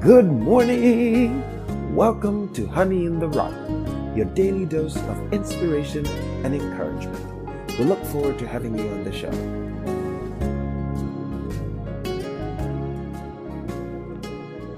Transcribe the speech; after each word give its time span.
Good 0.00 0.24
morning! 0.24 1.44
Welcome 1.94 2.54
to 2.54 2.66
Honey 2.66 3.04
in 3.04 3.18
the 3.18 3.28
Rock, 3.28 3.52
your 4.16 4.24
daily 4.24 4.64
dose 4.64 4.96
of 4.96 5.30
inspiration 5.30 6.06
and 6.42 6.54
encouragement. 6.54 7.22
We 7.78 7.84
look 7.84 8.02
forward 8.06 8.38
to 8.38 8.48
having 8.48 8.78
you 8.78 8.88
on 8.88 9.04
the 9.04 9.12
show. 9.12 9.30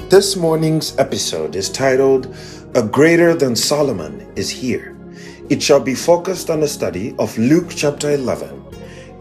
This 0.08 0.34
morning's 0.34 0.98
episode 0.98 1.54
is 1.54 1.70
titled 1.70 2.34
A 2.74 2.82
Greater 2.82 3.32
Than 3.32 3.54
Solomon 3.54 4.26
is 4.34 4.50
Here. 4.50 4.96
It 5.48 5.62
shall 5.62 5.78
be 5.78 5.94
focused 5.94 6.50
on 6.50 6.58
the 6.58 6.68
study 6.68 7.14
of 7.20 7.38
Luke 7.38 7.70
chapter 7.70 8.10
11 8.10 8.71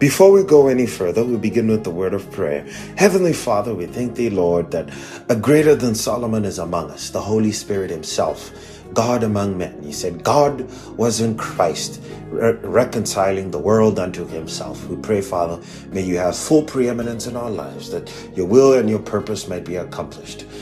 before 0.02 0.31
we 0.31 0.43
go 0.43 0.68
any 0.68 0.88
further, 0.88 1.23
we 1.23 1.38
begin 1.38 1.68
with 1.68 1.83
the 1.83 1.91
word 1.91 2.15
of 2.15 2.31
prayer. 2.31 2.65
Heavenly 2.97 3.33
Father, 3.33 3.75
we 3.75 3.86
thank 3.86 4.15
thee, 4.15 4.32
Lord, 4.32 4.71
that 4.71 4.89
a 5.29 5.36
greater 5.36 5.75
than 5.75 5.93
Solomon 5.93 6.43
is 6.43 6.57
among 6.57 6.89
us, 6.89 7.11
the 7.11 7.21
Holy 7.21 7.51
Spirit 7.51 7.92
himself. 7.92 8.51
God 8.95 9.21
among 9.21 9.59
men. 9.59 9.79
He 9.83 9.92
said, 9.93 10.23
God 10.23 10.68
was 10.97 11.21
in 11.21 11.37
Christ, 11.37 12.01
re- 12.32 12.54
reconciling 12.64 13.51
the 13.51 13.59
world 13.59 14.00
unto 14.00 14.25
himself. 14.25 14.83
We 14.87 14.95
pray, 14.97 15.21
Father, 15.21 15.61
may 15.92 16.01
you 16.01 16.18
have 16.18 16.36
full 16.36 16.64
preeminence 16.64 17.28
in 17.28 17.37
our 17.37 17.51
lives, 17.51 17.92
that 17.92 18.11
your 18.36 18.47
will 18.47 18.73
and 18.73 18.89
your 18.89 19.00
purpose 19.00 19.47
might 19.47 19.65
be 19.65 19.75
accomplished. 19.75 20.45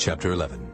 Chapter 0.00 0.32
11 0.32 0.72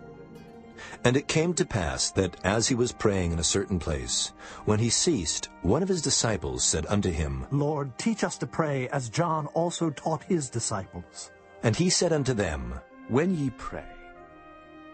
And 1.02 1.16
it 1.16 1.26
came 1.26 1.52
to 1.54 1.66
pass 1.66 2.12
that 2.12 2.36
as 2.44 2.68
he 2.68 2.76
was 2.76 2.92
praying 2.92 3.32
in 3.32 3.40
a 3.40 3.50
certain 3.56 3.80
place, 3.80 4.32
when 4.66 4.78
he 4.78 4.88
ceased, 4.88 5.48
one 5.62 5.82
of 5.82 5.88
his 5.88 6.00
disciples 6.00 6.62
said 6.62 6.86
unto 6.86 7.10
him, 7.10 7.44
Lord, 7.50 7.98
teach 7.98 8.22
us 8.22 8.38
to 8.38 8.46
pray 8.46 8.88
as 8.90 9.08
John 9.08 9.48
also 9.48 9.90
taught 9.90 10.22
his 10.22 10.48
disciples. 10.48 11.32
And 11.64 11.74
he 11.74 11.90
said 11.90 12.12
unto 12.12 12.34
them, 12.34 12.78
When 13.08 13.36
ye 13.36 13.50
pray, 13.50 13.90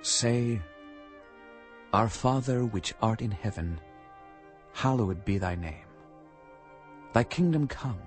say, 0.01 0.63
Our 1.93 2.09
Father 2.09 2.65
which 2.65 2.95
art 3.03 3.21
in 3.21 3.33
heaven, 3.33 3.79
hallowed 4.73 5.27
be 5.27 5.37
thy 5.37 5.57
name. 5.57 5.85
Thy 7.13 7.25
kingdom 7.25 7.69
come. 7.69 8.01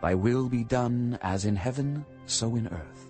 Thy 0.00 0.14
will 0.14 0.48
be 0.48 0.64
done 0.64 1.18
as 1.20 1.44
in 1.44 1.56
heaven, 1.56 2.06
so 2.24 2.56
in 2.56 2.66
earth. 2.68 3.01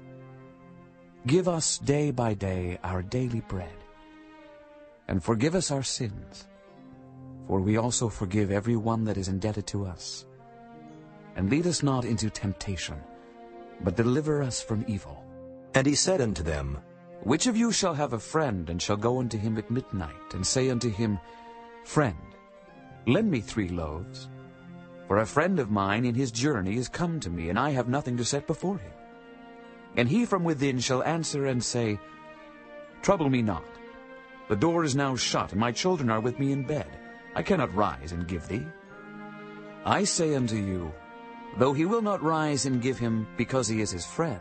Give 1.24 1.46
us 1.46 1.78
day 1.78 2.10
by 2.10 2.34
day 2.34 2.78
our 2.82 3.00
daily 3.00 3.42
bread. 3.46 3.70
And 5.06 5.22
forgive 5.22 5.54
us 5.54 5.70
our 5.70 5.84
sins, 5.84 6.48
for 7.46 7.60
we 7.60 7.76
also 7.76 8.08
forgive 8.08 8.50
every 8.50 8.74
one 8.74 9.04
that 9.04 9.16
is 9.16 9.28
indebted 9.28 9.68
to 9.68 9.86
us. 9.86 10.26
And 11.36 11.48
lead 11.48 11.68
us 11.68 11.80
not 11.82 12.04
into 12.04 12.28
temptation, 12.28 12.98
but 13.84 13.94
deliver 13.94 14.42
us 14.42 14.60
from 14.60 14.84
evil. 14.88 15.24
And 15.74 15.86
he 15.86 15.94
said 15.94 16.20
unto 16.20 16.42
them, 16.42 16.78
Which 17.22 17.46
of 17.46 17.56
you 17.56 17.70
shall 17.70 17.94
have 17.94 18.14
a 18.14 18.18
friend, 18.18 18.68
and 18.68 18.82
shall 18.82 18.96
go 18.96 19.20
unto 19.20 19.38
him 19.38 19.56
at 19.58 19.70
midnight, 19.70 20.34
and 20.34 20.44
say 20.44 20.70
unto 20.70 20.90
him, 20.90 21.20
Friend, 21.84 22.18
lend 23.06 23.30
me 23.30 23.40
three 23.40 23.68
loaves? 23.68 24.28
For 25.06 25.18
a 25.18 25.26
friend 25.26 25.60
of 25.60 25.70
mine 25.70 26.04
in 26.04 26.16
his 26.16 26.32
journey 26.32 26.76
is 26.76 26.88
come 26.88 27.20
to 27.20 27.30
me, 27.30 27.48
and 27.48 27.58
I 27.58 27.70
have 27.70 27.88
nothing 27.88 28.16
to 28.16 28.24
set 28.24 28.48
before 28.48 28.78
him. 28.78 28.92
And 29.96 30.08
he 30.08 30.24
from 30.24 30.44
within 30.44 30.78
shall 30.78 31.02
answer 31.02 31.46
and 31.46 31.62
say, 31.62 31.98
Trouble 33.02 33.28
me 33.28 33.42
not. 33.42 33.64
The 34.48 34.56
door 34.56 34.84
is 34.84 34.96
now 34.96 35.16
shut, 35.16 35.52
and 35.52 35.60
my 35.60 35.72
children 35.72 36.10
are 36.10 36.20
with 36.20 36.38
me 36.38 36.52
in 36.52 36.62
bed. 36.62 36.88
I 37.34 37.42
cannot 37.42 37.74
rise 37.74 38.12
and 38.12 38.28
give 38.28 38.46
thee. 38.48 38.66
I 39.84 40.04
say 40.04 40.34
unto 40.34 40.56
you, 40.56 40.92
though 41.58 41.72
he 41.72 41.84
will 41.84 42.02
not 42.02 42.22
rise 42.22 42.66
and 42.66 42.80
give 42.80 42.98
him 42.98 43.26
because 43.36 43.68
he 43.68 43.80
is 43.80 43.90
his 43.90 44.06
friend, 44.06 44.40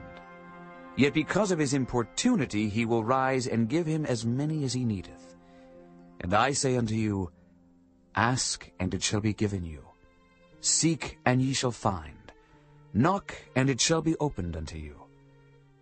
yet 0.96 1.14
because 1.14 1.52
of 1.52 1.60
his 1.60 1.74
importunity 1.74 2.70
he 2.70 2.86
will 2.86 3.04
rise 3.04 3.48
and 3.48 3.70
give 3.70 3.86
him 3.86 4.06
as 4.06 4.26
many 4.26 4.64
as 4.64 4.74
he 4.74 4.86
needeth. 4.86 5.36
And 6.20 6.34
I 6.34 6.52
say 6.52 6.78
unto 6.78 6.96
you, 6.96 7.32
Ask, 8.16 8.70
and 8.80 8.94
it 8.94 9.02
shall 9.02 9.22
be 9.22 9.34
given 9.34 9.64
you. 9.64 9.84
Seek, 10.60 11.18
and 11.26 11.42
ye 11.42 11.54
shall 11.54 11.72
find. 11.72 12.32
Knock, 12.94 13.34
and 13.56 13.70
it 13.70 13.82
shall 13.82 14.02
be 14.02 14.16
opened 14.20 14.56
unto 14.56 14.78
you. 14.78 15.01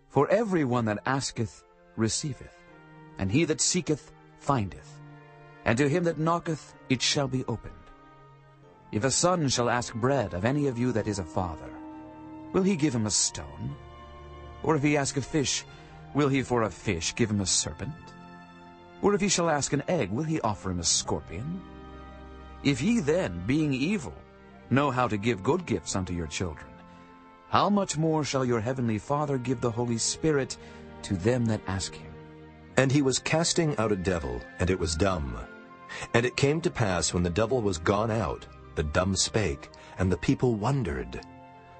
For 0.09 0.27
every 0.29 0.63
one 0.63 0.85
that 0.85 0.99
asketh 1.05 1.63
receiveth, 1.95 2.55
and 3.19 3.31
he 3.31 3.45
that 3.45 3.61
seeketh 3.61 4.11
findeth, 4.39 4.99
and 5.65 5.77
to 5.77 5.87
him 5.87 6.03
that 6.05 6.17
knocketh 6.17 6.73
it 6.89 7.01
shall 7.01 7.27
be 7.27 7.45
opened. 7.45 7.73
If 8.91 9.03
a 9.03 9.11
son 9.11 9.49
shall 9.49 9.69
ask 9.69 9.93
bread 9.93 10.33
of 10.33 10.45
any 10.45 10.65
of 10.65 10.79
you 10.79 10.91
that 10.93 11.07
is 11.07 11.19
a 11.19 11.23
father, 11.23 11.69
will 12.53 12.63
he 12.63 12.75
give 12.75 12.95
him 12.95 13.05
a 13.05 13.11
stone? 13.11 13.75
Or 14.63 14.75
if 14.75 14.81
he 14.81 14.97
ask 14.97 15.15
a 15.15 15.21
fish, 15.21 15.63
will 16.15 16.27
he 16.29 16.41
for 16.41 16.63
a 16.63 16.71
fish 16.71 17.13
give 17.13 17.29
him 17.29 17.41
a 17.41 17.45
serpent? 17.45 17.93
Or 19.03 19.13
if 19.13 19.21
he 19.21 19.29
shall 19.29 19.49
ask 19.49 19.73
an 19.73 19.83
egg, 19.87 20.09
will 20.09 20.23
he 20.23 20.41
offer 20.41 20.71
him 20.71 20.79
a 20.79 20.83
scorpion? 20.83 21.61
If 22.63 22.81
ye 22.81 22.99
then, 22.99 23.43
being 23.45 23.73
evil, 23.73 24.15
know 24.71 24.89
how 24.89 25.07
to 25.07 25.17
give 25.17 25.43
good 25.43 25.67
gifts 25.67 25.95
unto 25.95 26.13
your 26.13 26.27
children, 26.27 26.68
how 27.49 27.69
much 27.69 27.97
more 27.97 28.23
shall 28.23 28.45
your 28.45 28.59
heavenly 28.59 28.99
Father 28.99 29.37
give 29.37 29.59
the 29.59 29.71
Holy 29.71 29.97
Spirit 29.97 30.57
to 31.01 31.15
them 31.15 31.45
that 31.47 31.61
ask 31.67 31.93
him? 31.95 32.11
And 32.77 32.91
he 32.91 33.01
was 33.01 33.19
casting 33.19 33.75
out 33.77 33.91
a 33.91 33.95
devil, 33.95 34.39
and 34.59 34.69
it 34.69 34.79
was 34.79 34.95
dumb. 34.95 35.35
And 36.13 36.25
it 36.25 36.37
came 36.37 36.61
to 36.61 36.69
pass, 36.69 37.13
when 37.13 37.23
the 37.23 37.29
devil 37.29 37.61
was 37.61 37.79
gone 37.79 38.11
out, 38.11 38.45
the 38.75 38.83
dumb 38.83 39.15
spake, 39.15 39.69
and 39.97 40.11
the 40.11 40.17
people 40.17 40.55
wondered. 40.55 41.21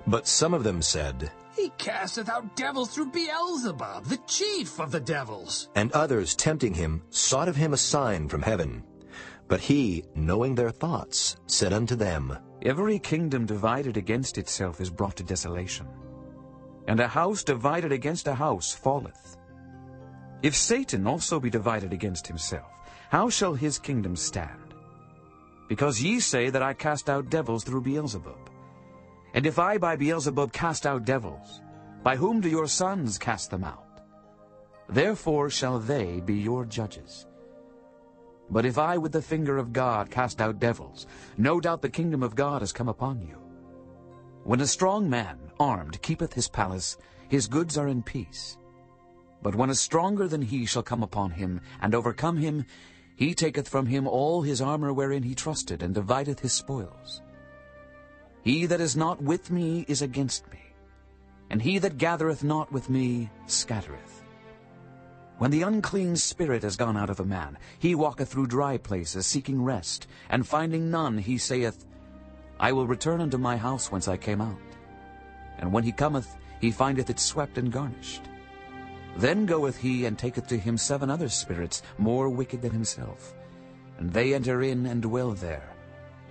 But 0.08 0.28
some 0.28 0.54
of 0.56 0.64
them 0.64 0.82
said, 0.82 1.32
He 1.56 1.72
casteth 1.78 2.30
out 2.30 2.56
devils 2.56 2.90
through 2.90 3.12
Beelzebub, 3.12 4.06
the 4.06 4.20
chief 4.26 4.80
of 4.80 4.92
the 4.92 5.00
devils. 5.00 5.70
And 5.76 5.92
others, 5.92 6.36
tempting 6.36 6.74
him, 6.74 7.04
sought 7.12 7.48
of 7.48 7.56
him 7.56 7.74
a 7.74 7.78
sign 7.78 8.28
from 8.28 8.42
heaven. 8.42 8.84
But 9.48 9.62
he, 9.62 10.04
knowing 10.16 10.56
their 10.56 10.72
thoughts, 10.72 11.38
said 11.46 11.74
unto 11.74 11.96
them, 11.96 12.38
Every 12.62 13.00
kingdom 13.00 13.46
divided 13.46 13.96
against 13.96 14.38
itself 14.38 14.82
is 14.82 14.90
brought 14.90 15.16
to 15.16 15.24
desolation, 15.24 15.88
and 16.88 17.00
a 17.00 17.08
house 17.08 17.42
divided 17.42 17.94
against 17.94 18.28
a 18.28 18.36
house 18.36 18.74
falleth. 18.74 19.38
If 20.44 20.58
Satan 20.58 21.08
also 21.08 21.40
be 21.40 21.50
divided 21.50 21.94
against 21.94 22.28
himself, 22.28 22.70
how 23.10 23.30
shall 23.30 23.54
his 23.54 23.80
kingdom 23.80 24.16
stand? 24.16 24.74
Because 25.70 26.02
ye 26.02 26.20
say 26.20 26.50
that 26.50 26.62
I 26.62 26.74
cast 26.74 27.10
out 27.10 27.30
devils 27.30 27.64
through 27.64 27.82
Beelzebub. 27.82 28.50
And 29.34 29.46
if 29.46 29.58
I 29.58 29.78
by 29.78 29.96
Beelzebub 29.96 30.52
cast 30.52 30.86
out 30.86 31.06
devils, 31.06 31.62
by 32.04 32.18
whom 32.18 32.42
do 32.42 32.50
your 32.50 32.68
sons 32.68 33.18
cast 33.18 33.52
them 33.52 33.64
out? 33.64 34.02
Therefore 34.90 35.50
shall 35.50 35.80
they 35.80 36.20
be 36.20 36.36
your 36.36 36.66
judges. 36.66 37.26
But 38.52 38.66
if 38.66 38.78
I 38.78 38.98
with 38.98 39.12
the 39.12 39.22
finger 39.22 39.58
of 39.58 39.74
God 39.74 40.10
cast 40.10 40.42
out 40.42 40.60
devils, 40.60 41.06
no 41.38 41.60
doubt 41.60 41.82
the 41.82 41.90
kingdom 41.90 42.24
of 42.24 42.36
God 42.36 42.62
has 42.62 42.72
come 42.72 42.90
upon 42.90 43.22
you. 43.22 43.38
When 44.44 44.62
a 44.62 44.68
strong 44.68 45.10
man, 45.10 45.38
armed, 45.60 46.02
keepeth 46.02 46.34
his 46.34 46.50
palace, 46.50 46.98
his 47.28 47.48
goods 47.48 47.78
are 47.78 47.88
in 47.88 48.02
peace. 48.02 48.58
But 49.42 49.56
when 49.56 49.70
a 49.70 49.76
stronger 49.76 50.28
than 50.28 50.42
he 50.42 50.66
shall 50.66 50.84
come 50.84 51.04
upon 51.04 51.32
him, 51.32 51.62
and 51.82 51.94
overcome 51.94 52.38
him, 52.38 52.66
he 53.16 53.34
taketh 53.36 53.70
from 53.70 53.86
him 53.86 54.08
all 54.08 54.42
his 54.42 54.62
armor 54.62 54.94
wherein 54.94 55.24
he 55.24 55.36
trusted, 55.36 55.84
and 55.84 55.94
divideth 55.94 56.40
his 56.40 56.54
spoils. 56.54 57.22
He 58.42 58.66
that 58.66 58.82
is 58.82 58.96
not 58.96 59.22
with 59.22 59.52
me 59.52 59.86
is 59.88 60.02
against 60.02 60.50
me, 60.52 60.62
and 61.50 61.62
he 61.62 61.78
that 61.80 61.98
gathereth 61.98 62.44
not 62.44 62.72
with 62.72 62.90
me 62.90 63.30
scattereth. 63.46 64.19
When 65.40 65.52
the 65.52 65.62
unclean 65.62 66.18
spirit 66.18 66.66
is 66.66 66.76
gone 66.76 66.98
out 66.98 67.10
of 67.10 67.22
a 67.22 67.26
man, 67.26 67.58
he 67.80 67.96
walketh 67.96 68.28
through 68.28 68.48
dry 68.48 68.78
places, 68.78 69.26
seeking 69.26 69.64
rest, 69.64 70.08
and 70.30 70.46
finding 70.46 70.92
none, 70.92 71.18
he 71.18 71.38
saith, 71.38 71.86
I 72.60 72.74
will 72.74 72.86
return 72.86 73.22
unto 73.22 73.38
my 73.38 73.56
house 73.56 73.90
whence 73.90 74.10
I 74.10 74.18
came 74.18 74.42
out. 74.42 74.60
And 75.58 75.72
when 75.72 75.86
he 75.86 75.94
cometh, 75.94 76.36
he 76.60 76.72
findeth 76.72 77.10
it 77.10 77.22
swept 77.22 77.58
and 77.58 77.72
garnished. 77.72 78.24
Then 79.16 79.46
goeth 79.46 79.78
he 79.78 80.06
and 80.06 80.20
taketh 80.20 80.48
to 80.48 80.58
him 80.58 80.78
seven 80.78 81.10
other 81.10 81.30
spirits, 81.30 81.84
more 81.98 82.28
wicked 82.28 82.62
than 82.62 82.72
himself. 82.72 83.34
And 83.98 84.12
they 84.12 84.34
enter 84.34 84.62
in 84.62 84.86
and 84.88 85.02
dwell 85.02 85.32
there. 85.32 85.74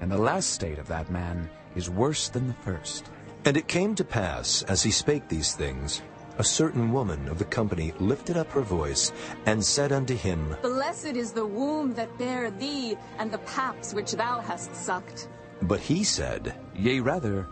And 0.03 0.13
the 0.13 0.19
last 0.19 0.51
state 0.51 0.79
of 0.79 0.89
that 0.89 1.11
man 1.11 1.49
is 1.75 1.89
worse 1.89 2.29
than 2.29 2.47
the 2.47 2.53
first. 2.53 3.11
And 3.47 3.57
it 3.57 3.69
came 3.69 3.95
to 3.95 4.05
pass, 4.05 4.65
as 4.65 4.83
he 4.83 4.91
spake 4.91 5.29
these 5.29 5.55
things, 5.55 6.03
a 6.39 6.45
certain 6.45 6.93
woman 6.93 7.29
of 7.29 7.39
the 7.39 7.45
company 7.45 7.93
lifted 7.99 8.37
up 8.37 8.51
her 8.53 8.63
voice 8.63 9.13
and 9.47 9.65
said 9.65 9.91
unto 9.93 10.15
him, 10.15 10.57
Blessed 10.63 11.17
is 11.17 11.33
the 11.33 11.45
womb 11.47 11.95
that 11.95 12.17
bare 12.17 12.51
thee, 12.51 12.97
and 13.19 13.31
the 13.31 13.39
paps 13.39 13.93
which 13.93 14.13
thou 14.13 14.41
hast 14.41 14.75
sucked. 14.75 15.29
But 15.63 15.81
he 15.81 16.05
said, 16.05 16.55
Yea, 16.75 17.01
rather, 17.01 17.49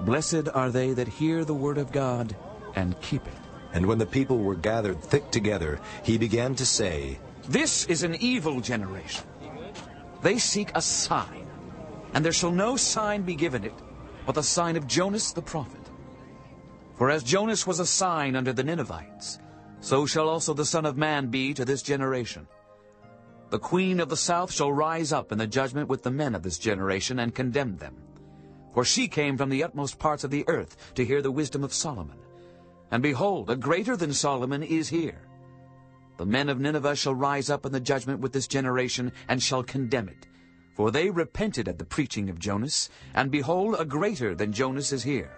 blessed 0.00 0.48
are 0.54 0.70
they 0.70 0.94
that 0.94 1.08
hear 1.08 1.44
the 1.44 1.54
word 1.54 1.76
of 1.76 1.92
God 1.92 2.34
and 2.74 2.98
keep 3.00 3.26
it. 3.26 3.34
And 3.74 3.84
when 3.84 3.98
the 3.98 4.06
people 4.06 4.38
were 4.38 4.54
gathered 4.54 5.02
thick 5.02 5.30
together, 5.30 5.78
he 6.02 6.16
began 6.16 6.54
to 6.54 6.64
say, 6.64 7.18
This 7.48 7.84
is 7.86 8.02
an 8.02 8.14
evil 8.14 8.60
generation. 8.60 9.26
They 10.22 10.38
seek 10.38 10.70
a 10.74 10.80
sign, 10.80 11.46
and 12.14 12.24
there 12.24 12.32
shall 12.32 12.50
no 12.50 12.76
sign 12.76 13.22
be 13.22 13.34
given 13.34 13.64
it, 13.64 13.74
but 14.24 14.34
the 14.34 14.42
sign 14.42 14.76
of 14.76 14.86
Jonas 14.86 15.32
the 15.32 15.42
prophet. 15.42 15.85
For 16.96 17.10
as 17.10 17.22
Jonas 17.22 17.66
was 17.66 17.78
a 17.78 17.86
sign 17.86 18.36
unto 18.36 18.52
the 18.52 18.64
Ninevites, 18.64 19.38
so 19.80 20.06
shall 20.06 20.30
also 20.30 20.54
the 20.54 20.64
Son 20.64 20.86
of 20.86 20.96
Man 20.96 21.28
be 21.28 21.52
to 21.52 21.64
this 21.64 21.82
generation. 21.82 22.48
The 23.50 23.58
queen 23.58 24.00
of 24.00 24.08
the 24.08 24.16
south 24.16 24.50
shall 24.50 24.72
rise 24.72 25.12
up 25.12 25.30
in 25.30 25.38
the 25.38 25.46
judgment 25.46 25.88
with 25.88 26.02
the 26.02 26.10
men 26.10 26.34
of 26.34 26.42
this 26.42 26.58
generation 26.58 27.18
and 27.18 27.34
condemn 27.34 27.76
them. 27.76 27.96
For 28.72 28.84
she 28.84 29.08
came 29.08 29.36
from 29.36 29.50
the 29.50 29.62
utmost 29.62 29.98
parts 29.98 30.24
of 30.24 30.30
the 30.30 30.44
earth 30.48 30.94
to 30.94 31.04
hear 31.04 31.22
the 31.22 31.30
wisdom 31.30 31.62
of 31.62 31.72
Solomon. 31.72 32.18
And 32.90 33.02
behold, 33.02 33.50
a 33.50 33.56
greater 33.56 33.96
than 33.96 34.12
Solomon 34.12 34.62
is 34.62 34.88
here. 34.88 35.20
The 36.16 36.26
men 36.26 36.48
of 36.48 36.60
Nineveh 36.60 36.96
shall 36.96 37.14
rise 37.14 37.50
up 37.50 37.66
in 37.66 37.72
the 37.72 37.80
judgment 37.80 38.20
with 38.20 38.32
this 38.32 38.48
generation 38.48 39.12
and 39.28 39.42
shall 39.42 39.62
condemn 39.62 40.08
it. 40.08 40.26
For 40.74 40.90
they 40.90 41.10
repented 41.10 41.68
at 41.68 41.78
the 41.78 41.84
preaching 41.84 42.30
of 42.30 42.38
Jonas, 42.38 42.88
and 43.14 43.30
behold, 43.30 43.76
a 43.78 43.84
greater 43.84 44.34
than 44.34 44.52
Jonas 44.52 44.92
is 44.92 45.02
here. 45.02 45.30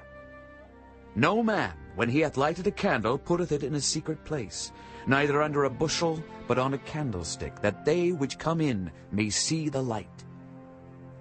No 1.15 1.43
man, 1.43 1.73
when 1.97 2.09
he 2.09 2.21
hath 2.21 2.37
lighted 2.37 2.67
a 2.67 2.71
candle, 2.71 3.19
putteth 3.19 3.53
it 3.53 3.65
in 3.65 3.75
a 3.75 3.81
secret 3.81 4.25
place, 4.25 4.73
neither 5.07 5.43
under 5.43 5.65
a 5.65 5.71
bushel, 5.71 6.23
but 6.47 6.59
on 6.59 6.75
a 6.75 6.79
candlestick, 6.79 7.61
that 7.61 7.85
they 7.85 8.13
which 8.13 8.39
come 8.39 8.61
in 8.61 8.91
may 9.11 9.31
see 9.31 9.69
the 9.69 9.83
light. 9.83 10.25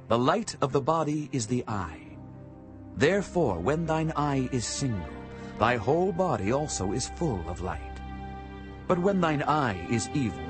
The 0.08 0.18
light 0.20 0.56
of 0.62 0.72
the 0.72 0.82
body 0.82 1.30
is 1.32 1.48
the 1.48 1.64
eye. 1.68 2.02
Therefore, 2.96 3.60
when 3.60 3.86
thine 3.86 4.14
eye 4.16 4.50
is 4.52 4.66
single, 4.66 5.10
thy 5.60 5.76
whole 5.76 6.12
body 6.12 6.52
also 6.52 6.92
is 6.94 7.10
full 7.16 7.44
of 7.48 7.62
light. 7.62 7.82
But 8.88 9.00
when 9.00 9.20
thine 9.20 9.44
eye 9.44 9.86
is 9.90 10.10
evil, 10.14 10.48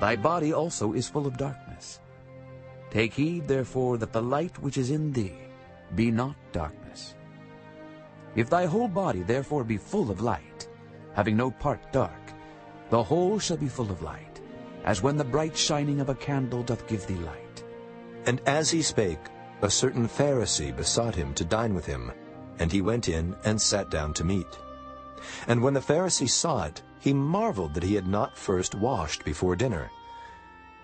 thy 0.00 0.16
body 0.16 0.52
also 0.52 0.92
is 0.92 1.08
full 1.08 1.26
of 1.26 1.36
darkness. 1.36 2.00
Take 2.90 3.14
heed, 3.14 3.48
therefore, 3.48 3.98
that 3.98 4.12
the 4.12 4.22
light 4.22 4.58
which 4.58 4.78
is 4.78 4.90
in 4.90 5.12
thee 5.12 5.34
be 5.94 6.10
not 6.10 6.36
darkness. 6.52 6.83
If 8.34 8.50
thy 8.50 8.66
whole 8.66 8.88
body 8.88 9.22
therefore 9.22 9.64
be 9.64 9.76
full 9.76 10.10
of 10.10 10.20
light, 10.20 10.68
having 11.14 11.36
no 11.36 11.50
part 11.50 11.92
dark, 11.92 12.32
the 12.90 13.02
whole 13.02 13.38
shall 13.38 13.56
be 13.56 13.68
full 13.68 13.90
of 13.90 14.02
light, 14.02 14.40
as 14.84 15.02
when 15.02 15.16
the 15.16 15.24
bright 15.24 15.56
shining 15.56 16.00
of 16.00 16.08
a 16.08 16.14
candle 16.14 16.62
doth 16.62 16.86
give 16.86 17.06
thee 17.06 17.14
light. 17.14 17.64
And 18.26 18.40
as 18.46 18.70
he 18.70 18.82
spake, 18.82 19.20
a 19.62 19.70
certain 19.70 20.08
Pharisee 20.08 20.76
besought 20.76 21.14
him 21.14 21.32
to 21.34 21.44
dine 21.44 21.74
with 21.74 21.86
him, 21.86 22.12
and 22.58 22.70
he 22.70 22.82
went 22.82 23.08
in 23.08 23.36
and 23.44 23.60
sat 23.60 23.90
down 23.90 24.12
to 24.14 24.24
meat. 24.24 24.58
And 25.46 25.62
when 25.62 25.74
the 25.74 25.80
Pharisee 25.80 26.28
saw 26.28 26.64
it, 26.64 26.82
he 27.00 27.14
marveled 27.14 27.74
that 27.74 27.82
he 27.82 27.94
had 27.94 28.06
not 28.06 28.36
first 28.36 28.74
washed 28.74 29.24
before 29.24 29.56
dinner. 29.56 29.90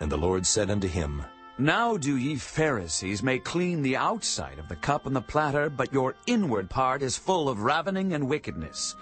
And 0.00 0.11
the 0.11 0.19
Lord 0.19 0.47
said 0.47 0.70
unto 0.70 0.88
him, 0.88 1.25
Now 1.58 1.97
do 1.97 2.17
ye 2.17 2.37
Pharisees 2.37 3.23
make 3.23 3.44
clean 3.44 3.82
the 3.82 3.97
outside 3.97 4.58
of 4.58 4.69
the 4.69 4.76
cup 4.76 5.06
and 5.06 5.14
the 5.14 5.20
platter, 5.20 5.69
but 5.69 5.93
your 5.93 6.14
inward 6.26 6.70
part 6.70 7.02
is 7.02 7.17
full 7.19 7.49
of 7.49 7.62
ravening 7.62 8.14
and 8.14 8.29
wickedness. 8.29 8.97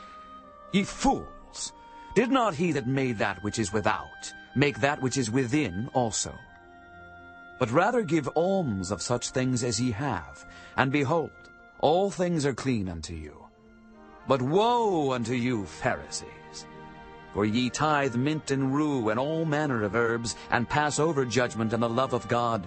Ye 0.73 0.83
fools, 0.83 1.73
did 2.15 2.31
not 2.31 2.55
he 2.55 2.73
that 2.73 2.87
made 2.87 3.19
that 3.19 3.43
which 3.43 3.59
is 3.59 3.73
without 3.73 4.33
make 4.57 4.81
that 4.81 5.01
which 5.01 5.17
is 5.17 5.31
within 5.31 5.89
also? 5.95 6.35
But 7.59 7.71
rather 7.71 8.03
give 8.03 8.29
alms 8.35 8.91
of 8.91 9.03
such 9.03 9.31
things 9.31 9.63
as 9.63 9.81
ye 9.81 9.93
have, 9.93 10.45
and 10.77 10.91
behold, 10.91 11.31
all 11.81 12.11
things 12.11 12.45
are 12.45 12.55
clean 12.55 12.89
unto 12.89 13.15
you. 13.15 13.37
But 14.27 14.43
woe 14.43 15.13
unto 15.13 15.35
you, 15.35 15.65
Pharisees! 15.65 16.29
For 17.35 17.45
ye 17.45 17.71
tithe 17.71 18.17
mint 18.17 18.51
and 18.51 18.75
rue 18.75 19.11
and 19.11 19.21
all 19.21 19.45
manner 19.45 19.83
of 19.83 19.95
herbs, 19.95 20.37
and 20.51 20.69
pass 20.69 20.99
over 20.99 21.25
judgment 21.25 21.73
and 21.73 21.83
the 21.83 21.89
love 21.89 22.13
of 22.13 22.29
God. 22.29 22.67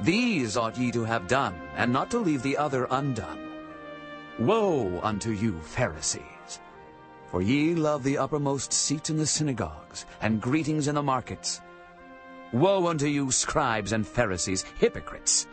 These 0.00 0.56
ought 0.56 0.78
ye 0.78 0.92
to 0.92 1.04
have 1.04 1.26
done, 1.26 1.54
and 1.76 1.92
not 1.92 2.10
to 2.12 2.18
leave 2.18 2.42
the 2.42 2.56
other 2.56 2.86
undone. 2.90 3.48
Woe 4.38 5.00
unto 5.02 5.30
you, 5.30 5.58
Pharisees! 5.60 6.60
For 7.30 7.42
ye 7.42 7.74
love 7.74 8.04
the 8.04 8.18
uppermost 8.18 8.72
seat 8.72 9.10
in 9.10 9.16
the 9.16 9.26
synagogues, 9.26 10.06
and 10.22 10.40
greetings 10.40 10.86
in 10.86 10.94
the 10.94 11.02
markets. 11.02 11.60
Woe 12.52 12.86
unto 12.86 13.06
you, 13.06 13.30
scribes 13.32 13.92
and 13.92 14.06
Pharisees, 14.06 14.64
hypocrites! 14.78 15.46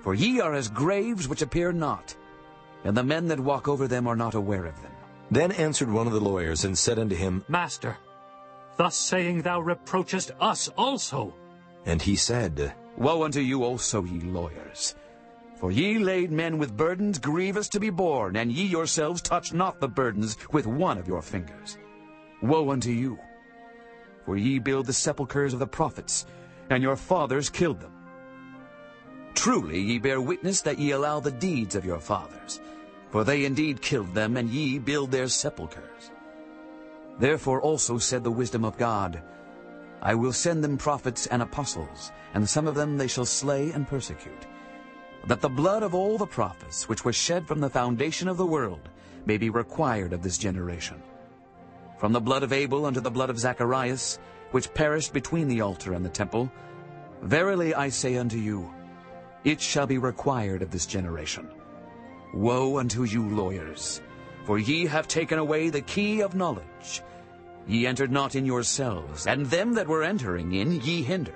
For 0.00 0.14
ye 0.14 0.40
are 0.40 0.54
as 0.54 0.68
graves 0.68 1.28
which 1.28 1.42
appear 1.42 1.72
not, 1.72 2.14
and 2.84 2.96
the 2.96 3.04
men 3.04 3.28
that 3.28 3.40
walk 3.40 3.68
over 3.68 3.86
them 3.86 4.06
are 4.06 4.16
not 4.16 4.34
aware 4.34 4.64
of 4.64 4.80
them. 4.80 4.92
Then 5.32 5.52
answered 5.52 5.90
one 5.90 6.06
of 6.06 6.12
the 6.12 6.20
lawyers 6.20 6.66
and 6.66 6.76
said 6.76 6.98
unto 6.98 7.16
him, 7.16 7.42
Master, 7.48 7.96
thus 8.76 8.94
saying 8.94 9.40
thou 9.40 9.60
reproachest 9.60 10.30
us 10.38 10.68
also. 10.76 11.32
And 11.86 12.02
he 12.02 12.16
said, 12.16 12.74
Woe 12.98 13.24
unto 13.24 13.40
you 13.40 13.64
also, 13.64 14.04
ye 14.04 14.20
lawyers! 14.20 14.94
For 15.56 15.70
ye 15.72 15.98
laid 15.98 16.30
men 16.30 16.58
with 16.58 16.76
burdens 16.76 17.18
grievous 17.18 17.70
to 17.70 17.80
be 17.80 17.88
borne, 17.88 18.36
and 18.36 18.52
ye 18.52 18.66
yourselves 18.66 19.22
touch 19.22 19.54
not 19.54 19.80
the 19.80 19.88
burdens 19.88 20.36
with 20.52 20.66
one 20.66 20.98
of 20.98 21.08
your 21.08 21.22
fingers. 21.22 21.78
Woe 22.42 22.70
unto 22.70 22.90
you! 22.90 23.18
For 24.26 24.36
ye 24.36 24.58
build 24.58 24.84
the 24.84 24.92
sepulchres 24.92 25.54
of 25.54 25.60
the 25.60 25.66
prophets, 25.66 26.26
and 26.68 26.82
your 26.82 26.96
fathers 26.96 27.48
killed 27.48 27.80
them. 27.80 27.94
Truly 29.32 29.80
ye 29.80 29.98
bear 29.98 30.20
witness 30.20 30.60
that 30.60 30.78
ye 30.78 30.90
allow 30.90 31.20
the 31.20 31.30
deeds 31.30 31.74
of 31.74 31.86
your 31.86 32.00
fathers, 32.00 32.60
for 33.12 33.22
they 33.24 33.44
indeed 33.44 33.82
killed 33.82 34.14
them, 34.14 34.38
and 34.38 34.48
ye 34.48 34.78
build 34.78 35.10
their 35.10 35.28
sepulchres. 35.28 36.10
Therefore 37.18 37.60
also 37.60 37.98
said 37.98 38.24
the 38.24 38.30
wisdom 38.30 38.64
of 38.64 38.78
God, 38.78 39.22
I 40.00 40.14
will 40.14 40.32
send 40.32 40.64
them 40.64 40.78
prophets 40.78 41.26
and 41.26 41.42
apostles, 41.42 42.10
and 42.32 42.48
some 42.48 42.66
of 42.66 42.74
them 42.74 42.96
they 42.96 43.06
shall 43.06 43.26
slay 43.26 43.70
and 43.70 43.86
persecute, 43.86 44.46
that 45.26 45.42
the 45.42 45.48
blood 45.48 45.82
of 45.82 45.94
all 45.94 46.16
the 46.16 46.26
prophets 46.26 46.88
which 46.88 47.04
was 47.04 47.14
shed 47.14 47.46
from 47.46 47.60
the 47.60 47.70
foundation 47.70 48.28
of 48.28 48.38
the 48.38 48.46
world 48.46 48.88
may 49.26 49.36
be 49.36 49.50
required 49.50 50.14
of 50.14 50.22
this 50.22 50.38
generation. 50.38 51.00
From 51.98 52.12
the 52.12 52.20
blood 52.20 52.42
of 52.42 52.52
Abel 52.52 52.86
unto 52.86 53.00
the 53.00 53.10
blood 53.10 53.30
of 53.30 53.38
Zacharias, 53.38 54.18
which 54.52 54.72
perished 54.74 55.12
between 55.12 55.48
the 55.48 55.60
altar 55.60 55.92
and 55.92 56.04
the 56.04 56.08
temple, 56.08 56.50
verily 57.20 57.74
I 57.74 57.90
say 57.90 58.16
unto 58.16 58.38
you, 58.38 58.72
it 59.44 59.60
shall 59.60 59.86
be 59.86 59.98
required 59.98 60.62
of 60.62 60.70
this 60.70 60.86
generation. 60.86 61.48
Woe 62.32 62.78
unto 62.78 63.04
you, 63.04 63.28
lawyers! 63.28 64.00
For 64.44 64.58
ye 64.58 64.86
have 64.86 65.06
taken 65.06 65.38
away 65.38 65.70
the 65.70 65.82
key 65.82 66.20
of 66.20 66.34
knowledge. 66.34 67.02
Ye 67.66 67.86
entered 67.86 68.10
not 68.10 68.34
in 68.34 68.44
yourselves, 68.44 69.26
and 69.26 69.46
them 69.46 69.74
that 69.74 69.86
were 69.86 70.02
entering 70.02 70.52
in 70.54 70.80
ye 70.80 71.02
hindered. 71.02 71.34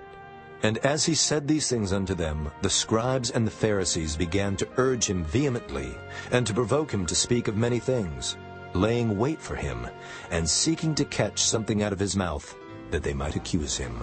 And 0.62 0.78
as 0.78 1.04
he 1.04 1.14
said 1.14 1.46
these 1.46 1.68
things 1.68 1.92
unto 1.92 2.14
them, 2.14 2.50
the 2.62 2.70
scribes 2.70 3.30
and 3.30 3.46
the 3.46 3.50
Pharisees 3.50 4.16
began 4.16 4.56
to 4.56 4.68
urge 4.78 5.04
him 5.04 5.22
vehemently, 5.24 5.94
and 6.32 6.46
to 6.46 6.54
provoke 6.54 6.90
him 6.90 7.06
to 7.06 7.14
speak 7.14 7.46
of 7.46 7.56
many 7.56 7.78
things, 7.78 8.36
laying 8.74 9.18
wait 9.18 9.40
for 9.40 9.54
him, 9.54 9.86
and 10.30 10.48
seeking 10.48 10.94
to 10.94 11.04
catch 11.04 11.38
something 11.38 11.82
out 11.82 11.92
of 11.92 12.00
his 12.00 12.16
mouth, 12.16 12.56
that 12.90 13.02
they 13.02 13.14
might 13.14 13.36
accuse 13.36 13.76
him. 13.76 14.00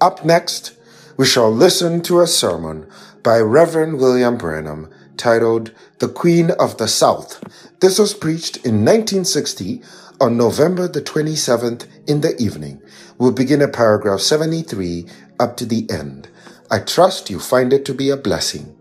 Up 0.00 0.24
next, 0.24 0.76
we 1.20 1.26
shall 1.26 1.52
listen 1.52 2.00
to 2.00 2.22
a 2.22 2.26
sermon 2.26 2.86
by 3.22 3.38
Reverend 3.38 3.98
William 3.98 4.38
Branham 4.38 4.88
titled 5.18 5.70
The 5.98 6.08
Queen 6.08 6.50
of 6.52 6.78
the 6.78 6.88
South. 6.88 7.44
This 7.80 7.98
was 7.98 8.14
preached 8.14 8.56
in 8.64 8.86
1960 8.86 9.82
on 10.18 10.38
November 10.38 10.88
the 10.88 11.02
27th 11.02 11.86
in 12.06 12.22
the 12.22 12.34
evening. 12.40 12.80
We'll 13.18 13.32
begin 13.32 13.60
at 13.60 13.74
paragraph 13.74 14.20
73 14.20 15.04
up 15.38 15.58
to 15.58 15.66
the 15.66 15.86
end. 15.90 16.28
I 16.70 16.78
trust 16.78 17.28
you 17.28 17.38
find 17.38 17.74
it 17.74 17.84
to 17.84 17.92
be 17.92 18.08
a 18.08 18.16
blessing. 18.16 18.74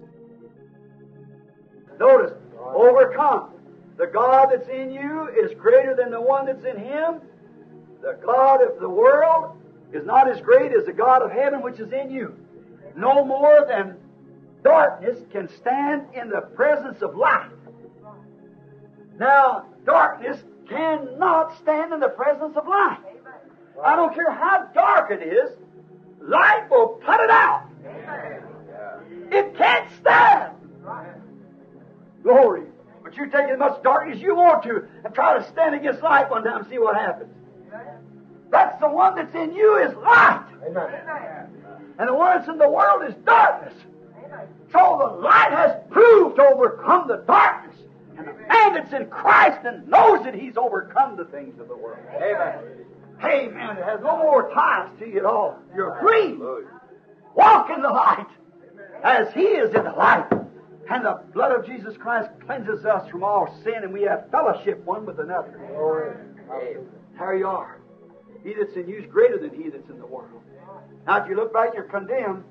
Notice, 2.00 2.38
overcome. 2.58 3.50
The 3.98 4.08
God 4.08 4.52
that's 4.54 4.70
in 4.70 4.92
you 4.92 5.28
is 5.44 5.52
greater 5.60 5.94
than 5.94 6.10
the 6.10 6.22
one 6.22 6.46
that's 6.46 6.64
in 6.64 6.78
him. 6.78 7.20
The 8.02 8.18
God 8.24 8.62
of 8.64 8.80
the 8.80 8.90
world 8.90 9.59
is 9.94 10.06
not 10.06 10.30
as 10.30 10.40
great 10.42 10.72
as 10.72 10.86
the 10.86 10.94
God 10.94 11.22
of 11.22 11.32
heaven 11.32 11.62
which 11.62 11.80
is 11.80 11.92
in 11.92 12.12
you. 12.12 12.36
No 12.96 13.24
more 13.26 13.66
than 13.68 13.98
darkness 14.64 15.18
can 15.32 15.50
stand 15.58 16.08
in 16.14 16.30
the 16.30 16.42
presence 16.42 17.02
of 17.02 17.16
light. 17.16 17.50
Now, 19.18 19.66
darkness 19.86 20.42
cannot 20.68 21.58
stand 21.58 21.94
in 21.94 22.00
the 22.00 22.10
presence 22.10 22.56
of 22.56 22.68
light. 22.68 23.00
I 23.84 23.96
don't 23.96 24.14
care 24.14 24.32
how 24.32 24.70
dark 24.74 25.12
it 25.12 25.24
is, 25.24 25.52
light 26.22 26.68
will 26.70 27.00
put 27.06 27.20
it 27.20 27.30
out. 27.30 27.66
It 29.32 29.56
can't 29.58 29.90
stand. 30.00 30.54
Glory. 32.24 32.64
But 33.04 33.16
you 33.16 33.26
take 33.26 33.50
as 33.50 33.58
much 33.58 33.82
darkness 33.82 34.18
as 34.18 34.22
you 34.22 34.36
want 34.36 34.64
to 34.64 34.88
and 35.04 35.14
try 35.14 35.38
to 35.38 35.50
stand 35.52 35.76
against 35.76 36.02
light 36.02 36.30
one 36.30 36.44
time 36.44 36.58
and 36.58 36.68
see 36.70 36.78
what 36.78 36.96
happens. 36.96 37.34
That's 38.52 38.80
the 38.80 38.90
one 38.90 39.16
that's 39.16 39.34
in 39.36 39.54
you 39.54 39.78
is 39.78 39.96
light. 39.98 40.46
And 40.66 42.08
the 42.08 42.14
one 42.14 42.38
that's 42.38 42.50
in 42.50 42.58
the 42.58 42.70
world 42.70 43.04
is 43.08 43.16
darkness. 43.26 43.74
So 44.72 44.98
the 45.00 45.22
light 45.22 45.52
has 45.52 45.76
proved 45.90 46.36
to 46.38 46.44
overcome 46.44 47.08
the 47.08 47.24
darkness. 47.28 47.76
And 48.18 48.28
the 48.28 48.34
man 48.34 48.74
that's 48.74 48.94
in 48.94 49.08
Christ 49.10 49.66
and 49.66 49.88
knows 49.88 50.24
that 50.24 50.36
he's 50.36 50.58
overcome 50.58 51.16
the 51.18 51.26
things 51.26 51.60
of 51.60 51.68
the 51.68 51.76
world. 51.76 52.00
Amen. 52.16 52.86
Amen. 53.24 53.78
It 53.78 53.84
has 53.84 54.02
no 54.02 54.18
more 54.18 54.50
ties 54.54 54.90
to 55.00 55.08
you 55.08 55.20
at 55.20 55.26
all. 55.26 55.58
You're 55.76 55.98
free. 56.02 56.38
Walk 57.36 57.70
in 57.70 57.82
the 57.82 57.90
light 57.90 58.28
as 59.04 59.34
he 59.34 59.42
is 59.42 59.74
in 59.74 59.84
the 59.84 59.92
light. 59.92 60.32
And 60.90 61.06
the 61.06 61.22
blood 61.34 61.52
of 61.52 61.66
Jesus 61.66 61.96
Christ 61.98 62.30
cleanses 62.46 62.84
us 62.86 63.08
from 63.10 63.24
all 63.24 63.56
sin, 63.64 63.84
and 63.84 63.94
we 63.94 64.02
have 64.04 64.30
fellowship 64.32 64.84
one 64.86 65.06
with 65.06 65.20
another. 65.20 65.60
There 67.18 67.36
you 67.36 67.48
are. 67.48 67.79
He 68.44 68.54
that's 68.54 68.76
in 68.76 68.88
you 68.88 68.98
is 69.00 69.06
greater 69.06 69.38
than 69.38 69.52
he 69.52 69.70
that's 69.70 69.90
in 69.90 70.00
the 70.00 70.06
world. 70.06 70.42
Now, 71.08 71.24
if 71.24 71.30
you 71.30 71.36
look 71.36 71.54
back, 71.54 71.68
and 71.68 71.76
you're 71.76 71.84
condemned, 71.86 72.44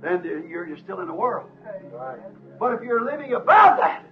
then 0.00 0.22
you're, 0.24 0.66
you're 0.66 0.76
still 0.78 1.00
in 1.00 1.06
the 1.06 1.14
world. 1.14 1.48
But 2.58 2.74
if 2.74 2.82
you're 2.82 3.04
living 3.04 3.32
above 3.32 3.78
that, 3.78 4.04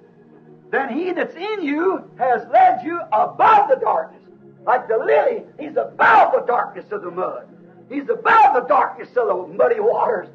then 0.70 0.96
he 0.96 1.12
that's 1.12 1.34
in 1.34 1.62
you 1.62 2.10
has 2.18 2.42
led 2.52 2.82
you 2.84 3.00
above 3.12 3.68
the 3.68 3.76
darkness. 3.76 4.22
Like 4.66 4.88
the 4.88 4.96
lily, 4.96 5.44
he's 5.58 5.76
above 5.76 6.32
the 6.32 6.44
darkness 6.46 6.86
of 6.90 7.02
the 7.02 7.10
mud. 7.10 7.46
He's 7.90 8.08
above 8.08 8.54
the 8.54 8.64
darkness 8.66 9.10
of 9.16 9.28
the 9.28 9.54
muddy 9.54 9.78
waters. 9.78 10.28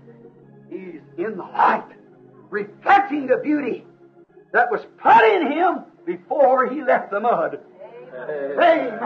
He's 0.70 1.02
in 1.18 1.36
the 1.36 1.44
light, 1.44 1.84
reflecting 2.50 3.28
the 3.28 3.38
beauty 3.38 3.86
that 4.54 4.72
was 4.72 4.82
put 4.98 5.24
in 5.24 5.52
him 5.52 5.80
before 6.06 6.70
he 6.70 6.84
left 6.84 7.12
the 7.12 7.20
mud. 7.20 7.60
Amen. 8.14 9.00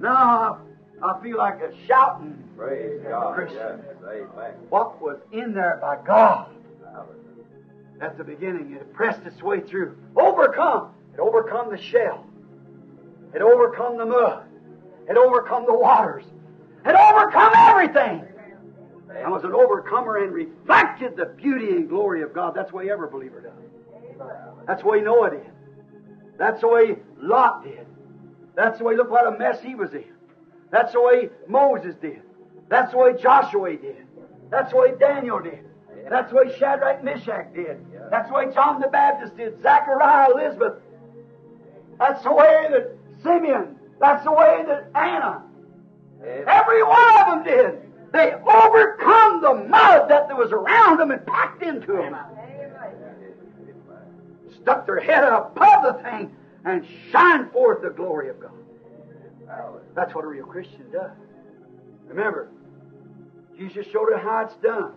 Now 0.00 0.60
I 1.02 1.20
feel 1.22 1.38
like 1.38 1.60
a 1.60 1.72
shouting 1.86 2.42
Praise 2.56 3.00
God. 3.08 3.34
Christian. 3.34 3.82
Yes. 4.04 4.54
What 4.68 5.00
was 5.00 5.18
in 5.32 5.54
there 5.54 5.78
by 5.80 5.98
God 6.04 6.50
at 8.00 8.16
the 8.16 8.24
beginning, 8.24 8.72
it 8.72 8.92
pressed 8.92 9.24
its 9.26 9.42
way 9.42 9.60
through. 9.60 9.96
Overcome. 10.16 10.92
It 11.14 11.20
overcome 11.20 11.70
the 11.70 11.78
shell. 11.78 12.24
It 13.34 13.42
overcome 13.42 13.98
the 13.98 14.06
mud. 14.06 14.44
It 15.08 15.16
overcome 15.16 15.66
the 15.66 15.74
waters. 15.74 16.24
It 16.84 16.94
overcome 16.94 17.52
everything. 17.56 18.24
I 19.24 19.28
was 19.28 19.42
an 19.42 19.52
overcomer 19.52 20.18
and 20.18 20.32
reflected 20.32 21.16
the 21.16 21.26
beauty 21.26 21.70
and 21.70 21.88
glory 21.88 22.22
of 22.22 22.32
God. 22.32 22.54
That's 22.54 22.70
the 22.70 22.76
way 22.76 22.90
every 22.90 23.08
believer 23.08 23.40
does. 23.40 24.26
That's 24.66 24.82
the 24.82 24.88
way 24.88 25.00
Noah 25.00 25.30
did. 25.30 25.50
That's 26.38 26.60
the 26.60 26.68
way 26.68 26.96
Lot 27.20 27.64
did. 27.64 27.86
That's 28.58 28.78
the 28.78 28.84
way, 28.84 28.96
look 28.96 29.08
what 29.08 29.24
a 29.24 29.38
mess 29.38 29.62
he 29.62 29.76
was 29.76 29.94
in. 29.94 30.04
That's 30.72 30.92
the 30.92 31.00
way 31.00 31.30
Moses 31.46 31.94
did. 31.94 32.20
That's 32.68 32.90
the 32.90 32.98
way 32.98 33.12
Joshua 33.16 33.76
did. 33.76 34.04
That's 34.50 34.72
the 34.72 34.78
way 34.78 34.94
Daniel 34.98 35.38
did. 35.38 35.60
That's 36.10 36.30
the 36.30 36.38
way 36.38 36.58
Shadrach, 36.58 37.04
Meshach 37.04 37.54
did. 37.54 37.78
That's 38.10 38.28
the 38.28 38.34
way 38.34 38.52
John 38.52 38.80
the 38.80 38.88
Baptist 38.88 39.36
did. 39.36 39.62
Zechariah, 39.62 40.32
Elizabeth. 40.32 40.72
That's 42.00 42.24
the 42.24 42.32
way 42.32 42.66
that 42.72 42.96
Simeon. 43.22 43.76
That's 44.00 44.24
the 44.24 44.32
way 44.32 44.64
that 44.66 44.90
Anna. 44.96 45.44
Every 46.48 46.82
one 46.82 47.20
of 47.20 47.26
them 47.26 47.44
did. 47.44 47.78
They 48.12 48.32
overcome 48.34 49.40
the 49.40 49.54
mud 49.68 50.10
that 50.10 50.36
was 50.36 50.50
around 50.50 50.98
them 50.98 51.12
and 51.12 51.24
packed 51.24 51.62
into 51.62 51.92
them. 51.92 52.16
Stuck 54.60 54.84
their 54.84 54.98
head 54.98 55.22
above 55.22 55.84
the 55.84 56.02
thing 56.02 56.34
and 56.68 56.86
shine 57.10 57.50
forth 57.50 57.82
the 57.82 57.90
glory 57.90 58.28
of 58.28 58.40
God. 58.40 58.52
That's 59.94 60.14
what 60.14 60.24
a 60.24 60.26
real 60.26 60.44
Christian 60.44 60.90
does. 60.92 61.10
Remember, 62.06 62.50
Jesus 63.56 63.86
showed 63.86 64.12
us 64.12 64.22
how 64.22 64.44
it's 64.44 64.56
done. 64.56 64.92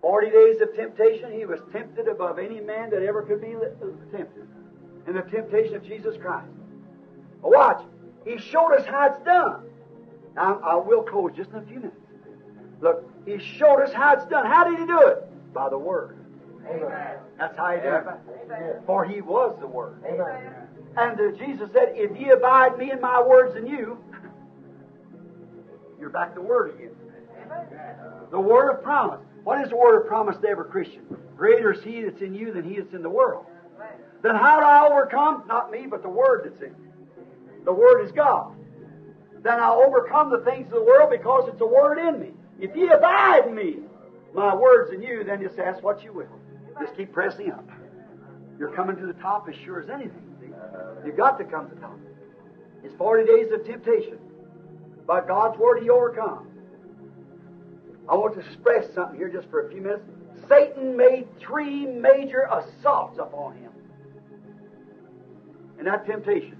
Forty 0.00 0.30
days 0.30 0.60
of 0.60 0.74
temptation, 0.74 1.32
he 1.32 1.44
was 1.44 1.60
tempted 1.72 2.08
above 2.08 2.38
any 2.38 2.60
man 2.60 2.90
that 2.90 3.02
ever 3.02 3.22
could 3.22 3.40
be 3.40 3.54
uh, 3.54 4.16
tempted. 4.16 4.46
In 5.06 5.14
the 5.14 5.22
temptation 5.22 5.74
of 5.74 5.84
Jesus 5.84 6.16
Christ. 6.20 6.48
But 7.42 7.50
watch, 7.50 7.82
he 8.24 8.38
showed 8.38 8.72
us 8.72 8.86
how 8.86 9.12
it's 9.12 9.24
done. 9.24 9.64
Now, 10.36 10.60
I 10.62 10.76
will 10.76 11.02
close 11.02 11.32
just 11.34 11.50
in 11.50 11.56
a 11.56 11.62
few 11.62 11.76
minutes. 11.80 11.96
Look, 12.80 13.10
he 13.26 13.38
showed 13.38 13.80
us 13.82 13.92
how 13.92 14.14
it's 14.14 14.26
done. 14.26 14.46
How 14.46 14.64
did 14.64 14.78
he 14.78 14.86
do 14.86 15.00
it? 15.06 15.52
By 15.52 15.68
the 15.68 15.78
Word. 15.78 16.19
Amen. 16.68 17.16
That's 17.38 17.56
how 17.56 17.70
he 17.72 17.80
did 17.80 17.92
it. 17.92 18.04
Amen. 18.44 18.82
For 18.86 19.04
he 19.04 19.20
was 19.20 19.56
the 19.60 19.66
Word. 19.66 20.02
Amen. 20.04 20.52
And 20.96 21.20
uh, 21.20 21.36
Jesus 21.38 21.70
said, 21.72 21.92
If 21.94 22.18
ye 22.18 22.30
abide 22.30 22.78
me 22.78 22.90
and 22.90 23.00
my 23.00 23.22
words 23.22 23.56
in 23.56 23.66
you, 23.66 23.98
you're 25.98 26.10
back 26.10 26.34
to 26.34 26.40
the 26.40 26.46
Word 26.46 26.74
again. 26.74 26.90
The 28.30 28.40
Word 28.40 28.70
of 28.70 28.82
promise. 28.82 29.20
What 29.44 29.60
is 29.62 29.70
the 29.70 29.76
Word 29.76 30.00
of 30.00 30.06
promise 30.06 30.36
to 30.42 30.48
every 30.48 30.66
Christian? 30.66 31.02
Greater 31.36 31.72
is 31.72 31.82
He 31.82 32.02
that's 32.02 32.20
in 32.20 32.34
you 32.34 32.52
than 32.52 32.68
He 32.68 32.76
that's 32.76 32.94
in 32.94 33.02
the 33.02 33.10
world. 33.10 33.46
Then 34.22 34.34
how 34.34 34.60
do 34.60 34.66
I 34.66 34.86
overcome? 34.86 35.44
Not 35.46 35.70
me, 35.70 35.86
but 35.88 36.02
the 36.02 36.08
Word 36.08 36.42
that's 36.44 36.62
in 36.62 36.72
me. 36.72 36.88
The 37.64 37.72
Word 37.72 38.04
is 38.04 38.12
God. 38.12 38.54
Then 39.42 39.58
I'll 39.58 39.80
overcome 39.80 40.30
the 40.30 40.40
things 40.40 40.66
of 40.66 40.72
the 40.74 40.82
world 40.82 41.10
because 41.10 41.48
it's 41.48 41.60
a 41.60 41.66
Word 41.66 41.98
in 41.98 42.20
me. 42.20 42.30
If 42.60 42.76
ye 42.76 42.88
abide 42.88 43.46
in 43.46 43.54
me, 43.54 43.76
my 44.34 44.54
words 44.54 44.92
in 44.92 45.02
you, 45.02 45.24
then 45.24 45.42
just 45.42 45.58
ask 45.58 45.82
what 45.82 46.04
you 46.04 46.12
will. 46.12 46.39
Just 46.80 46.96
keep 46.96 47.12
pressing 47.12 47.52
up. 47.52 47.68
You're 48.58 48.72
coming 48.72 48.96
to 48.96 49.06
the 49.06 49.14
top 49.14 49.48
as 49.48 49.54
sure 49.64 49.80
as 49.80 49.88
anything. 49.88 50.34
You've 51.04 51.16
got 51.16 51.38
to 51.38 51.44
come 51.44 51.68
to 51.68 51.74
the 51.74 51.80
top. 51.80 51.98
It's 52.84 52.94
40 52.96 53.26
days 53.26 53.52
of 53.52 53.64
temptation. 53.64 54.18
By 55.06 55.20
God's 55.26 55.58
Word, 55.58 55.82
He 55.82 55.90
overcomes. 55.90 56.50
I 58.08 58.14
want 58.14 58.34
to 58.34 58.40
express 58.40 58.92
something 58.94 59.16
here 59.16 59.28
just 59.28 59.48
for 59.50 59.66
a 59.66 59.70
few 59.70 59.80
minutes. 59.80 60.02
Satan 60.48 60.96
made 60.96 61.26
three 61.38 61.86
major 61.86 62.48
assaults 62.50 63.18
upon 63.18 63.56
him. 63.56 63.70
And 65.78 65.86
that 65.86 66.06
temptation. 66.06 66.56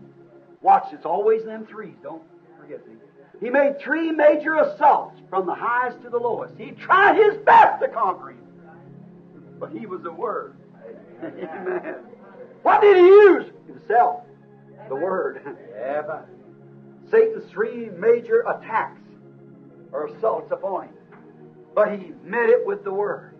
Watch, 0.62 0.92
it's 0.92 1.04
always 1.04 1.44
them 1.44 1.66
threes. 1.66 1.96
Don't 2.02 2.22
forget 2.60 2.86
these. 2.86 2.96
He 3.40 3.50
made 3.50 3.80
three 3.80 4.12
major 4.12 4.56
assaults 4.56 5.18
from 5.28 5.46
the 5.46 5.54
highest 5.54 6.02
to 6.02 6.10
the 6.10 6.18
lowest. 6.18 6.54
He 6.56 6.70
tried 6.72 7.16
his 7.16 7.36
best 7.38 7.82
to 7.82 7.88
conquer 7.88 8.30
him. 8.30 8.39
But 9.60 9.70
he 9.72 9.84
was 9.86 10.02
the 10.02 10.12
Word. 10.12 10.56
Amen. 11.22 11.96
What 12.62 12.80
did 12.80 12.96
he 12.96 13.02
use? 13.02 13.52
Himself. 13.66 14.22
The 14.88 14.96
Word. 14.96 15.42
Amen. 15.78 16.24
Satan's 17.10 17.48
three 17.50 17.90
major 17.90 18.40
attacks 18.48 19.02
or 19.92 20.06
assaults 20.06 20.50
upon 20.50 20.84
him. 20.84 20.94
But 21.74 21.92
he 21.92 22.12
met 22.24 22.48
it 22.48 22.66
with 22.66 22.82
the 22.84 22.92
Word. 22.92 23.34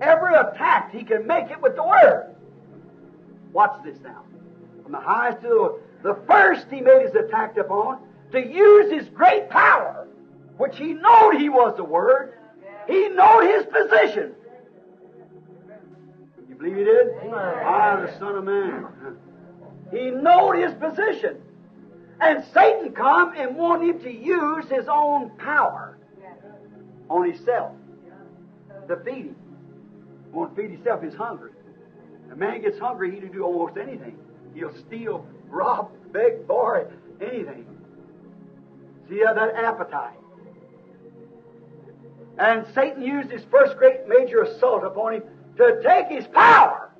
Every 0.00 0.34
attack, 0.34 0.92
he 0.92 1.02
can 1.02 1.26
make 1.26 1.50
it 1.50 1.60
with 1.60 1.74
the 1.74 1.84
Word. 1.84 2.34
Watch 3.52 3.82
this 3.84 3.98
now. 4.02 4.22
From 4.84 4.92
the 4.92 5.00
highest 5.00 5.42
to 5.42 5.48
the. 5.48 5.80
The 6.02 6.14
first 6.26 6.66
he 6.70 6.80
made 6.80 7.02
his 7.02 7.14
attack 7.14 7.58
upon 7.58 7.98
to 8.32 8.40
use 8.40 8.90
his 8.90 9.08
great 9.10 9.50
power, 9.50 10.08
which 10.56 10.78
he 10.78 10.94
knowed 10.94 11.32
he 11.36 11.50
was 11.50 11.76
the 11.76 11.84
Word. 11.84 12.32
He 12.86 13.08
knowed 13.08 13.42
his 13.42 13.66
position. 13.66 14.34
Believe 16.60 16.76
he 16.76 16.84
did? 16.84 17.08
I 17.22 17.24
am 17.24 17.32
ah, 17.64 18.06
the 18.06 18.18
Son 18.18 18.34
of 18.34 18.44
Man. 18.44 18.86
He 19.90 20.10
knowed 20.10 20.56
his 20.56 20.74
position. 20.74 21.38
And 22.20 22.44
Satan 22.52 22.92
come 22.92 23.32
and 23.34 23.56
want 23.56 23.82
him 23.82 23.98
to 24.00 24.12
use 24.12 24.66
his 24.68 24.86
own 24.88 25.30
power 25.38 25.96
on 27.08 27.30
himself 27.30 27.72
to 28.88 28.96
feed 28.98 29.26
him. 29.26 29.36
Want 30.32 30.54
to 30.54 30.62
feed 30.62 30.70
himself, 30.72 31.02
he's 31.02 31.14
hungry. 31.14 31.52
A 32.30 32.36
man 32.36 32.60
gets 32.60 32.78
hungry, 32.78 33.10
he 33.10 33.20
can 33.20 33.32
do 33.32 33.42
almost 33.42 33.78
anything. 33.78 34.18
He'll 34.54 34.76
steal, 34.86 35.26
rob, 35.48 35.90
beg, 36.12 36.46
borrow, 36.46 36.92
anything. 37.22 37.66
See 39.08 39.24
uh, 39.24 39.32
that 39.32 39.54
appetite. 39.54 40.18
And 42.38 42.66
Satan 42.74 43.02
used 43.02 43.30
his 43.30 43.42
first 43.50 43.78
great 43.78 44.06
major 44.06 44.42
assault 44.42 44.84
upon 44.84 45.14
him 45.14 45.22
to 45.60 45.82
take 45.82 46.08
his 46.08 46.26
power 46.28 46.90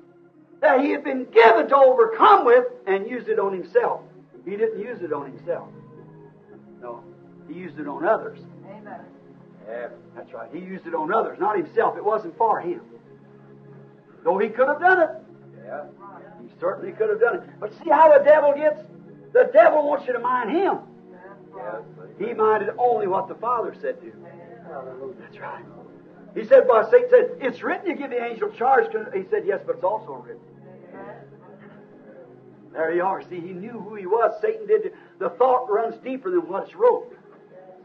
that 0.61 0.81
he 0.81 0.91
had 0.91 1.03
been 1.03 1.25
given 1.25 1.67
to 1.69 1.75
overcome 1.75 2.45
with 2.45 2.65
and 2.87 3.09
use 3.09 3.27
it 3.27 3.39
on 3.39 3.53
himself. 3.53 4.01
He 4.45 4.51
didn't 4.51 4.79
use 4.79 5.01
it 5.01 5.11
on 5.11 5.31
himself. 5.31 5.67
No, 6.81 7.03
he 7.47 7.53
used 7.55 7.79
it 7.79 7.87
on 7.87 8.05
others. 8.05 8.39
Amen. 8.69 8.99
That's 10.15 10.33
right. 10.33 10.49
He 10.53 10.59
used 10.59 10.85
it 10.85 10.93
on 10.93 11.13
others, 11.13 11.37
not 11.39 11.57
himself. 11.57 11.97
It 11.97 12.03
wasn't 12.03 12.37
for 12.37 12.59
him. 12.59 12.81
Though 14.23 14.37
he 14.37 14.49
could 14.49 14.67
have 14.67 14.79
done 14.79 15.01
it. 15.01 15.09
Yeah. 15.65 15.83
He 16.41 16.49
certainly 16.59 16.91
could 16.91 17.09
have 17.09 17.19
done 17.19 17.35
it. 17.37 17.43
But 17.59 17.71
see 17.83 17.89
how 17.89 18.15
the 18.17 18.23
devil 18.23 18.53
gets? 18.55 18.81
The 19.33 19.49
devil 19.53 19.87
wants 19.87 20.05
you 20.07 20.13
to 20.13 20.19
mind 20.19 20.51
him. 20.51 20.79
Yes. 21.55 21.81
He 22.19 22.33
minded 22.33 22.69
only 22.77 23.07
what 23.07 23.27
the 23.27 23.35
Father 23.35 23.73
said 23.81 23.99
to 24.01 24.07
him. 24.07 24.25
That's 25.19 25.39
right. 25.39 25.63
He 26.33 26.45
said, 26.45 26.67
"Well, 26.67 26.89
Satan 26.89 27.09
said, 27.09 27.31
it's 27.41 27.61
written 27.61 27.89
you 27.89 27.95
give 27.95 28.09
the 28.09 28.23
angel 28.23 28.49
charge." 28.51 28.85
He 29.13 29.23
said, 29.29 29.45
"Yes, 29.45 29.61
but 29.65 29.75
it's 29.75 29.83
also 29.83 30.13
written." 30.13 30.41
There 32.73 32.93
you 32.93 33.03
are. 33.03 33.21
See, 33.23 33.39
he 33.39 33.51
knew 33.51 33.71
who 33.71 33.95
he 33.95 34.05
was. 34.05 34.39
Satan 34.41 34.65
did. 34.65 34.93
The 35.19 35.29
thought 35.31 35.69
runs 35.69 35.95
deeper 36.03 36.31
than 36.31 36.47
what's 36.47 36.73
wrote. 36.73 37.13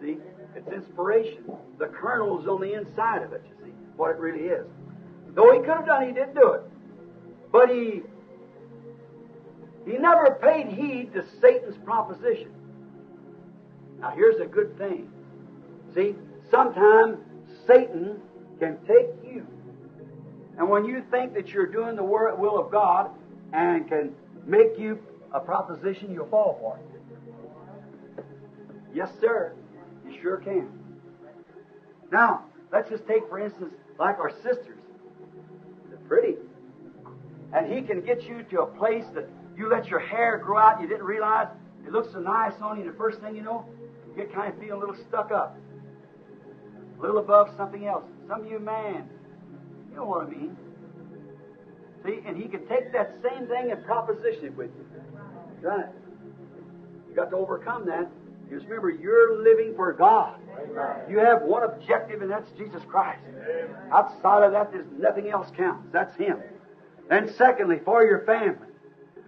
See, 0.00 0.18
it's 0.54 0.68
inspiration. 0.68 1.44
The 1.78 1.86
kernel 1.86 2.40
is 2.40 2.46
on 2.46 2.60
the 2.60 2.74
inside 2.74 3.22
of 3.22 3.32
it. 3.32 3.42
You 3.48 3.66
see 3.66 3.72
what 3.96 4.10
it 4.10 4.18
really 4.18 4.46
is. 4.46 4.66
Though 5.34 5.52
he 5.52 5.58
could 5.58 5.76
have 5.76 5.86
done, 5.86 6.06
he 6.06 6.12
didn't 6.12 6.34
do 6.34 6.52
it. 6.52 6.62
But 7.50 7.68
he 7.70 8.02
he 9.84 9.98
never 9.98 10.38
paid 10.40 10.68
heed 10.68 11.12
to 11.14 11.24
Satan's 11.40 11.76
proposition. 11.78 12.50
Now 14.00 14.10
here's 14.10 14.40
a 14.40 14.46
good 14.46 14.76
thing. 14.78 15.10
See, 15.94 16.14
sometimes 16.50 17.18
Satan 17.66 18.20
can 18.58 18.78
take 18.86 19.08
you, 19.24 19.46
and 20.58 20.68
when 20.68 20.84
you 20.84 21.02
think 21.10 21.34
that 21.34 21.48
you're 21.48 21.66
doing 21.66 21.96
the 21.96 22.02
will 22.02 22.58
of 22.58 22.70
God 22.70 23.10
and 23.52 23.88
can 23.88 24.12
make 24.46 24.78
you 24.78 24.98
a 25.32 25.40
proposition, 25.40 26.12
you'll 26.12 26.28
fall 26.28 26.56
for 26.60 26.78
it. 26.78 28.24
Yes, 28.94 29.10
sir. 29.20 29.52
You 30.08 30.16
sure 30.22 30.38
can. 30.38 30.68
Now, 32.10 32.44
let's 32.72 32.88
just 32.88 33.06
take, 33.06 33.28
for 33.28 33.38
instance, 33.38 33.74
like 33.98 34.18
our 34.18 34.30
sisters. 34.42 34.78
They're 35.88 35.98
pretty. 36.08 36.36
And 37.52 37.72
he 37.72 37.82
can 37.82 38.00
get 38.00 38.22
you 38.22 38.42
to 38.50 38.62
a 38.62 38.66
place 38.66 39.04
that 39.14 39.28
you 39.56 39.68
let 39.68 39.86
your 39.88 40.00
hair 40.00 40.38
grow 40.38 40.58
out, 40.58 40.80
you 40.80 40.88
didn't 40.88 41.04
realize 41.04 41.48
it 41.86 41.92
looks 41.92 42.12
so 42.12 42.18
nice 42.18 42.52
on 42.60 42.78
you, 42.78 42.90
the 42.90 42.96
first 42.96 43.20
thing 43.20 43.36
you 43.36 43.42
know, 43.42 43.64
you 44.08 44.22
get 44.22 44.32
kind 44.34 44.52
of 44.52 44.58
feeling 44.58 44.72
a 44.72 44.78
little 44.78 44.96
stuck 45.08 45.30
up. 45.30 45.56
A 46.98 47.00
little 47.00 47.18
above 47.18 47.50
something 47.56 47.86
else. 47.86 48.04
Some 48.28 48.42
of 48.42 48.50
you 48.50 48.58
man, 48.58 49.08
you 49.90 49.96
know 49.96 50.04
what 50.04 50.26
I 50.26 50.30
mean. 50.30 50.56
See, 52.04 52.20
and 52.26 52.36
he 52.36 52.48
can 52.48 52.66
take 52.66 52.92
that 52.92 53.16
same 53.22 53.46
thing 53.46 53.70
and 53.70 53.84
proposition 53.84 54.46
it 54.46 54.56
with 54.56 54.70
you. 54.76 54.86
Right. 55.60 55.86
You 57.08 57.14
got 57.14 57.30
to 57.30 57.36
overcome 57.36 57.86
that. 57.86 58.08
Just 58.50 58.66
remember, 58.66 58.90
you're 58.90 59.42
living 59.42 59.74
for 59.74 59.92
God. 59.92 60.38
You 61.10 61.18
have 61.18 61.42
one 61.42 61.64
objective, 61.64 62.22
and 62.22 62.30
that's 62.30 62.48
Jesus 62.52 62.82
Christ. 62.88 63.20
Outside 63.92 64.44
of 64.44 64.52
that, 64.52 64.70
there's 64.70 64.86
nothing 64.98 65.30
else 65.30 65.50
counts. 65.56 65.88
That's 65.92 66.14
Him. 66.16 66.38
Then, 67.08 67.32
secondly, 67.34 67.80
for 67.84 68.04
your 68.04 68.24
family. 68.24 68.68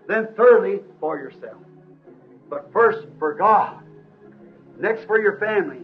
Then 0.06 0.28
thirdly, 0.36 0.80
for 1.00 1.18
yourself. 1.18 1.58
But 2.48 2.72
first, 2.72 3.06
for 3.18 3.34
God. 3.34 3.82
Next, 4.78 5.04
for 5.04 5.20
your 5.20 5.38
family. 5.38 5.80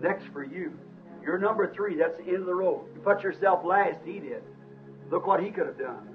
Next, 0.00 0.26
for 0.32 0.44
you. 0.44 0.76
You're 1.22 1.38
number 1.38 1.72
three. 1.72 1.96
That's 1.96 2.16
the 2.18 2.24
end 2.24 2.36
of 2.36 2.46
the 2.46 2.54
road. 2.54 2.84
You 2.94 3.00
put 3.00 3.22
yourself 3.22 3.64
last. 3.64 3.98
He 4.04 4.18
did. 4.18 4.42
Look 5.10 5.26
what 5.26 5.42
He 5.42 5.50
could 5.50 5.66
have 5.66 5.78
done. 5.78 6.08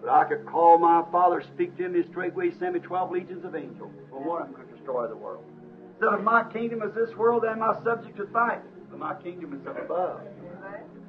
But 0.00 0.10
I 0.10 0.24
could 0.24 0.46
call 0.46 0.78
my 0.78 1.04
Father, 1.12 1.42
speak 1.42 1.76
to 1.76 1.84
Him, 1.84 1.94
His 1.94 2.06
straightway 2.06 2.50
send 2.58 2.74
me 2.74 2.80
twelve 2.80 3.10
legions 3.10 3.44
of 3.44 3.54
angels. 3.54 3.92
Well, 4.10 4.22
one 4.22 4.42
of 4.42 4.48
them 4.48 4.56
could 4.56 4.76
destroy 4.76 5.06
the 5.06 5.16
world. 5.16 5.44
Instead 5.92 6.14
of 6.14 6.24
my 6.24 6.44
kingdom 6.50 6.82
is 6.82 6.94
this 6.94 7.14
world, 7.16 7.44
and 7.44 7.60
my 7.60 7.74
subject 7.84 8.16
to 8.16 8.26
fight. 8.28 8.60
But 8.90 8.98
my 8.98 9.14
kingdom 9.22 9.52
is 9.54 9.66
above. 9.66 10.20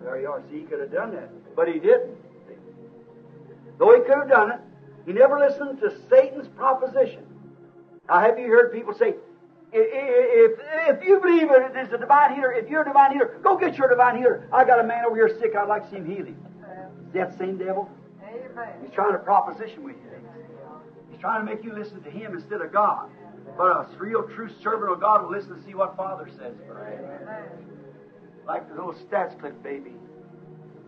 There 0.02 0.20
you 0.20 0.28
are. 0.28 0.42
See, 0.50 0.60
he 0.60 0.64
could 0.64 0.80
have 0.80 0.92
done 0.92 1.12
that. 1.16 1.56
But 1.56 1.68
he 1.68 1.80
didn't. 1.80 2.18
Though 3.80 3.96
he 3.96 4.02
could 4.02 4.18
have 4.18 4.30
done 4.30 4.52
it, 4.52 4.60
he 5.06 5.14
never 5.14 5.40
listened 5.40 5.80
to 5.80 5.92
Satan's 6.10 6.48
proposition. 6.50 7.24
Now, 8.08 8.20
have 8.20 8.38
you 8.38 8.48
heard 8.48 8.74
people 8.74 8.94
say, 8.94 9.16
if, 10.52 10.98
if 10.98 11.08
you 11.08 11.20
believe 11.20 11.50
it 11.52 11.78
is 11.78 11.94
a 11.94 11.98
divine 11.98 12.36
healer, 12.36 12.54
if 12.54 12.70
you're 12.70 12.82
a 12.82 12.86
divine 12.86 13.12
healer, 13.14 13.40
go 13.44 13.58
get 13.58 13.78
your 13.78 13.90
divine 13.90 14.18
healer. 14.18 14.48
I 14.52 14.66
got 14.66 14.80
a 14.80 14.84
man 14.84 15.06
over 15.06 15.16
here 15.16 15.38
sick. 15.40 15.56
I'd 15.56 15.68
like 15.68 15.86
to 15.86 15.90
see 15.90 15.98
him 15.98 16.06
heal 16.06 16.26
him. 16.26 16.38
Is 17.08 17.14
that 17.14 17.38
same 17.38 17.58
devil? 17.58 17.90
He's 18.82 18.94
trying 18.94 19.14
to 19.14 19.20
proposition 19.20 19.84
with 19.84 19.96
you. 19.96 20.12
He's 21.10 21.20
trying 21.20 21.46
to 21.46 21.54
make 21.54 21.64
you 21.64 21.74
listen 21.74 22.02
to 22.04 22.10
him 22.10 22.34
instead 22.34 22.62
of 22.62 22.72
God. 22.72 23.10
But 23.58 23.72
a 23.72 23.88
real 23.98 24.24
true 24.24 24.50
servant 24.64 24.92
of 24.92 25.00
God 25.00 25.24
will 25.24 25.32
listen 25.32 25.56
to 25.56 25.64
see 25.64 25.74
what 25.74 25.96
Father 25.98 26.30
says. 26.38 26.54
Like 28.46 28.68
the 28.70 28.76
little 28.76 28.94
Stadsklev 28.94 29.62
baby. 29.62 29.94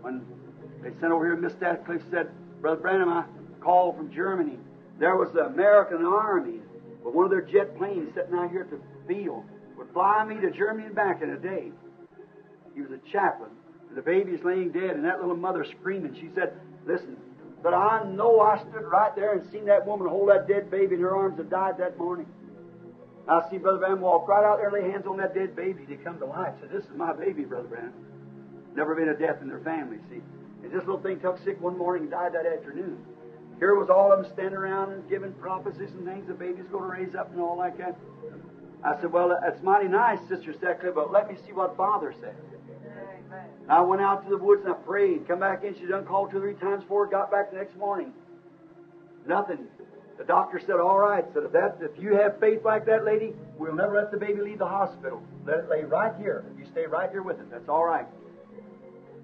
When 0.01 0.25
they 0.81 0.89
sent 0.99 1.11
over 1.11 1.25
here, 1.25 1.35
Miss 1.35 1.53
Stadsklev 1.53 2.01
said, 2.09 2.29
Brother 2.61 2.81
Branham, 2.81 3.09
I 3.09 3.25
called 3.61 3.97
from 3.97 4.11
Germany. 4.11 4.57
There 4.99 5.15
was 5.15 5.31
the 5.33 5.45
American 5.45 6.05
Army 6.05 6.59
with 7.03 7.13
one 7.13 7.25
of 7.25 7.31
their 7.31 7.41
jet 7.41 7.77
planes 7.77 8.13
sitting 8.15 8.33
out 8.33 8.49
here 8.51 8.61
at 8.61 8.69
the 8.69 8.79
field 9.07 9.43
fly 9.93 10.25
me 10.25 10.41
to 10.41 10.51
Germany 10.51 10.87
and 10.87 10.95
back 10.95 11.21
in 11.21 11.29
a 11.29 11.37
day. 11.37 11.71
He 12.75 12.81
was 12.81 12.91
a 12.91 13.11
chaplain. 13.11 13.51
And 13.89 13.97
the 13.97 14.01
baby's 14.01 14.43
laying 14.43 14.71
dead, 14.71 14.91
and 14.91 15.05
that 15.05 15.21
little 15.21 15.37
mother 15.37 15.65
screaming. 15.79 16.15
She 16.15 16.29
said, 16.33 16.53
Listen, 16.85 17.15
but 17.61 17.73
I 17.73 18.03
know 18.03 18.41
I 18.41 18.59
stood 18.59 18.83
right 18.83 19.15
there 19.15 19.37
and 19.37 19.49
seen 19.51 19.65
that 19.65 19.85
woman 19.85 20.07
hold 20.07 20.29
that 20.29 20.47
dead 20.47 20.69
baby 20.69 20.95
in 20.95 21.01
her 21.01 21.15
arms 21.15 21.39
and 21.39 21.49
died 21.49 21.77
that 21.77 21.97
morning. 21.97 22.27
I 23.27 23.41
see 23.49 23.57
Brother 23.57 23.77
Branham 23.77 24.01
walk 24.01 24.27
right 24.27 24.43
out 24.43 24.57
there 24.57 24.69
lay 24.69 24.91
hands 24.91 25.05
on 25.07 25.15
that 25.17 25.33
dead 25.33 25.55
baby 25.55 25.85
to 25.85 25.95
come 25.97 26.19
to 26.19 26.25
life. 26.25 26.53
Said, 26.59 26.71
This 26.71 26.83
is 26.83 26.97
my 26.97 27.13
baby, 27.13 27.43
Brother 27.43 27.67
Branham. 27.67 27.93
Never 28.75 28.95
been 28.95 29.09
a 29.09 29.15
death 29.15 29.41
in 29.41 29.47
their 29.47 29.61
family, 29.61 29.97
see. 30.09 30.21
And 30.63 30.71
this 30.71 30.81
little 30.81 30.99
thing 30.99 31.19
took 31.19 31.37
sick 31.43 31.61
one 31.61 31.77
morning 31.77 32.03
and 32.03 32.11
died 32.11 32.33
that 32.33 32.45
afternoon. 32.45 32.97
Here 33.59 33.75
was 33.75 33.89
all 33.89 34.11
of 34.11 34.23
them 34.23 34.31
standing 34.33 34.57
around 34.57 34.91
and 34.91 35.09
giving 35.09 35.31
prophecies 35.33 35.91
and 35.91 36.05
things 36.05 36.27
the 36.27 36.33
baby's 36.33 36.65
going 36.71 36.83
to 36.83 36.89
raise 36.89 37.15
up 37.15 37.31
and 37.31 37.39
all 37.39 37.57
like 37.57 37.77
that. 37.77 37.95
I 38.83 38.99
said, 38.99 39.11
Well, 39.11 39.29
that's 39.41 39.61
mighty 39.63 39.87
nice, 39.87 40.19
Sister 40.27 40.53
Stadsklev, 40.53 40.95
but 40.95 41.11
let 41.11 41.29
me 41.29 41.37
see 41.45 41.53
what 41.53 41.77
Father 41.77 42.13
said. 42.19 42.35
And 43.63 43.71
I 43.71 43.81
went 43.81 44.01
out 44.01 44.23
to 44.23 44.29
the 44.29 44.37
woods 44.37 44.63
and 44.65 44.73
I 44.73 44.77
prayed. 44.77 45.27
Come 45.27 45.39
back 45.39 45.63
in. 45.63 45.75
She 45.75 45.85
done 45.85 46.05
called 46.05 46.31
two 46.31 46.39
three 46.39 46.53
times 46.55 46.83
before. 46.83 47.07
Got 47.07 47.31
back 47.31 47.51
the 47.51 47.57
next 47.57 47.75
morning. 47.77 48.13
Nothing. 49.25 49.67
The 50.17 50.25
doctor 50.25 50.59
said, 50.59 50.79
"All 50.79 50.99
right." 50.99 51.25
Said, 51.33 51.43
"If 51.43 51.51
that, 51.53 51.77
if 51.81 51.97
you 51.97 52.15
have 52.15 52.39
faith 52.39 52.63
like 52.63 52.85
that, 52.85 53.03
lady, 53.03 53.33
we'll 53.57 53.73
never 53.73 53.95
let 53.95 54.11
the 54.11 54.17
baby 54.17 54.41
leave 54.41 54.59
the 54.59 54.67
hospital. 54.67 55.23
Let 55.45 55.59
it 55.59 55.69
lay 55.69 55.83
right 55.83 56.13
here. 56.17 56.45
You 56.57 56.65
stay 56.65 56.85
right 56.85 57.09
here 57.09 57.23
with 57.23 57.39
it. 57.39 57.49
That's 57.49 57.67
all 57.67 57.85
right." 57.85 58.05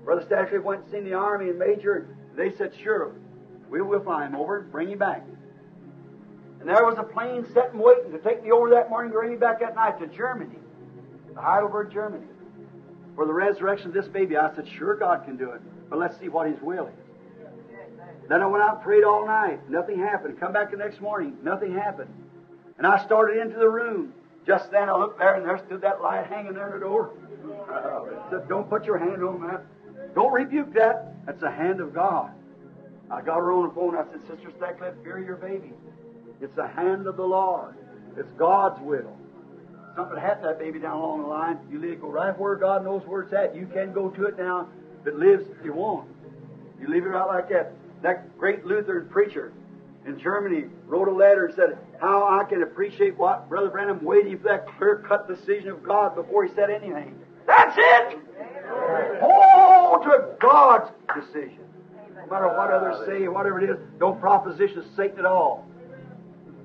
Brother 0.04 0.26
Stadsklev 0.26 0.64
went 0.64 0.84
and 0.84 0.92
seen 0.92 1.04
the 1.04 1.14
army 1.14 1.50
and 1.50 1.60
major. 1.60 2.08
They 2.36 2.56
said, 2.56 2.74
"Sure, 2.82 3.12
we 3.70 3.82
will 3.82 4.00
fly 4.00 4.26
him 4.26 4.36
over, 4.36 4.60
and 4.60 4.72
bring 4.72 4.90
him 4.90 4.98
back." 5.00 5.24
And 6.60 6.68
there 6.68 6.86
was 6.86 6.98
a 6.98 7.04
plane 7.04 7.46
sitting 7.54 7.80
waiting 7.80 8.12
to 8.12 8.20
take 8.20 8.44
me 8.44 8.52
over 8.52 8.70
that 8.72 8.90
morning, 8.90 9.12
bring 9.12 9.32
me 9.32 9.38
back 9.38 9.62
that 9.62 9.76
night 9.76 10.00
to 10.00 10.08
Germany, 10.08 10.56
to 11.34 11.42
Heidelberg, 11.42 11.92
Germany, 11.92 12.28
for 13.16 13.26
the 13.26 13.34
resurrection 13.34 13.88
of 13.88 13.94
this 13.94 14.08
baby. 14.08 14.36
I 14.36 14.54
said, 14.56 14.68
"Sure, 14.68 14.96
God 14.96 15.24
can 15.24 15.38
do 15.38 15.52
it, 15.52 15.62
but 15.90 16.00
let's 16.00 16.18
see 16.20 16.28
what 16.28 16.48
His 16.48 16.62
will 16.62 16.88
is." 16.88 17.10
Then 18.30 18.44
I 18.44 18.46
went 18.46 18.64
out 18.64 18.76
and 18.76 18.84
prayed 18.84 19.04
all 19.04 19.26
night. 19.26 19.68
Nothing 19.70 20.00
happened. 20.00 20.40
Come 20.40 20.54
back 20.54 20.70
the 20.70 20.78
next 20.78 21.02
morning. 21.02 21.36
Nothing 21.42 21.74
happened. 21.74 22.14
And 22.78 22.86
I 22.86 23.04
started 23.04 23.38
into 23.42 23.58
the 23.58 23.68
room. 23.68 24.14
Just 24.46 24.72
then 24.72 24.88
I 24.88 24.96
looked 24.96 25.18
there 25.18 25.34
and 25.34 25.46
there 25.46 25.58
stood 25.66 25.82
that 25.82 26.02
light 26.02 26.28
hanging 26.28 26.54
there 26.54 26.68
at 26.68 26.74
the 26.74 26.80
door. 26.80 27.12
I 27.70 28.30
said, 28.30 28.48
Don't 28.48 28.70
put 28.70 28.86
your 28.86 29.00
hand 29.00 29.24
on 29.24 29.48
that. 29.48 29.64
Don't 30.14 30.32
rebuke 30.32 30.74
that. 30.76 31.26
That's 31.26 31.42
the 31.42 31.52
hand 31.52 31.82
of 31.82 31.94
God. 31.94 32.32
I 33.12 33.22
got 33.22 33.38
her 33.38 33.52
on 33.52 33.68
the 33.68 33.74
phone. 33.74 33.96
I 33.96 34.04
said, 34.12 34.22
Sister 34.22 34.52
Stadsklev, 34.60 35.04
fear 35.04 35.20
your 35.20 35.36
baby. 35.36 35.74
It's 36.42 36.56
the 36.56 36.68
hand 36.68 37.08
of 37.08 37.18
the 37.18 37.24
Lord. 37.24 37.76
It's 38.18 38.32
God's 38.38 38.82
will. 38.82 39.16
Something 39.96 40.16
to 40.16 40.38
that 40.44 40.60
baby 40.60 40.80
down 40.80 40.98
along 40.98 41.22
the 41.24 41.28
line. 41.28 41.60
You 41.72 41.80
leave 41.80 41.94
it 41.94 42.02
go 42.02 42.10
right 42.10 42.38
where 42.38 42.56
God 42.56 42.84
knows 42.84 43.02
where 43.06 43.22
it's 43.22 43.34
at. 43.34 43.56
You 43.56 43.66
can 43.66 43.92
go 43.92 44.10
to 44.10 44.26
it 44.26 44.38
now. 44.38 44.70
If 45.02 45.08
it 45.08 45.16
lives, 45.16 45.46
you 45.64 45.74
won't. 45.74 46.08
You 46.80 46.88
leave 46.88 47.06
it 47.06 47.10
right 47.10 47.28
like 47.28 47.50
that 47.50 47.74
that 48.02 48.38
great 48.38 48.66
Lutheran 48.66 49.10
preacher 49.10 49.52
in 50.06 50.20
Germany 50.20 50.66
wrote 50.88 51.08
a 51.08 51.12
letter 51.12 51.46
and 51.48 51.56
said, 51.56 51.78
How 52.00 52.40
I 52.40 52.46
can 52.46 52.64
appreciate 52.64 53.18
what 53.18 53.50
Brother 53.50 53.70
Branham 53.70 54.04
waiting 54.04 54.38
for 54.38 54.44
that 54.46 54.68
clear 54.78 55.04
cut 55.08 55.28
decision 55.28 55.70
of 55.70 55.84
God 55.84 56.16
before 56.16 56.46
he 56.46 56.54
said 56.54 56.70
anything. 56.70 57.20
That's 57.46 57.76
it! 57.78 58.20
Hold 59.22 60.04
to 60.04 60.36
God's 60.40 60.92
decision. 61.14 61.60
No 62.16 62.28
matter 62.28 62.48
what 62.48 62.72
others 62.72 63.06
say, 63.08 63.28
whatever 63.28 63.62
it 63.62 63.70
is, 63.70 63.78
don't 64.00 64.20
proposition 64.20 64.84
Satan 64.96 65.20
at 65.20 65.26
all. 65.26 65.68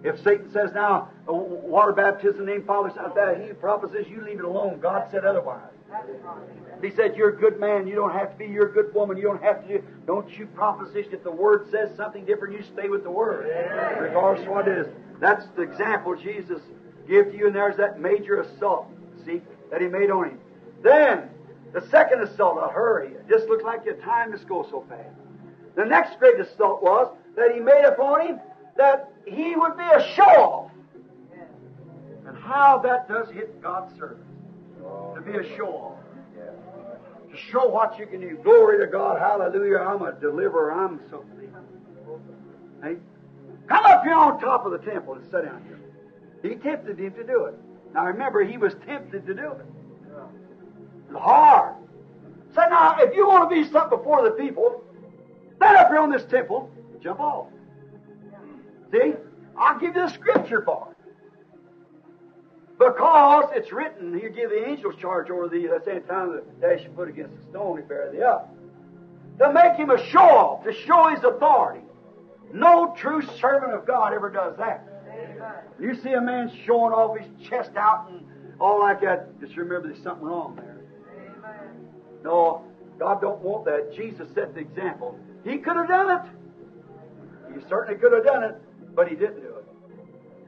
If 0.05 0.23
Satan 0.23 0.53
says 0.53 0.71
now, 0.75 1.09
uh, 1.27 1.33
water 1.33 1.93
baptism 1.93 2.41
in 2.41 2.47
the 2.47 2.53
name 2.53 2.65
Father, 2.65 2.93
Son, 2.95 3.11
that 3.17 3.41
he 3.41 3.55
propositions, 3.55 4.07
you 4.09 4.23
leave 4.23 4.39
it 4.39 4.45
alone. 4.45 4.79
God 4.79 5.09
said 5.11 5.25
otherwise. 5.25 5.73
He 6.83 6.91
said, 6.91 7.17
You're 7.17 7.31
a 7.31 7.37
good 7.37 7.59
man. 7.59 7.87
You 7.87 7.95
don't 7.95 8.13
have 8.13 8.33
to 8.33 8.37
be. 8.37 8.45
You're 8.45 8.69
a 8.69 8.73
good 8.73 8.95
woman. 8.95 9.17
You 9.17 9.23
don't 9.23 9.43
have 9.43 9.67
to 9.67 9.79
do. 9.79 9.85
Don't 10.07 10.31
you 10.37 10.45
proposition. 10.47 11.15
If 11.15 11.25
the 11.25 11.31
Word 11.31 11.71
says 11.71 11.89
something 11.97 12.27
different, 12.27 12.55
you 12.55 12.63
stay 12.63 12.91
with 12.91 13.03
the 13.03 13.11
Word. 13.11 13.47
Yeah. 13.49 13.99
Regardless 13.99 14.47
of 14.47 14.53
what 14.53 14.69
it 14.69 14.77
is. 14.77 14.87
That's 15.21 15.47
the 15.57 15.63
example 15.63 16.15
Jesus 16.15 16.61
gave 17.09 17.33
to 17.33 17.37
you, 17.39 17.47
and 17.47 17.57
there's 17.57 17.77
that 17.79 17.99
major 17.99 18.41
assault, 18.41 18.89
see, 19.25 19.41
that 19.71 19.81
He 19.81 19.87
made 19.87 20.11
on 20.11 20.31
him. 20.31 20.39
Then, 20.83 21.31
the 21.73 21.81
second 21.89 22.21
assault, 22.21 22.59
I'll 22.59 22.71
hurry. 22.71 23.09
It 23.13 23.27
just 23.29 23.49
looks 23.49 23.65
like 23.65 23.87
your 23.87 23.97
time 23.97 24.35
is 24.35 24.45
go 24.45 24.67
so 24.71 24.85
fast. 24.87 25.17
The 25.77 25.85
next 25.87 26.19
great 26.19 26.39
assault 26.39 26.83
was 26.83 27.17
that 27.37 27.53
He 27.55 27.61
made 27.61 27.85
upon 27.85 28.27
him 28.27 28.41
that 28.77 29.13
he 29.27 29.55
would 29.57 29.77
be 29.77 29.85
a 29.85 30.15
show 30.15 30.23
off. 30.23 30.71
And 32.27 32.37
how 32.39 32.79
that 32.79 33.09
does 33.09 33.31
hit 33.31 33.63
God's 33.63 33.97
service. 33.99 34.19
To 35.15 35.21
be 35.21 35.39
a 35.39 35.57
show 35.57 35.69
off 35.69 35.95
to 37.35 37.41
show 37.51 37.69
what 37.69 37.99
you 37.99 38.07
can 38.07 38.21
do. 38.21 38.39
Glory 38.43 38.79
to 38.79 38.87
God. 38.87 39.19
Hallelujah. 39.19 39.79
I'm 39.79 40.03
a 40.03 40.13
deliverer. 40.13 40.73
I'm 40.73 41.01
so 41.11 41.25
Hey? 42.83 42.97
Come 43.67 43.85
up 43.87 44.03
here 44.03 44.15
on 44.15 44.39
top 44.41 44.67
of 44.67 44.73
the 44.73 44.79
temple 44.79 45.15
and 45.15 45.25
sit 45.25 45.45
down 45.45 45.65
here. 45.67 45.81
He 46.43 46.57
tempted 46.57 46.99
him 46.99 47.15
to 47.15 47.25
do 47.25 47.47
it. 47.47 47.55
Now 47.95 48.05
remember, 48.05 48.45
he 48.45 48.59
was 48.59 48.75
tempted 48.87 49.27
to 49.27 49.35
do 49.35 49.53
it. 49.53 49.67
It's 51.09 51.19
hard. 51.19 51.75
Say 52.55 52.63
now, 52.69 52.97
if 52.99 53.15
you 53.15 53.27
want 53.27 53.49
to 53.49 53.55
be 53.55 53.69
something 53.71 53.99
before 53.99 54.23
the 54.23 54.33
people, 54.33 54.85
stand 55.57 55.77
up 55.79 55.89
here 55.89 55.99
on 55.99 56.11
this 56.11 56.25
temple, 56.25 56.71
jump 57.03 57.21
off. 57.21 57.47
See? 58.93 59.15
I'll 59.57 59.79
give 59.79 59.95
you 59.95 60.07
the 60.07 60.13
scripture 60.13 60.63
for 60.63 60.89
it. 60.91 60.95
Because 62.79 63.51
it's 63.55 63.73
written, 63.73 64.19
he'll 64.19 64.33
give 64.33 64.51
the 64.51 64.69
angels 64.69 64.97
charge 64.97 65.31
over 65.31 65.49
thee 65.49 65.67
at 65.67 65.85
the 65.85 65.91
same 65.91 66.03
time 66.03 66.33
that 66.33 66.61
dash 66.61 66.83
your 66.83 66.93
foot 66.95 67.09
against 67.09 67.37
the 67.37 67.43
stone, 67.51 67.77
he 67.77 67.83
bear 67.85 68.11
thee 68.11 68.23
up. 68.23 68.53
To 69.39 69.53
make 69.53 69.77
him 69.77 69.91
a 69.91 70.11
show 70.11 70.19
off, 70.19 70.65
to 70.65 70.73
show 70.73 71.09
his 71.09 71.23
authority. 71.23 71.85
No 72.53 72.95
true 72.97 73.23
servant 73.41 73.73
of 73.73 73.87
God 73.87 74.13
ever 74.13 74.29
does 74.31 74.57
that. 74.59 74.89
You 75.81 75.95
see 75.95 76.13
a 76.13 76.21
man 76.21 76.53
showing 76.67 76.93
off 76.93 77.19
his 77.19 77.29
chest 77.49 77.71
out 77.77 78.11
and 78.11 78.25
all 78.61 78.81
like 78.81 79.01
that, 79.03 79.41
just 79.41 79.57
remember 79.57 79.89
there's 79.89 80.03
something 80.03 80.25
wrong 80.25 80.57
there. 80.57 80.81
Amen. 81.17 81.89
No, 82.23 82.65
God 82.99 83.21
don't 83.21 83.41
want 83.41 83.65
that. 83.65 83.93
Jesus 83.95 84.29
set 84.35 84.55
the 84.55 84.61
example. 84.61 85.19
He 85.45 85.59
could 85.59 85.77
have 85.77 85.89
done 85.89 86.11
it. 86.11 87.55
He 87.55 87.69
certainly 87.69 88.01
could 88.01 88.13
have 88.13 88.25
done 88.25 88.45
it, 88.45 88.57
but 88.95 89.09
he 89.09 89.15
didn't 89.15 89.41
do 89.41 89.49
it. 89.49 89.65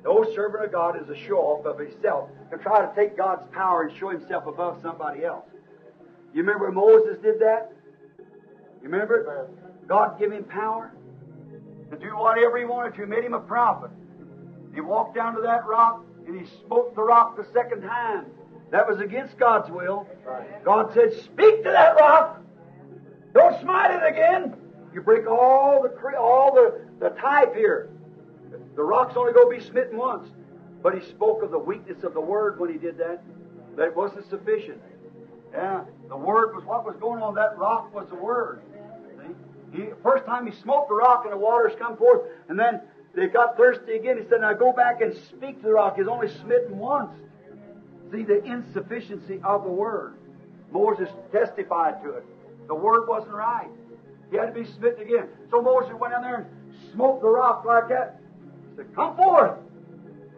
No 0.05 0.25
servant 0.35 0.65
of 0.65 0.73
God 0.73 1.01
is 1.03 1.09
a 1.09 1.17
show 1.17 1.39
off 1.39 1.67
of 1.67 1.79
himself 1.79 2.31
to 2.51 2.59
try 2.59 2.87
to 2.87 2.95
take 2.95 3.17
God's 3.17 3.45
power 3.53 3.83
and 3.83 3.99
show 3.99 4.11
himself 4.11 4.47
above 4.47 4.81
somebody 4.81 5.25
else. 5.25 5.45
You 6.33 6.43
remember 6.43 6.71
Moses 6.71 7.19
did 7.23 7.41
that? 7.41 7.73
You 8.19 8.89
remember? 8.89 9.49
God 9.89 10.19
gave 10.19 10.33
him 10.33 10.45
power 10.45 10.93
to 11.91 11.97
do 11.97 12.09
whatever 12.17 12.59
he 12.59 12.65
wanted 12.65 12.95
to, 12.97 13.07
made 13.07 13.25
him 13.25 13.35
a 13.35 13.41
prophet. 13.41 13.91
He 14.75 14.81
walked 14.81 15.15
down 15.15 15.35
to 15.35 15.41
that 15.43 15.67
rock 15.67 16.05
and 16.27 16.39
he 16.39 16.47
smote 16.67 16.95
the 16.95 17.03
rock 17.03 17.37
the 17.37 17.47
second 17.53 17.83
time. 17.83 18.27
That 18.71 18.89
was 18.89 19.01
against 19.01 19.39
God's 19.39 19.71
will. 19.71 20.07
God 20.65 20.93
said, 20.93 21.13
Speak 21.25 21.63
to 21.65 21.71
that 21.71 21.97
rock. 21.97 22.43
Don't 23.33 23.61
smite 23.61 23.91
it 23.91 24.07
again. 24.09 24.55
You 24.93 25.01
break 25.01 25.27
all 25.27 25.83
the 25.83 26.17
all 26.19 26.55
the, 26.55 26.81
the 27.01 27.11
type 27.11 27.55
here. 27.55 27.91
The 28.75 28.83
rock's 28.83 29.17
only 29.17 29.33
going 29.33 29.51
to 29.51 29.63
be 29.63 29.71
smitten 29.71 29.97
once. 29.97 30.29
But 30.83 30.95
he 30.95 31.01
spoke 31.09 31.43
of 31.43 31.51
the 31.51 31.59
weakness 31.59 32.05
of 32.05 32.15
the 32.15 32.21
word 32.21 32.61
when 32.61 32.71
he 32.71 32.79
did 32.79 32.99
that. 32.99 33.23
That 33.77 33.89
it 33.89 33.97
wasn't 33.97 34.29
sufficient. 34.29 34.81
Yeah, 35.53 35.85
the 36.09 36.17
word 36.17 36.55
was 36.55 36.65
what 36.65 36.85
was 36.85 36.97
going 36.97 37.23
on. 37.23 37.35
That 37.35 37.59
rock 37.59 37.95
was 37.95 38.09
the 38.09 38.17
word. 38.17 38.63
See? 39.73 39.79
He, 39.79 39.89
first 40.03 40.27
time 40.27 40.47
he 40.47 40.53
smote 40.53 40.89
the 40.89 40.95
rock 40.95 41.23
and 41.25 41.33
the 41.33 41.39
waters 41.39 41.73
come 41.79 41.97
forth, 41.97 42.23
and 42.49 42.59
then 42.59 42.81
they 43.15 43.27
got 43.27 43.57
thirsty 43.57 43.97
again. 43.97 44.19
He 44.19 44.29
said, 44.29 44.43
Now 44.43 44.53
go 44.53 44.73
back 44.73 45.01
and 45.01 45.15
speak 45.15 45.61
to 45.63 45.67
the 45.67 45.73
rock. 45.73 45.97
He's 45.97 46.07
only 46.07 46.29
smitten 46.29 46.79
once. 46.79 47.11
See 48.13 48.23
the 48.23 48.45
insufficiency 48.45 49.41
of 49.43 49.65
the 49.65 49.71
word. 49.71 50.15
Moses 50.71 51.09
testified 51.33 52.03
to 52.03 52.11
it. 52.11 52.25
The 52.69 52.75
word 52.75 53.09
wasn't 53.09 53.33
right. 53.33 53.69
He 54.31 54.37
had 54.37 54.47
to 54.47 54.53
be 54.53 54.65
smitten 54.65 55.03
again. 55.03 55.29
So 55.51 55.63
Moses 55.63 55.95
went 55.99 56.13
down 56.13 56.23
there 56.23 56.37
and 56.37 56.93
smote 56.93 57.23
the 57.23 57.29
rock 57.29 57.65
like 57.65 57.89
that. 57.89 58.21
Said, 58.77 58.95
Come 58.95 59.17
forth. 59.17 59.59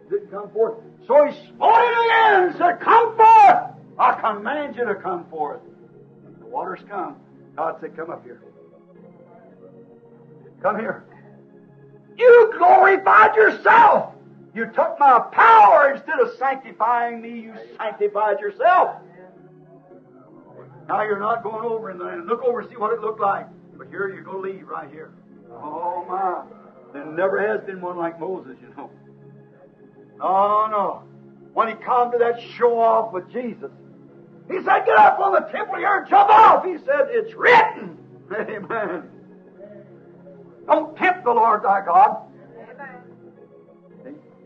Didn't 0.09 0.31
come 0.31 0.49
forth. 0.51 0.79
So 1.07 1.25
he 1.25 1.33
smote 1.47 1.81
it 1.81 2.05
again 2.05 2.43
and 2.43 2.57
said, 2.57 2.79
Come 2.79 3.15
forth. 3.15 3.75
I 3.97 4.19
command 4.19 4.75
you 4.75 4.85
to 4.85 4.95
come 4.95 5.25
forth. 5.29 5.61
The 6.39 6.45
waters 6.45 6.79
come. 6.89 7.17
God 7.55 7.77
said, 7.81 7.95
Come 7.95 8.09
up 8.09 8.23
here. 8.23 8.41
Come 10.61 10.79
here. 10.79 11.03
You 12.17 12.53
glorified 12.57 13.35
yourself. 13.35 14.13
You 14.53 14.65
took 14.65 14.99
my 14.99 15.19
power 15.31 15.93
instead 15.93 16.19
of 16.19 16.35
sanctifying 16.37 17.21
me, 17.21 17.41
you 17.41 17.53
sanctified 17.77 18.39
yourself. 18.39 18.95
Now 20.87 21.03
you're 21.03 21.19
not 21.19 21.43
going 21.43 21.63
over 21.65 21.91
in 21.91 21.99
the 21.99 22.05
land. 22.05 22.25
Look 22.25 22.43
over 22.43 22.61
and 22.61 22.69
see 22.69 22.75
what 22.75 22.91
it 22.91 22.99
looked 22.99 23.21
like. 23.21 23.45
But 23.77 23.87
here 23.89 24.09
you're 24.09 24.23
going 24.23 24.43
to 24.43 24.57
leave 24.57 24.67
right 24.67 24.89
here. 24.91 25.11
Oh 25.51 26.03
my. 26.09 26.58
There 26.93 27.05
never 27.05 27.45
has 27.45 27.65
been 27.65 27.81
one 27.81 27.97
like 27.97 28.19
Moses, 28.19 28.57
you 28.61 28.73
know. 28.75 28.89
No, 30.17 30.67
no. 30.69 31.03
When 31.53 31.67
he 31.67 31.75
come 31.75 32.11
to 32.11 32.17
that 32.17 32.39
show 32.57 32.79
off 32.79 33.13
with 33.13 33.31
Jesus, 33.31 33.71
he 34.47 34.57
said, 34.63 34.85
Get 34.85 34.97
up 34.97 35.19
on 35.19 35.33
the 35.33 35.47
temple 35.51 35.77
here 35.77 35.99
and 35.99 36.09
jump 36.09 36.29
off. 36.29 36.65
He 36.65 36.77
said, 36.77 37.07
It's 37.09 37.33
written. 37.35 37.97
Amen. 38.31 39.09
Don't 40.65 40.95
tempt 40.97 41.23
the 41.23 41.31
Lord 41.31 41.63
thy 41.63 41.83
God. 41.85 42.25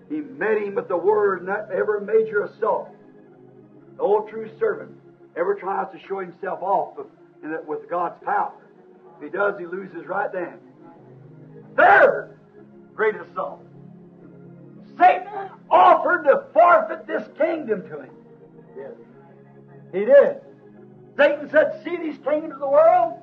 He 0.09 0.21
met 0.21 0.57
him 0.57 0.75
with 0.75 0.87
the 0.87 0.97
word 0.97 1.39
and 1.39 1.47
that 1.49 1.69
ever 1.73 1.99
major 1.99 2.43
assault. 2.43 2.89
The 3.97 4.03
old 4.03 4.29
true 4.29 4.49
servant 4.59 4.91
ever 5.35 5.55
tries 5.55 5.91
to 5.91 6.07
show 6.07 6.19
himself 6.19 6.61
off 6.61 6.97
with 7.67 7.89
God's 7.89 8.23
power. 8.23 8.53
If 9.17 9.23
he 9.23 9.29
does, 9.29 9.57
he 9.57 9.65
loses 9.65 10.05
right 10.05 10.31
then. 10.31 10.59
Third 11.75 12.33
great 12.95 13.15
assault. 13.15 13.61
Satan 14.97 15.49
offered 15.69 16.23
to 16.23 16.43
forfeit 16.53 17.07
this 17.07 17.23
kingdom 17.37 17.81
to 17.89 18.01
him. 18.01 18.11
Yes. 18.77 18.91
He 19.91 20.05
did. 20.05 20.41
Satan 21.17 21.49
said, 21.49 21.81
See 21.83 21.97
these 21.97 22.17
kingdoms 22.23 22.53
of 22.53 22.59
the 22.59 22.67
world? 22.67 23.19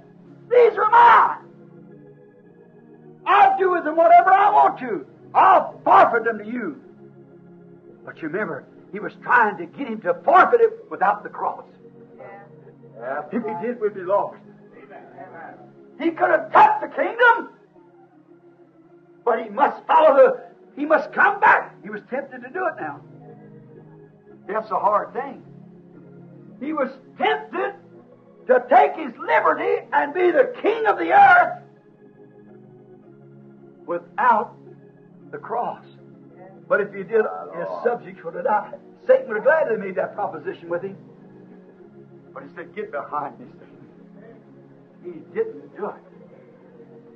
These 0.50 0.76
are 0.76 0.90
mine. 0.90 1.46
I'll 3.26 3.58
do 3.58 3.70
with 3.70 3.84
them 3.84 3.96
whatever 3.96 4.32
I 4.32 4.50
want 4.50 4.78
to. 4.80 5.06
I'll 5.34 5.80
forfeit 5.84 6.24
them 6.24 6.38
to 6.38 6.46
you. 6.46 6.82
But 8.04 8.20
you 8.20 8.28
remember, 8.28 8.64
he 8.92 8.98
was 8.98 9.12
trying 9.22 9.56
to 9.58 9.66
get 9.66 9.86
him 9.86 10.00
to 10.00 10.14
forfeit 10.24 10.60
it 10.60 10.90
without 10.90 11.22
the 11.22 11.28
cross. 11.28 11.64
Yeah. 12.98 13.22
If 13.30 13.44
he 13.44 13.66
did, 13.66 13.80
we'd 13.80 13.94
be 13.94 14.02
lost. 14.02 14.38
Amen. 14.76 15.54
He 16.00 16.10
could 16.10 16.30
have 16.30 16.52
touched 16.52 16.80
the 16.80 16.88
kingdom, 16.88 17.50
but 19.30 19.44
he 19.44 19.48
must 19.48 19.86
follow 19.86 20.16
the, 20.16 20.42
he 20.74 20.84
must 20.84 21.12
come 21.12 21.38
back. 21.38 21.76
He 21.84 21.88
was 21.88 22.00
tempted 22.10 22.42
to 22.42 22.50
do 22.50 22.66
it 22.66 22.74
now. 22.80 23.00
That's 24.48 24.68
a 24.72 24.78
hard 24.78 25.12
thing. 25.12 25.44
He 26.58 26.72
was 26.72 26.90
tempted 27.16 27.74
to 28.48 28.66
take 28.68 28.96
his 28.96 29.16
liberty 29.18 29.86
and 29.92 30.12
be 30.12 30.32
the 30.32 30.52
king 30.60 30.84
of 30.86 30.98
the 30.98 31.12
earth 31.12 31.62
without 33.86 34.56
the 35.30 35.38
cross. 35.38 35.84
But 36.68 36.80
if 36.80 36.92
he 36.92 37.04
did, 37.04 37.22
his 37.56 37.68
subjects 37.84 38.24
would 38.24 38.34
have 38.34 38.44
died. 38.44 38.80
Satan 39.06 39.28
would 39.28 39.36
have 39.36 39.44
gladly 39.44 39.76
made 39.76 39.94
that 39.94 40.16
proposition 40.16 40.68
with 40.68 40.82
him. 40.82 40.96
But 42.34 42.42
he 42.42 42.48
said, 42.56 42.74
Get 42.74 42.90
behind 42.90 43.38
me, 43.38 43.46
Satan. 43.52 44.34
He 45.04 45.10
didn't 45.32 45.76
do 45.76 45.86
it. 45.86 46.09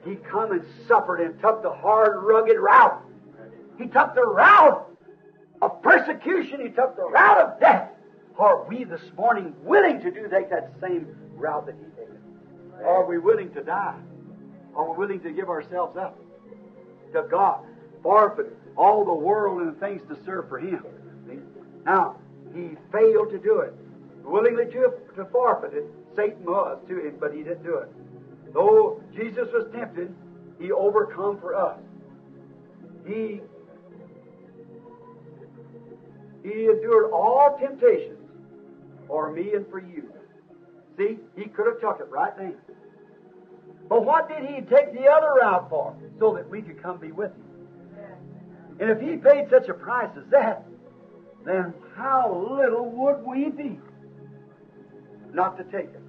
He 0.05 0.17
come 0.17 0.53
and 0.53 0.65
suffered 0.87 1.21
and 1.21 1.41
took 1.41 1.63
the 1.63 1.73
hard, 1.73 2.23
rugged 2.23 2.59
route. 2.59 3.03
He 3.79 3.87
took 3.87 4.15
the 4.15 4.25
route 4.25 4.87
of 5.63 5.83
persecution. 5.83 6.61
He 6.61 6.69
took 6.69 6.97
the 6.97 7.09
route 7.09 7.41
of 7.41 7.61
death. 7.61 7.91
Are 8.39 8.65
we 8.65 8.85
this 8.85 9.03
morning 9.17 9.55
willing 9.63 10.01
to 10.01 10.11
do 10.11 10.29
take 10.29 10.51
that 10.51 10.73
same 10.81 11.07
route 11.35 11.67
that 11.67 11.77
he 11.77 12.03
taken? 12.03 12.19
Are 12.85 13.07
we 13.07 13.19
willing 13.19 13.53
to 13.53 13.63
die? 13.63 13.99
Are 14.75 14.91
we 14.91 14.97
willing 14.99 15.21
to 15.21 15.31
give 15.31 15.49
ourselves 15.49 15.97
up 15.97 16.19
to 17.13 17.23
God? 17.31 17.65
Forfeit 18.03 18.57
all 18.77 19.05
the 19.05 19.15
world 19.15 19.63
and 19.63 19.79
things 19.79 20.03
to 20.09 20.19
serve 20.25 20.49
for 20.49 20.59
Him. 20.59 20.85
Now, 21.87 22.17
he 22.55 22.71
failed 22.93 23.31
to 23.31 23.39
do 23.39 23.61
it. 23.61 23.75
Willingly 24.25 24.65
to, 24.67 24.93
to 25.17 25.25
forfeit 25.27 25.75
it, 25.75 25.85
Satan 26.17 26.45
was 26.45 26.79
to 26.89 26.99
him, 27.07 27.17
but 27.21 27.35
he 27.35 27.43
didn't 27.43 27.63
do 27.63 27.77
it. 27.77 27.89
Though 28.55 29.03
Jesus 29.15 29.49
was 29.53 29.67
tempted, 29.75 30.15
he 30.61 30.71
overcome 30.71 31.39
for 31.41 31.55
us. 31.55 31.79
He 33.07 33.41
he 36.43 36.67
endured 36.67 37.11
all 37.11 37.59
temptations 37.61 38.19
for 39.09 39.33
me 39.33 39.55
and 39.55 39.67
for 39.69 39.81
you. 39.81 40.13
See, 40.97 41.19
he 41.37 41.47
could 41.47 41.67
have 41.67 41.81
took 41.81 42.01
it 42.01 42.09
right 42.11 42.37
then. 42.37 42.55
But 43.89 44.05
what 44.05 44.29
did 44.29 44.49
he 44.49 44.61
take 44.61 44.93
the 44.93 45.07
other 45.07 45.33
route 45.41 45.69
for? 45.69 45.97
So 46.19 46.35
that 46.35 46.49
we 46.49 46.63
could 46.63 46.83
come 46.83 46.99
be 46.99 47.13
with 47.13 47.33
him. 47.33 47.45
And 48.81 48.91
if 48.91 49.01
he 49.01 49.17
paid 49.17 49.49
such 49.51 49.69
a 49.69 49.75
price 49.75 50.11
as 50.17 50.25
that, 50.31 50.65
then 51.45 51.75
how 51.97 52.57
little 52.59 52.91
would 52.91 53.25
we 53.25 53.51
be 53.51 53.79
not 55.33 55.57
to 55.59 55.65
take 55.65 55.91
it? 55.91 56.01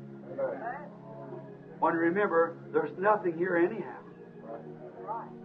When 1.86 1.93
remember, 1.93 2.58
there's 2.74 2.98
nothing 2.98 3.38
here 3.38 3.58
anyhow. 3.58 4.00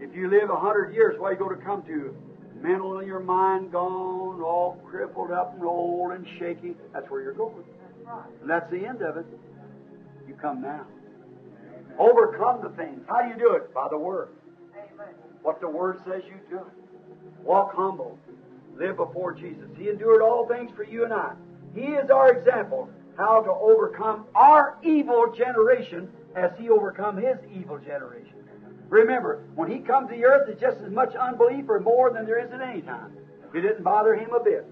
If 0.00 0.16
you 0.16 0.30
live 0.30 0.48
a 0.48 0.56
hundred 0.56 0.94
years, 0.94 1.20
why 1.20 1.32
you 1.32 1.36
go 1.36 1.50
to 1.50 1.56
come 1.56 1.82
to? 1.82 2.16
Mental, 2.62 3.02
your 3.02 3.20
mind 3.20 3.72
gone, 3.72 4.40
all 4.40 4.80
crippled 4.86 5.32
up 5.32 5.52
and 5.52 5.64
old 5.64 6.12
and 6.12 6.26
shaky. 6.38 6.76
That's 6.94 7.10
where 7.10 7.20
you're 7.20 7.34
going. 7.34 7.62
And 8.40 8.48
that's 8.48 8.70
the 8.70 8.86
end 8.86 9.02
of 9.02 9.18
it. 9.18 9.26
You 10.26 10.32
come 10.32 10.62
now. 10.62 10.86
Overcome 11.98 12.62
the 12.62 12.70
things. 12.70 13.02
How 13.06 13.20
do 13.20 13.28
you 13.28 13.38
do 13.38 13.52
it? 13.56 13.74
By 13.74 13.88
the 13.90 13.98
Word. 13.98 14.30
what 15.42 15.60
the 15.60 15.68
Word 15.68 16.00
says 16.06 16.22
you 16.26 16.36
do. 16.48 16.62
Walk 17.42 17.74
humble. 17.74 18.18
Live 18.78 18.96
before 18.96 19.34
Jesus. 19.34 19.68
He 19.76 19.90
endured 19.90 20.22
all 20.22 20.48
things 20.48 20.70
for 20.74 20.84
you 20.84 21.04
and 21.04 21.12
I. 21.12 21.34
He 21.74 21.82
is 21.82 22.08
our 22.08 22.32
example 22.32 22.88
how 23.18 23.42
to 23.42 23.50
overcome 23.50 24.24
our 24.34 24.78
evil 24.82 25.34
generation 25.36 26.08
as 26.36 26.50
He 26.58 26.68
overcome 26.68 27.16
His 27.16 27.38
evil 27.52 27.78
generation. 27.78 28.34
Remember, 28.88 29.44
when 29.54 29.70
He 29.70 29.78
comes 29.78 30.10
to 30.10 30.16
the 30.16 30.24
earth, 30.24 30.48
it's 30.48 30.60
just 30.60 30.78
as 30.78 30.90
much 30.90 31.14
unbelief 31.14 31.64
or 31.68 31.80
more 31.80 32.12
than 32.12 32.26
there 32.26 32.44
is 32.44 32.50
at 32.52 32.60
any 32.60 32.82
time. 32.82 33.12
It 33.54 33.60
didn't 33.60 33.82
bother 33.82 34.14
Him 34.14 34.32
a 34.32 34.42
bit. 34.42 34.66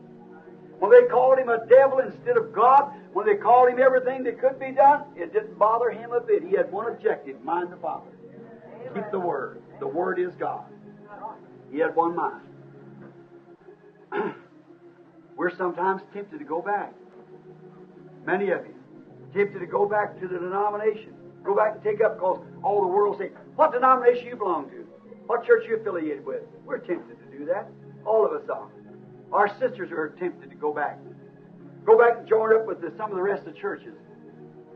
When 0.79 0.92
they 0.92 1.09
called 1.09 1.38
him 1.38 1.49
a 1.49 1.66
devil 1.66 1.99
instead 1.99 2.37
of 2.37 2.53
God, 2.53 2.92
when 3.12 3.27
they 3.27 3.35
called 3.35 3.68
him 3.71 3.81
everything 3.81 4.23
that 4.25 4.40
could 4.40 4.61
be 4.61 4.71
done, 4.71 5.05
it 5.16 5.33
didn't 5.33 5.59
bother 5.59 5.90
him 5.90 6.12
a 6.12 6.21
bit. 6.21 6.44
He 6.44 6.55
had 6.55 6.71
one 6.71 6.87
objective 6.87 7.42
mind 7.42 7.73
the 7.73 7.77
Father. 7.77 8.11
Keep 8.94 9.11
the 9.11 9.18
Word. 9.18 9.61
The 9.81 9.88
Word 9.88 10.21
is 10.21 10.33
God. 10.38 10.66
He 11.73 11.79
had 11.79 11.97
one 11.97 12.14
mind. 12.14 12.42
We're 15.37 15.57
sometimes 15.57 16.03
tempted 16.12 16.38
to 16.38 16.44
go 16.44 16.62
back. 16.62 16.94
Many 18.25 18.51
of 18.51 18.64
you 18.64 18.75
tempted 19.35 19.59
to 19.59 19.66
go 19.66 19.87
back 19.87 20.21
to 20.21 20.29
the 20.29 20.38
denomination. 20.38 21.14
Go 21.48 21.56
back 21.56 21.76
and 21.76 21.82
take 21.82 22.02
up 22.02 22.16
because 22.16 22.44
all 22.62 22.82
the 22.82 22.88
world 22.88 23.16
say, 23.18 23.30
What 23.56 23.72
denomination 23.72 24.26
you 24.26 24.37
belong 24.37 24.68
to? 24.68 24.87
What 25.24 25.46
church 25.46 25.64
you 25.66 25.76
affiliated 25.76 26.26
with? 26.26 26.42
We're 26.66 26.76
tempted 26.76 27.16
to 27.18 27.38
do 27.38 27.46
that. 27.46 27.70
All 28.04 28.26
of 28.26 28.32
us 28.32 28.46
are. 28.50 28.68
Our 29.32 29.48
sisters 29.58 29.90
are 29.90 30.11
tempted 30.20 30.50
to 30.50 30.56
go 30.56 30.74
back. 30.74 30.98
Go 31.87 31.96
back 31.98 32.18
and 32.18 32.28
join 32.28 32.54
up 32.54 32.66
with 32.66 32.82
the, 32.82 32.92
some 32.98 33.11
of 33.11 33.16
the 33.16 33.22
rest 33.22 33.46
of 33.46 33.54
the 33.54 33.58
churches. 33.58 33.94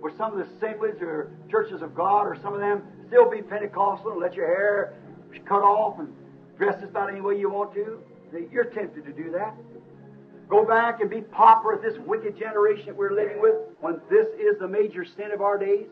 With 0.01 0.17
some 0.17 0.33
of 0.33 0.39
the 0.39 0.57
assemblies 0.57 0.95
or 1.03 1.31
churches 1.51 1.83
of 1.83 1.95
God, 1.95 2.23
or 2.23 2.39
some 2.41 2.55
of 2.55 2.61
them 2.61 2.83
still 3.07 3.29
be 3.29 3.43
Pentecostal 3.43 4.13
and 4.13 4.21
let 4.23 4.33
your 4.33 4.47
hair 4.47 4.95
cut 5.45 5.63
off 5.63 5.99
and 5.99 6.09
dress 6.57 6.83
about 6.83 7.11
any 7.11 7.21
way 7.21 7.39
you 7.39 7.51
want 7.51 7.75
to. 7.75 8.01
You're 8.51 8.65
tempted 8.65 9.05
to 9.05 9.13
do 9.13 9.31
that. 9.33 9.55
Go 10.49 10.65
back 10.65 11.03
and 11.03 11.11
be 11.11 11.21
pauper 11.21 11.75
with 11.75 11.83
this 11.83 12.01
wicked 12.07 12.39
generation 12.39 12.87
that 12.87 12.97
we're 12.97 13.13
living 13.13 13.43
with 13.43 13.57
when 13.81 14.01
this 14.09 14.27
is 14.41 14.59
the 14.59 14.69
major 14.69 15.05
sin 15.05 15.33
of 15.33 15.43
our 15.43 15.59
days. 15.59 15.87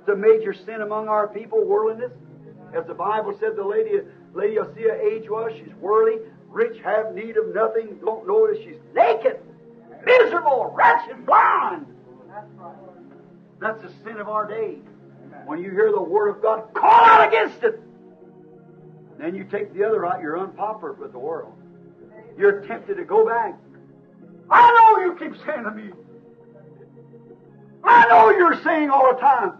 It's 0.00 0.08
a 0.08 0.16
major 0.16 0.52
sin 0.52 0.82
among 0.82 1.08
our 1.08 1.28
people, 1.28 1.64
worldliness. 1.64 2.12
As 2.74 2.86
the 2.86 2.94
Bible 2.94 3.36
said 3.38 3.56
the 3.56 3.64
lady 3.64 4.00
lady 4.34 4.58
Laodicea 4.58 4.94
age 4.94 5.28
was, 5.28 5.52
she's 5.56 5.74
worldly, 5.80 6.20
rich, 6.48 6.80
have 6.82 7.14
need 7.14 7.36
of 7.36 7.54
nothing, 7.54 7.98
don't 8.04 8.26
notice 8.26 8.58
she's 8.64 8.78
naked, 8.94 9.38
miserable, 10.04 10.72
wretched, 10.74 11.24
blind. 11.26 11.86
That's 13.60 13.80
the 13.82 13.92
sin 14.04 14.18
of 14.18 14.28
our 14.28 14.48
day. 14.48 14.78
When 15.46 15.62
you 15.62 15.70
hear 15.70 15.92
the 15.92 16.02
Word 16.02 16.30
of 16.30 16.42
God, 16.42 16.72
call 16.74 17.04
out 17.04 17.28
against 17.28 17.62
it. 17.62 17.80
Then 19.18 19.34
you 19.34 19.44
take 19.44 19.72
the 19.74 19.84
other 19.84 20.04
out, 20.06 20.20
you're 20.20 20.38
unpopular 20.38 20.94
with 20.94 21.12
the 21.12 21.18
world. 21.18 21.52
You're 22.38 22.60
tempted 22.62 22.96
to 22.96 23.04
go 23.04 23.26
back. 23.26 23.58
I 24.50 24.72
know 24.72 25.04
you 25.04 25.14
keep 25.14 25.40
saying 25.46 25.64
to 25.64 25.70
me. 25.70 25.90
I 27.84 28.06
know 28.08 28.30
you're 28.30 28.62
saying 28.62 28.90
all 28.90 29.12
the 29.12 29.20
time. 29.20 29.54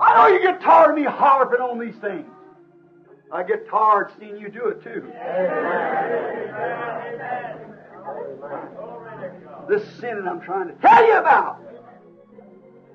I 0.00 0.14
know 0.14 0.26
you 0.34 0.42
get 0.42 0.60
tired 0.60 0.90
of 0.90 0.96
me 0.96 1.04
harping 1.04 1.60
on 1.60 1.78
these 1.78 1.96
things. 1.96 2.26
I 3.32 3.42
get 3.42 3.68
tired 3.68 4.12
seeing 4.18 4.38
you 4.38 4.48
do 4.48 4.68
it 4.68 4.82
too. 4.82 5.02
This 9.68 9.82
sin 9.98 10.22
that 10.22 10.28
I'm 10.28 10.40
trying 10.40 10.68
to 10.68 10.74
tell 10.74 11.06
you 11.06 11.16
about. 11.16 11.60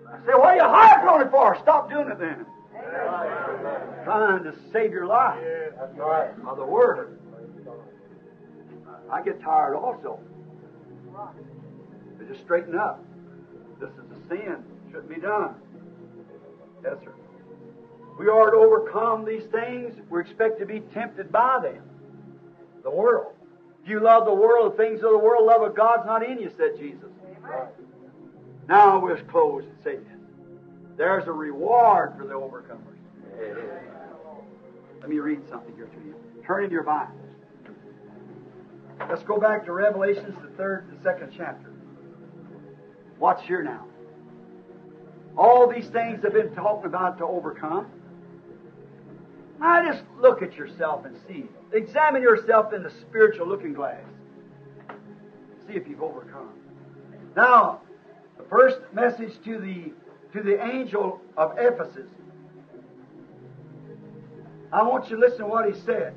I 0.07 0.17
say, 0.25 0.33
what 0.33 0.49
are 0.49 0.55
you 0.55 0.63
harping 0.63 1.09
on 1.09 1.21
it 1.21 1.31
for? 1.31 1.57
Stop 1.61 1.89
doing 1.89 2.09
it 2.09 2.19
then. 2.19 2.45
Trying 4.03 4.43
to 4.43 4.53
save 4.71 4.91
your 4.91 5.05
life 5.05 5.37
of 6.47 6.57
the 6.57 6.65
Word. 6.65 7.19
I 9.11 9.21
get 9.21 9.41
tired 9.41 9.75
also. 9.75 10.19
Just 12.27 12.41
straighten 12.41 12.75
up. 12.75 13.03
This 13.79 13.89
is 13.89 14.08
sin. 14.29 14.63
Shouldn't 14.91 15.09
be 15.09 15.19
done. 15.19 15.55
Yes, 16.83 16.95
sir. 17.03 17.13
We 18.17 18.27
are 18.27 18.51
to 18.51 18.57
overcome 18.57 19.25
these 19.25 19.45
things. 19.45 19.95
We're 20.09 20.21
expected 20.21 20.59
to 20.59 20.65
be 20.65 20.81
tempted 20.93 21.31
by 21.31 21.59
them. 21.61 21.81
The 22.83 22.91
world. 22.91 23.33
If 23.83 23.89
you 23.89 23.99
love 23.99 24.25
the 24.25 24.33
world, 24.33 24.73
the 24.73 24.77
things 24.77 25.03
of 25.03 25.11
the 25.11 25.17
world, 25.17 25.45
love 25.45 25.61
of 25.61 25.75
God's 25.75 26.05
not 26.05 26.27
in 26.27 26.39
you, 26.39 26.51
said 26.57 26.77
Jesus. 26.77 27.09
Now 28.67 28.99
we'll 28.99 29.17
close 29.23 29.63
and 29.63 29.77
say 29.83 29.95
this. 29.95 30.19
There's 30.97 31.27
a 31.27 31.31
reward 31.31 32.13
for 32.17 32.27
the 32.27 32.33
overcomers. 32.33 32.99
Let 34.99 35.09
me 35.09 35.19
read 35.19 35.39
something 35.49 35.73
here 35.75 35.85
to 35.85 35.99
you. 36.05 36.15
Turn 36.45 36.65
in 36.65 36.71
your 36.71 36.83
Bibles. 36.83 37.15
Let's 39.09 39.23
go 39.23 39.39
back 39.39 39.65
to 39.65 39.71
Revelations, 39.71 40.35
the 40.41 40.49
third 40.57 40.89
and 40.89 41.01
second 41.01 41.31
chapter. 41.35 41.71
Watch 43.17 43.45
here 43.47 43.63
now. 43.63 43.85
All 45.37 45.67
these 45.67 45.87
things 45.87 46.23
have 46.23 46.33
been 46.33 46.53
talking 46.53 46.85
about 46.85 47.17
to 47.19 47.25
overcome. 47.25 47.87
Now 49.59 49.85
just 49.85 50.03
look 50.19 50.41
at 50.41 50.55
yourself 50.55 51.05
and 51.05 51.15
see. 51.27 51.45
Examine 51.73 52.21
yourself 52.21 52.73
in 52.73 52.83
the 52.83 52.89
spiritual 52.89 53.47
looking 53.47 53.73
glass. 53.73 54.01
See 55.67 55.73
if 55.73 55.87
you've 55.87 56.01
overcome. 56.01 56.49
Now, 57.35 57.81
the 58.37 58.43
first 58.43 58.79
message 58.93 59.33
to 59.45 59.59
the 59.59 59.91
to 60.33 60.43
the 60.43 60.63
angel 60.63 61.21
of 61.37 61.57
Ephesus. 61.57 62.09
I 64.71 64.83
want 64.83 65.09
you 65.09 65.15
to 65.15 65.21
listen 65.21 65.39
to 65.39 65.47
what 65.47 65.71
he 65.71 65.79
said. 65.81 66.13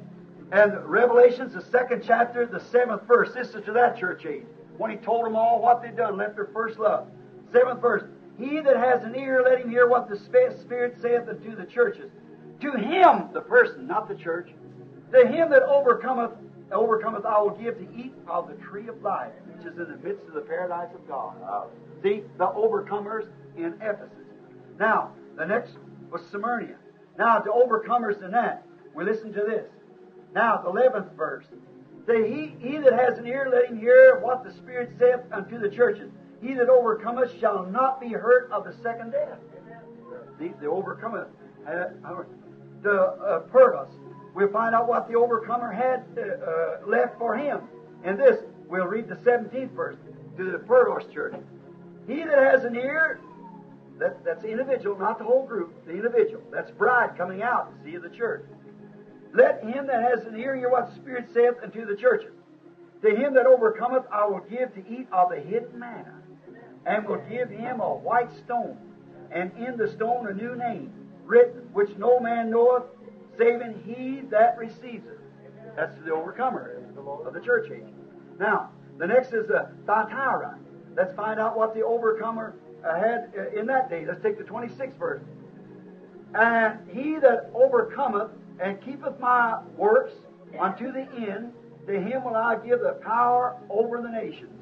And 0.52 0.84
Revelations, 0.84 1.54
the 1.54 1.62
second 1.62 2.02
chapter, 2.06 2.44
the 2.44 2.60
seventh 2.60 3.06
verse. 3.08 3.32
This 3.32 3.48
is 3.54 3.64
to 3.64 3.72
that 3.72 3.98
church 3.98 4.26
age. 4.26 4.44
When 4.76 4.90
he 4.90 4.98
told 4.98 5.24
them 5.24 5.34
all 5.34 5.62
what 5.62 5.82
they'd 5.82 5.96
done, 5.96 6.18
left 6.18 6.36
their 6.36 6.50
first 6.52 6.78
love. 6.78 7.06
Seventh 7.52 7.80
verse. 7.80 8.02
He 8.38 8.60
that 8.60 8.76
has 8.76 9.04
an 9.04 9.14
ear, 9.14 9.42
let 9.44 9.60
him 9.60 9.70
hear 9.70 9.88
what 9.88 10.08
the 10.08 10.16
Spirit 10.16 10.96
saith 11.00 11.28
unto 11.28 11.54
the 11.54 11.66
churches. 11.66 12.10
To 12.60 12.72
him, 12.72 13.28
the 13.32 13.40
person, 13.40 13.86
not 13.86 14.08
the 14.08 14.14
church, 14.14 14.50
to 15.12 15.26
him 15.26 15.50
that 15.50 15.62
overcometh, 15.62 16.32
overcometh, 16.70 17.24
I 17.26 17.40
will 17.40 17.50
give 17.50 17.76
to 17.76 17.94
eat 17.94 18.14
of 18.26 18.48
the 18.48 18.54
tree 18.54 18.88
of 18.88 19.02
life, 19.02 19.32
which 19.46 19.66
is 19.66 19.78
in 19.78 19.90
the 19.90 19.98
midst 20.02 20.26
of 20.26 20.34
the 20.34 20.40
paradise 20.40 20.88
of 20.94 21.06
God. 21.06 21.36
See, 22.02 22.22
the 22.38 22.46
overcomers 22.46 23.28
in 23.56 23.74
Ephesus. 23.80 24.08
Now, 24.78 25.12
the 25.36 25.44
next 25.44 25.72
was 26.10 26.22
Smyrna. 26.30 26.76
Now, 27.18 27.38
to 27.38 27.50
overcomers 27.50 28.24
in 28.24 28.30
that, 28.30 28.66
we 28.94 29.04
listen 29.04 29.32
to 29.34 29.40
this. 29.46 29.66
Now, 30.34 30.62
the 30.62 30.70
eleventh 30.70 31.12
verse. 31.16 31.44
Say, 32.06 32.28
he, 32.28 32.54
he 32.58 32.78
that 32.78 32.94
has 32.94 33.18
an 33.18 33.26
ear, 33.26 33.48
let 33.52 33.70
him 33.70 33.78
hear 33.78 34.18
what 34.18 34.42
the 34.44 34.52
Spirit 34.52 34.90
saith 34.98 35.20
unto 35.30 35.58
the 35.58 35.68
churches. 35.68 36.10
He 36.42 36.54
that 36.54 36.68
overcometh 36.68 37.38
shall 37.38 37.64
not 37.64 38.00
be 38.00 38.08
hurt 38.08 38.50
of 38.50 38.64
the 38.64 38.74
second 38.82 39.12
death. 39.12 39.38
See, 40.38 40.52
the 40.60 40.66
overcometh. 40.66 41.28
Uh, 41.66 41.84
the 42.82 43.00
uh, 43.00 43.40
Pergos. 43.52 43.88
We'll 44.34 44.48
find 44.48 44.74
out 44.74 44.88
what 44.88 45.08
the 45.08 45.14
overcomer 45.14 45.70
had 45.70 46.04
uh, 46.18 46.22
uh, 46.22 46.90
left 46.90 47.18
for 47.18 47.36
him. 47.36 47.60
And 48.02 48.18
this, 48.18 48.42
we'll 48.68 48.86
read 48.86 49.08
the 49.08 49.14
17th 49.16 49.70
verse 49.70 49.96
to 50.36 50.50
the 50.50 50.58
Pergos 50.58 51.12
church. 51.12 51.34
He 52.08 52.24
that 52.24 52.38
has 52.38 52.64
an 52.64 52.74
ear, 52.74 53.20
that, 53.98 54.24
that's 54.24 54.42
the 54.42 54.50
individual, 54.50 54.98
not 54.98 55.18
the 55.18 55.24
whole 55.24 55.46
group, 55.46 55.86
the 55.86 55.92
individual. 55.92 56.42
That's 56.50 56.70
bride 56.72 57.16
coming 57.16 57.42
out 57.42 57.72
to 57.72 57.84
see 57.84 57.96
the 57.96 58.08
church. 58.08 58.44
Let 59.32 59.62
him 59.62 59.86
that 59.86 60.02
has 60.02 60.26
an 60.26 60.36
ear 60.36 60.56
hear 60.56 60.70
what 60.70 60.90
the 60.90 61.00
Spirit 61.00 61.28
saith 61.32 61.54
unto 61.62 61.86
the 61.86 61.94
churches. 61.94 62.32
To 63.02 63.10
him 63.10 63.34
that 63.34 63.46
overcometh, 63.46 64.04
I 64.12 64.26
will 64.26 64.42
give 64.48 64.74
to 64.74 64.80
eat 64.88 65.08
of 65.12 65.30
the 65.30 65.40
hidden 65.40 65.78
manna, 65.78 66.21
and 66.86 67.06
will 67.06 67.22
give 67.28 67.50
him 67.50 67.80
a 67.80 67.94
white 67.94 68.32
stone, 68.44 68.76
and 69.30 69.52
in 69.56 69.76
the 69.76 69.88
stone 69.88 70.28
a 70.28 70.34
new 70.34 70.56
name, 70.56 70.92
written, 71.24 71.62
which 71.72 71.90
no 71.96 72.20
man 72.20 72.50
knoweth, 72.50 72.84
saving 73.38 73.82
he 73.86 74.22
that 74.30 74.56
receives 74.58 75.06
it. 75.06 75.18
That's 75.76 75.94
the 76.04 76.12
overcomer 76.12 76.82
of 77.24 77.32
the 77.32 77.40
church 77.40 77.70
age. 77.70 77.92
Now, 78.38 78.70
the 78.98 79.06
next 79.06 79.32
is 79.32 79.46
the 79.48 79.68
Thyatira. 79.86 80.58
Let's 80.96 81.14
find 81.14 81.40
out 81.40 81.56
what 81.56 81.74
the 81.74 81.82
overcomer 81.82 82.56
had 82.82 83.32
uh, 83.36 83.58
in 83.58 83.66
that 83.66 83.88
day. 83.88 84.04
Let's 84.06 84.22
take 84.22 84.36
the 84.38 84.44
26th 84.44 84.98
verse. 84.98 85.22
And 86.34 86.78
he 86.90 87.18
that 87.18 87.50
overcometh 87.54 88.30
and 88.60 88.80
keepeth 88.82 89.18
my 89.18 89.60
works 89.76 90.12
unto 90.58 90.92
the 90.92 91.06
end, 91.16 91.52
to 91.86 92.00
him 92.00 92.24
will 92.24 92.36
I 92.36 92.56
give 92.56 92.80
the 92.80 92.98
power 93.02 93.56
over 93.70 94.00
the 94.00 94.08
nations. 94.08 94.52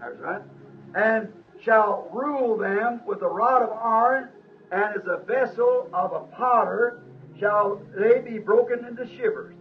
That's 0.00 0.18
right. 0.18 0.42
And 0.94 1.32
shall 1.68 2.08
rule 2.14 2.56
them 2.56 3.02
with 3.06 3.20
a 3.20 3.28
rod 3.28 3.60
of 3.60 3.70
iron, 3.72 4.30
and 4.72 4.96
as 4.96 5.06
a 5.06 5.22
vessel 5.26 5.86
of 5.92 6.12
a 6.12 6.20
potter 6.34 7.02
shall 7.38 7.78
they 7.94 8.20
be 8.20 8.38
broken 8.38 8.86
into 8.86 9.06
shivers. 9.18 9.54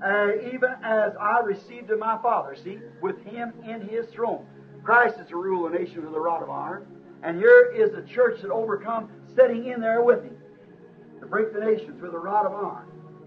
Uh, 0.00 0.28
even 0.54 0.70
as 0.84 1.12
I 1.20 1.40
received 1.40 1.90
of 1.90 1.98
my 1.98 2.18
Father, 2.22 2.54
see, 2.54 2.78
with 3.02 3.20
him 3.24 3.52
in 3.66 3.80
his 3.80 4.06
throne. 4.14 4.46
Christ 4.84 5.18
is 5.18 5.28
to 5.30 5.36
rule 5.36 5.68
the 5.68 5.76
nation 5.76 6.04
with 6.04 6.14
a 6.14 6.20
rod 6.20 6.40
of 6.40 6.50
iron, 6.50 6.86
and 7.24 7.36
here 7.36 7.72
is 7.76 7.90
the 7.90 8.02
church 8.02 8.40
that 8.42 8.52
overcome 8.52 9.10
sitting 9.34 9.66
in 9.66 9.80
there 9.80 10.02
with 10.02 10.22
him. 10.22 10.36
to 11.18 11.26
break 11.26 11.52
the 11.52 11.60
nations 11.60 12.00
with 12.00 12.14
a 12.14 12.18
rod 12.18 12.46
of 12.46 12.52
iron. 12.52 12.86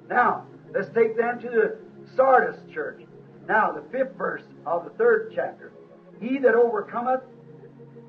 Now, 0.09 0.45
let's 0.73 0.89
take 0.93 1.17
them 1.17 1.41
to 1.41 1.49
the 1.49 1.77
Sardis 2.15 2.55
church. 2.73 3.01
Now, 3.49 3.73
the 3.73 3.83
fifth 3.91 4.15
verse 4.17 4.43
of 4.65 4.85
the 4.85 4.91
third 4.91 5.33
chapter. 5.35 5.73
He 6.21 6.39
that 6.39 6.55
overcometh, 6.55 7.21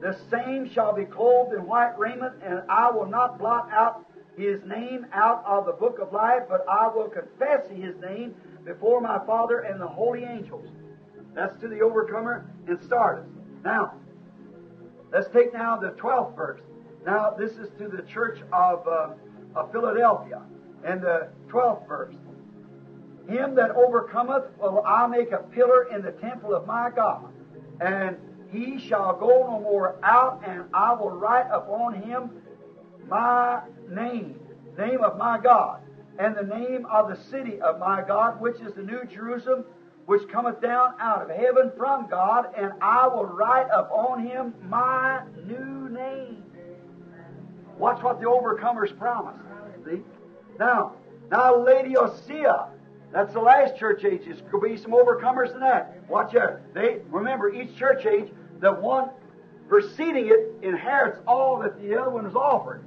the 0.01 0.17
same 0.31 0.69
shall 0.69 0.95
be 0.95 1.05
clothed 1.05 1.55
in 1.55 1.67
white 1.67 1.99
raiment, 1.99 2.35
and 2.43 2.63
I 2.69 2.91
will 2.91 3.07
not 3.07 3.39
blot 3.39 3.71
out 3.73 4.07
his 4.37 4.61
name 4.65 5.07
out 5.13 5.45
of 5.47 5.67
the 5.67 5.73
book 5.73 5.99
of 5.99 6.13
life, 6.13 6.43
but 6.49 6.65
I 6.69 6.89
will 6.89 7.09
confess 7.09 7.69
his 7.69 7.95
name 8.01 8.35
before 8.65 9.01
my 9.01 9.25
Father 9.25 9.61
and 9.61 9.81
the 9.81 9.87
holy 9.87 10.25
angels. 10.25 10.69
That's 11.35 11.59
to 11.61 11.69
the 11.69 11.81
overcomer 11.81 12.51
in 12.69 12.81
Sardis. 12.89 13.31
Now, 13.65 13.95
let's 15.13 15.29
take 15.29 15.53
now 15.53 15.77
the 15.77 15.91
12th 15.91 16.37
verse. 16.37 16.61
Now, 17.07 17.31
this 17.31 17.53
is 17.53 17.69
to 17.79 17.89
the 17.89 18.03
church 18.03 18.41
of, 18.53 18.87
uh, 18.87 19.11
of 19.55 19.73
Philadelphia, 19.73 20.43
and 20.85 21.01
the 21.01 21.29
12th 21.49 21.87
verse. 21.89 22.15
Him 23.29 23.55
that 23.55 23.71
overcometh 23.71 24.45
will 24.59 24.83
I 24.87 25.07
make 25.07 25.33
a 25.33 25.39
pillar 25.39 25.89
in 25.95 26.03
the 26.03 26.13
temple 26.13 26.55
of 26.55 26.67
my 26.67 26.91
God, 26.95 27.33
and 27.81 28.17
he 28.55 28.79
shall 28.79 29.17
go 29.19 29.29
no 29.29 29.61
more 29.61 29.97
out, 30.03 30.43
and 30.47 30.65
I 30.73 30.95
will 30.95 31.11
write 31.11 31.49
upon 31.51 31.95
him 32.03 32.31
my 33.09 33.61
name, 33.89 34.39
name 34.79 35.03
of 35.03 35.19
my 35.19 35.39
God, 35.39 35.81
and 36.19 36.37
the 36.37 36.43
name 36.43 36.87
of 36.87 37.09
the 37.09 37.17
city 37.17 37.61
of 37.61 37.79
my 37.79 38.03
God, 38.07 38.41
which 38.41 38.61
is 38.61 38.73
the 38.75 38.83
New 38.83 39.05
Jerusalem, 39.05 39.65
which 40.07 40.29
cometh 40.29 40.61
down 40.61 40.95
out 41.01 41.23
of 41.23 41.37
heaven 41.37 41.73
from 41.77 42.09
God, 42.09 42.47
and 42.57 42.73
I 42.81 43.09
will 43.09 43.25
write 43.25 43.69
upon 43.73 44.27
him 44.27 44.55
my 44.63 45.23
new 45.45 45.89
name. 45.89 46.45
Watch 47.79 48.03
what 48.03 48.21
the 48.21 48.27
overcomers 48.27 48.97
promise. 48.97 49.41
See? 49.85 50.01
Now, 50.59 50.93
now 51.31 51.57
Laodicea, 51.57 52.69
that's 53.13 53.33
the 53.33 53.41
last 53.41 53.77
church 53.77 54.05
age. 54.05 54.23
There's 54.25 54.41
going 54.43 54.63
to 54.63 54.77
be 54.77 54.77
some 54.77 54.93
overcomers 54.93 55.53
in 55.55 55.61
that. 55.61 56.09
Watch 56.09 56.35
out. 56.37 56.61
They 56.75 56.99
remember 57.11 57.53
each 57.53 57.77
church 57.77 58.07
age, 58.07 58.31
the 58.61 58.73
one 58.73 59.11
preceding 59.69 60.29
it 60.29 60.67
inherits 60.67 61.19
all 61.27 61.59
that 61.61 61.81
the 61.81 61.99
other 61.99 62.11
one 62.11 62.25
was 62.25 62.35
offered. 62.35 62.85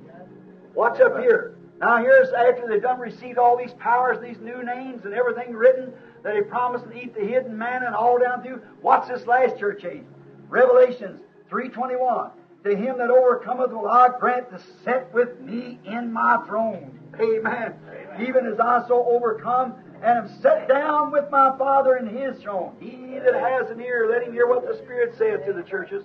Watch 0.73 0.99
up 0.99 1.19
here. 1.19 1.55
Now 1.79 1.97
here's 1.97 2.29
after 2.29 2.67
they've 2.67 2.81
done 2.81 2.99
received 2.99 3.37
all 3.37 3.57
these 3.57 3.73
powers, 3.73 4.19
these 4.21 4.39
new 4.41 4.63
names 4.63 5.05
and 5.05 5.13
everything 5.13 5.53
written 5.53 5.93
that 6.23 6.35
he 6.35 6.41
promised 6.41 6.85
to 6.85 6.93
eat 6.97 7.13
the 7.13 7.21
hidden 7.21 7.57
manna 7.57 7.87
and 7.87 7.95
all 7.95 8.19
down 8.19 8.41
through. 8.41 8.61
Watch 8.81 9.07
this 9.07 9.25
last 9.27 9.59
church 9.59 9.83
age. 9.85 10.03
Revelations 10.49 11.21
3.21. 11.51 12.31
To 12.63 12.75
him 12.75 12.97
that 12.97 13.09
overcometh 13.09 13.71
will 13.71 13.87
I 13.87 14.09
grant 14.19 14.49
to 14.49 14.59
sit 14.83 15.07
with 15.13 15.39
me 15.39 15.79
in 15.85 16.11
my 16.11 16.43
throne. 16.47 16.99
Amen. 17.19 17.73
Even 18.19 18.45
as 18.45 18.59
I 18.59 18.85
so 18.87 19.05
overcome 19.05 19.75
and 20.03 20.17
am 20.17 20.41
set 20.41 20.67
down 20.67 21.11
with 21.11 21.29
my 21.31 21.55
Father 21.57 21.97
in 21.97 22.07
his 22.07 22.37
throne. 22.41 22.75
He 22.79 23.19
that 23.19 23.33
has 23.33 23.69
an 23.69 23.81
ear, 23.81 24.07
let 24.09 24.23
him 24.23 24.33
hear 24.33 24.47
what 24.47 24.67
the 24.67 24.77
Spirit 24.77 25.15
saith 25.17 25.45
to 25.45 25.53
the 25.53 25.63
churches. 25.63 26.03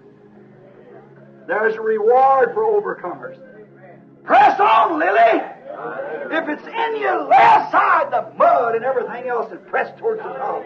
There's 1.46 1.74
a 1.74 1.80
reward 1.80 2.54
for 2.54 2.62
overcomers. 2.64 3.38
Press 4.24 4.58
on, 4.60 4.98
Lily! 4.98 5.42
If 6.30 6.48
it's 6.48 6.66
in 6.66 7.00
you, 7.00 7.28
lay 7.28 7.36
aside 7.36 8.10
the 8.12 8.32
mud 8.36 8.76
and 8.76 8.84
everything 8.84 9.28
else 9.28 9.50
and 9.50 9.66
press 9.66 9.92
towards 9.98 10.22
the 10.22 10.28
top. 10.28 10.62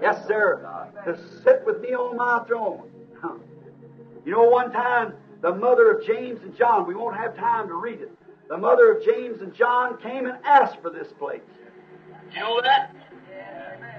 Yes, 0.00 0.26
sir. 0.26 0.66
To 1.04 1.18
sit 1.44 1.62
with 1.66 1.80
me 1.80 1.90
on 1.94 2.16
my 2.16 2.42
throne. 2.46 2.88
You 4.24 4.32
know, 4.32 4.48
one 4.48 4.72
time, 4.72 5.14
the 5.40 5.54
mother 5.54 5.90
of 5.92 6.04
James 6.06 6.42
and 6.42 6.56
John, 6.56 6.86
we 6.86 6.94
won't 6.94 7.16
have 7.16 7.36
time 7.36 7.68
to 7.68 7.74
read 7.74 8.00
it. 8.00 8.12
The 8.48 8.58
mother 8.58 8.92
of 8.92 9.04
James 9.04 9.40
and 9.42 9.54
John 9.54 10.00
came 10.00 10.26
and 10.26 10.38
asked 10.44 10.80
for 10.82 10.90
this 10.90 11.08
place. 11.18 11.40
Do 12.30 12.38
you 12.38 12.42
know 12.42 12.60
that? 12.62 12.94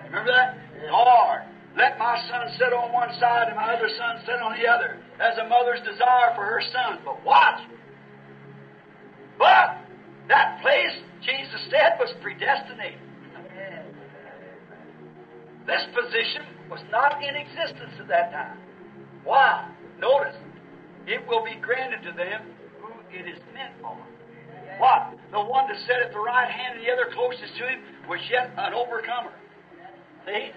Remember 0.05 0.31
that? 0.31 0.57
Lord, 0.89 1.41
let 1.77 1.97
my 1.97 2.19
son 2.29 2.47
sit 2.57 2.73
on 2.73 2.91
one 2.91 3.09
side 3.19 3.47
and 3.47 3.55
my 3.55 3.75
other 3.75 3.89
son 3.97 4.21
sit 4.25 4.41
on 4.41 4.59
the 4.59 4.67
other, 4.67 4.99
as 5.19 5.37
a 5.37 5.47
mother's 5.47 5.79
desire 5.79 6.35
for 6.35 6.43
her 6.43 6.61
son. 6.71 6.99
But 7.05 7.23
watch. 7.25 7.61
But 9.37 9.77
that 10.27 10.61
place, 10.61 10.95
Jesus 11.21 11.61
said, 11.69 11.97
was 11.99 12.13
predestinated. 12.21 12.99
This 15.67 15.83
position 15.93 16.43
was 16.69 16.81
not 16.91 17.21
in 17.21 17.35
existence 17.35 17.93
at 17.99 18.07
that 18.07 18.31
time. 18.31 18.57
Why? 19.23 19.69
Notice, 19.99 20.35
it 21.05 21.25
will 21.27 21.43
be 21.43 21.55
granted 21.61 22.01
to 22.03 22.11
them 22.17 22.41
who 22.81 22.91
it 23.13 23.27
is 23.27 23.39
meant 23.53 23.73
for. 23.81 23.95
What? 24.79 25.13
The 25.31 25.39
one 25.39 25.67
to 25.67 25.75
sit 25.85 25.97
at 26.03 26.11
the 26.11 26.19
right 26.19 26.49
hand 26.49 26.79
and 26.79 26.85
the 26.85 26.91
other 26.91 27.13
closest 27.13 27.55
to 27.57 27.67
him 27.67 27.79
was 28.11 28.19
yet 28.27 28.51
an 28.59 28.75
overcomer. 28.75 29.31
See? 30.27 30.51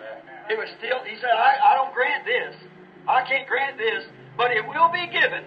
It 0.50 0.58
was 0.58 0.66
still, 0.82 1.06
he 1.06 1.14
said, 1.22 1.30
I, 1.30 1.54
I 1.70 1.78
don't 1.78 1.94
grant 1.94 2.26
this. 2.26 2.58
I 3.06 3.22
can't 3.22 3.46
grant 3.46 3.78
this, 3.78 4.02
but 4.34 4.50
it 4.50 4.66
will 4.66 4.90
be 4.90 5.06
given 5.06 5.46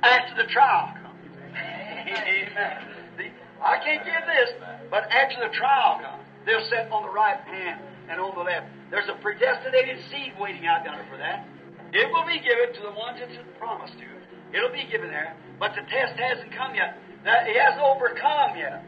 after 0.00 0.40
the 0.40 0.48
trial 0.48 0.96
comes. 0.96 1.20
See? 3.20 3.28
I 3.60 3.76
can't 3.84 4.00
give 4.08 4.24
this, 4.24 4.56
but 4.88 5.04
after 5.12 5.36
the 5.44 5.52
trial 5.52 6.00
comes, 6.00 6.24
they'll 6.48 6.64
sit 6.72 6.88
on 6.88 7.04
the 7.04 7.12
right 7.12 7.38
hand 7.44 7.84
and 8.08 8.16
on 8.24 8.32
the 8.32 8.42
left. 8.42 8.64
There's 8.88 9.12
a 9.12 9.20
predestinated 9.20 10.00
seed 10.08 10.32
waiting 10.40 10.64
out 10.64 10.80
there 10.80 11.04
for 11.12 11.20
that. 11.20 11.44
It 11.92 12.08
will 12.08 12.24
be 12.24 12.40
given 12.40 12.72
to 12.72 12.82
the 12.88 12.96
ones 12.96 13.20
it's 13.20 13.36
promised 13.60 14.00
to. 14.00 14.08
It'll 14.56 14.72
be 14.72 14.88
given 14.90 15.12
there, 15.12 15.36
but 15.60 15.76
the 15.76 15.84
test 15.92 16.16
hasn't 16.16 16.56
come 16.56 16.74
yet. 16.74 16.96
Now, 17.22 17.44
he 17.44 17.52
hasn't 17.52 17.84
overcome 17.84 18.56
yet. 18.56 18.80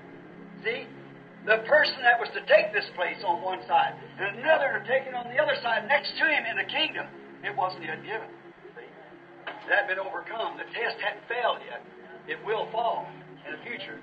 See? 0.64 0.88
The 1.46 1.62
person 1.62 2.02
that 2.02 2.18
was 2.18 2.28
to 2.34 2.42
take 2.50 2.74
this 2.74 2.90
place 2.98 3.22
on 3.24 3.40
one 3.40 3.62
side, 3.70 3.94
and 4.18 4.38
another 4.38 4.82
to 4.82 4.88
take 4.90 5.06
it 5.06 5.14
on 5.14 5.30
the 5.30 5.38
other 5.38 5.54
side 5.62 5.86
next 5.86 6.10
to 6.18 6.26
him 6.26 6.42
in 6.42 6.58
the 6.58 6.66
kingdom, 6.66 7.06
it 7.44 7.54
wasn't 7.56 7.84
yet 7.84 8.02
given. 8.02 8.26
It 9.46 9.70
hadn't 9.70 9.86
been 9.86 10.02
overcome. 10.02 10.58
The 10.58 10.66
test 10.74 10.98
hadn't 10.98 11.22
failed 11.28 11.58
yet. 11.62 11.86
It 12.26 12.44
will 12.44 12.66
fall 12.72 13.06
in 13.46 13.54
the 13.54 13.62
future. 13.62 14.00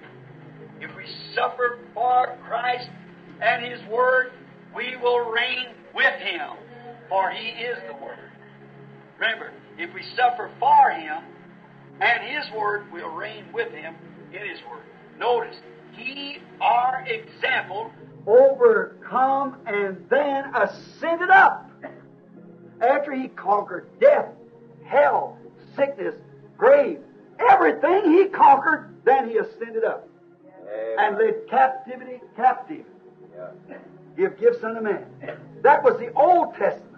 If 0.79 0.95
we 0.95 1.03
suffer 1.35 1.79
for 1.93 2.37
Christ 2.47 2.87
and 3.41 3.65
His 3.65 3.79
Word, 3.91 4.31
we 4.75 4.95
will 5.01 5.29
reign 5.29 5.67
with 5.93 6.15
Him, 6.19 6.55
for 7.09 7.29
He 7.31 7.47
is 7.63 7.77
the 7.87 7.93
Word. 8.03 8.31
Remember, 9.19 9.51
if 9.77 9.93
we 9.93 10.01
suffer 10.15 10.49
for 10.59 10.91
Him 10.91 11.23
and 11.99 12.23
His 12.23 12.45
Word, 12.55 12.85
we'll 12.91 13.13
reign 13.13 13.45
with 13.53 13.71
Him 13.71 13.95
in 14.31 14.47
His 14.47 14.59
Word. 14.69 14.83
Notice, 15.19 15.55
He, 15.95 16.37
our 16.61 17.05
example, 17.07 17.91
overcome 18.25 19.57
and 19.65 20.05
then 20.09 20.55
ascended 20.55 21.29
up. 21.29 21.69
After 22.81 23.13
He 23.13 23.27
conquered 23.29 23.87
death, 23.99 24.29
hell, 24.83 25.37
sickness, 25.75 26.15
grave, 26.57 26.99
everything 27.39 28.11
He 28.11 28.25
conquered, 28.25 28.95
then 29.05 29.29
He 29.29 29.37
ascended 29.37 29.83
up 29.83 30.07
and 30.99 31.17
led 31.17 31.47
captivity 31.49 32.21
captive. 32.35 32.85
Give 34.17 34.37
gifts 34.39 34.63
unto 34.63 34.81
man. 34.81 35.05
That 35.61 35.83
was 35.83 35.97
the 35.99 36.13
Old 36.13 36.55
Testament. 36.55 36.89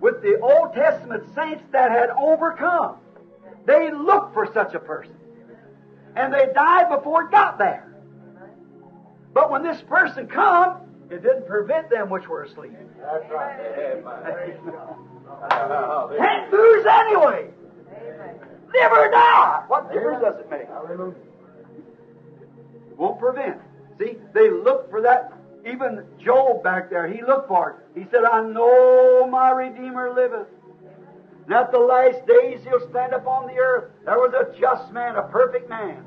With 0.00 0.22
the 0.22 0.38
Old 0.40 0.74
Testament 0.74 1.24
saints 1.34 1.62
that 1.72 1.90
had 1.90 2.10
overcome, 2.10 2.96
they 3.66 3.90
looked 3.90 4.34
for 4.34 4.50
such 4.52 4.74
a 4.74 4.78
person. 4.78 5.14
And 6.16 6.32
they 6.32 6.48
died 6.54 6.88
before 6.90 7.24
it 7.24 7.30
got 7.30 7.58
there. 7.58 7.93
But 9.34 9.50
when 9.50 9.62
this 9.64 9.82
person 9.82 10.28
come, 10.28 10.76
it 11.10 11.22
didn't 11.22 11.46
prevent 11.46 11.90
them 11.90 12.08
which 12.08 12.28
were 12.28 12.44
asleep. 12.44 12.72
That's 13.00 13.30
right. 13.30 14.02
Can't 16.18 16.52
lose 16.52 16.86
anyway. 16.86 17.50
Live 18.72 18.92
or 18.92 19.10
die. 19.10 19.64
What 19.66 19.92
difference 19.92 20.22
does 20.22 20.40
it 20.40 20.50
make? 20.50 20.68
Won't 22.96 23.18
prevent. 23.18 23.60
See, 23.98 24.16
they 24.32 24.50
looked 24.50 24.90
for 24.90 25.02
that. 25.02 25.32
Even 25.66 26.04
Job 26.22 26.62
back 26.62 26.90
there, 26.90 27.08
he 27.08 27.22
looked 27.22 27.48
for 27.48 27.70
it. 27.70 27.76
He 27.98 28.06
said, 28.10 28.24
I 28.24 28.42
know 28.42 29.26
my 29.26 29.50
Redeemer 29.50 30.12
liveth. 30.12 30.46
And 31.46 31.54
at 31.54 31.72
the 31.72 31.78
last 31.78 32.26
days 32.26 32.60
he'll 32.64 32.86
stand 32.90 33.12
upon 33.12 33.46
the 33.46 33.54
earth. 33.54 33.90
There 34.04 34.18
was 34.18 34.34
a 34.34 34.58
just 34.58 34.92
man, 34.92 35.16
a 35.16 35.22
perfect 35.22 35.68
man. 35.68 36.04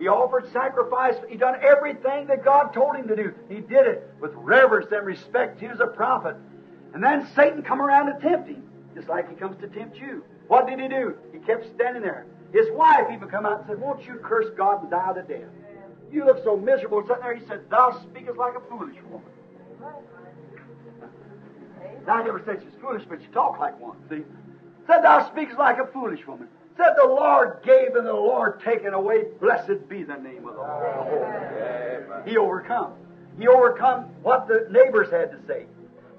He 0.00 0.08
offered 0.08 0.50
sacrifice. 0.50 1.14
He 1.28 1.36
done 1.36 1.56
everything 1.62 2.26
that 2.28 2.42
God 2.42 2.72
told 2.72 2.96
him 2.96 3.06
to 3.08 3.14
do. 3.14 3.34
He 3.50 3.56
did 3.56 3.86
it 3.86 4.10
with 4.18 4.32
reverence 4.34 4.90
and 4.90 5.06
respect. 5.06 5.60
He 5.60 5.68
was 5.68 5.78
a 5.78 5.86
prophet. 5.86 6.36
And 6.94 7.04
then 7.04 7.28
Satan 7.36 7.62
come 7.62 7.82
around 7.82 8.06
to 8.06 8.18
tempt 8.18 8.48
him, 8.48 8.62
just 8.94 9.08
like 9.08 9.28
he 9.28 9.36
comes 9.36 9.60
to 9.60 9.68
tempt 9.68 9.98
you. 9.98 10.24
What 10.48 10.66
did 10.66 10.80
he 10.80 10.88
do? 10.88 11.16
He 11.34 11.38
kept 11.40 11.66
standing 11.74 12.02
there. 12.02 12.24
His 12.50 12.66
wife 12.70 13.08
even 13.12 13.28
come 13.28 13.44
out 13.44 13.58
and 13.58 13.68
said, 13.68 13.80
Won't 13.80 14.06
you 14.06 14.14
curse 14.24 14.48
God 14.56 14.80
and 14.80 14.90
die 14.90 15.12
to 15.12 15.22
death? 15.22 15.50
You 16.10 16.24
look 16.24 16.42
so 16.42 16.56
miserable 16.56 17.02
sitting 17.06 17.22
there. 17.22 17.34
He 17.34 17.46
said, 17.46 17.68
Thou 17.68 18.00
speakest 18.02 18.38
like 18.38 18.54
a 18.56 18.60
foolish 18.70 18.96
woman. 19.10 19.28
Now, 22.06 22.14
I 22.14 22.22
never 22.24 22.42
said 22.46 22.62
she's 22.62 22.80
foolish, 22.80 23.02
but 23.06 23.20
she 23.20 23.28
talked 23.28 23.60
like 23.60 23.78
one. 23.78 23.98
See? 24.08 24.22
Said, 24.86 25.02
Thou 25.02 25.30
speakest 25.30 25.58
like 25.58 25.78
a 25.78 25.86
foolish 25.92 26.26
woman. 26.26 26.48
Said 26.76 26.94
the 26.96 27.06
Lord 27.06 27.58
gave 27.64 27.94
and 27.94 28.06
the 28.06 28.12
Lord 28.12 28.60
taken 28.62 28.94
away. 28.94 29.24
Blessed 29.40 29.88
be 29.88 30.02
the 30.02 30.16
name 30.16 30.46
of 30.46 30.54
the 30.54 30.60
Lord. 30.60 32.22
He 32.26 32.36
overcome. 32.36 32.92
He 33.38 33.48
overcome 33.48 34.06
what 34.22 34.48
the 34.48 34.66
neighbors 34.70 35.10
had 35.10 35.30
to 35.32 35.38
say. 35.46 35.66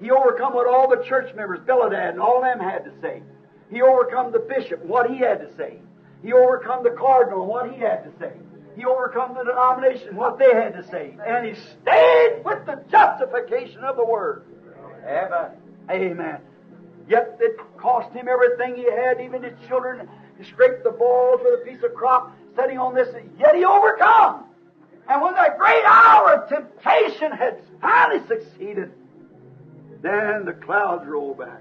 He 0.00 0.10
overcome 0.10 0.54
what 0.54 0.66
all 0.66 0.88
the 0.88 1.02
church 1.04 1.34
members, 1.34 1.60
Beladad 1.60 2.10
and 2.10 2.20
all 2.20 2.40
them 2.42 2.58
had 2.58 2.84
to 2.84 2.92
say. 3.00 3.22
He 3.70 3.80
overcome 3.80 4.32
the 4.32 4.40
bishop 4.40 4.80
and 4.80 4.90
what 4.90 5.10
he 5.10 5.18
had 5.18 5.40
to 5.40 5.56
say. 5.56 5.78
He 6.22 6.32
overcome 6.32 6.82
the 6.82 6.90
cardinal 6.90 7.42
and 7.42 7.48
what 7.48 7.70
he 7.70 7.78
had 7.78 8.04
to 8.04 8.18
say. 8.18 8.32
He 8.76 8.84
overcome 8.84 9.34
the 9.34 9.44
denomination 9.44 10.08
and 10.08 10.16
what 10.16 10.38
they 10.38 10.52
had 10.52 10.72
to 10.74 10.84
say. 10.88 11.16
And 11.24 11.46
he 11.46 11.54
stayed 11.54 12.42
with 12.44 12.64
the 12.66 12.82
justification 12.90 13.84
of 13.84 13.96
the 13.96 14.04
word. 14.04 14.44
Amen. 15.06 15.50
Amen. 15.90 16.38
Yet 17.08 17.36
it 17.40 17.58
cost 17.76 18.12
him 18.14 18.28
everything 18.28 18.76
he 18.76 18.90
had, 18.90 19.20
even 19.20 19.42
his 19.42 19.54
children. 19.68 20.08
He 20.38 20.44
scraped 20.44 20.84
the 20.84 20.90
balls 20.90 21.40
with 21.44 21.60
a 21.60 21.64
piece 21.64 21.82
of 21.82 21.94
crop, 21.94 22.36
setting 22.56 22.78
on 22.78 22.94
this, 22.94 23.08
yet 23.38 23.54
he 23.54 23.64
overcome. 23.64 24.44
And 25.08 25.20
when 25.20 25.34
that 25.34 25.58
great 25.58 25.84
hour 25.84 26.34
of 26.34 26.48
temptation 26.48 27.32
had 27.32 27.60
finally 27.80 28.26
succeeded, 28.26 28.92
then 30.00 30.44
the 30.44 30.52
clouds 30.52 31.06
rolled 31.06 31.38
back. 31.38 31.60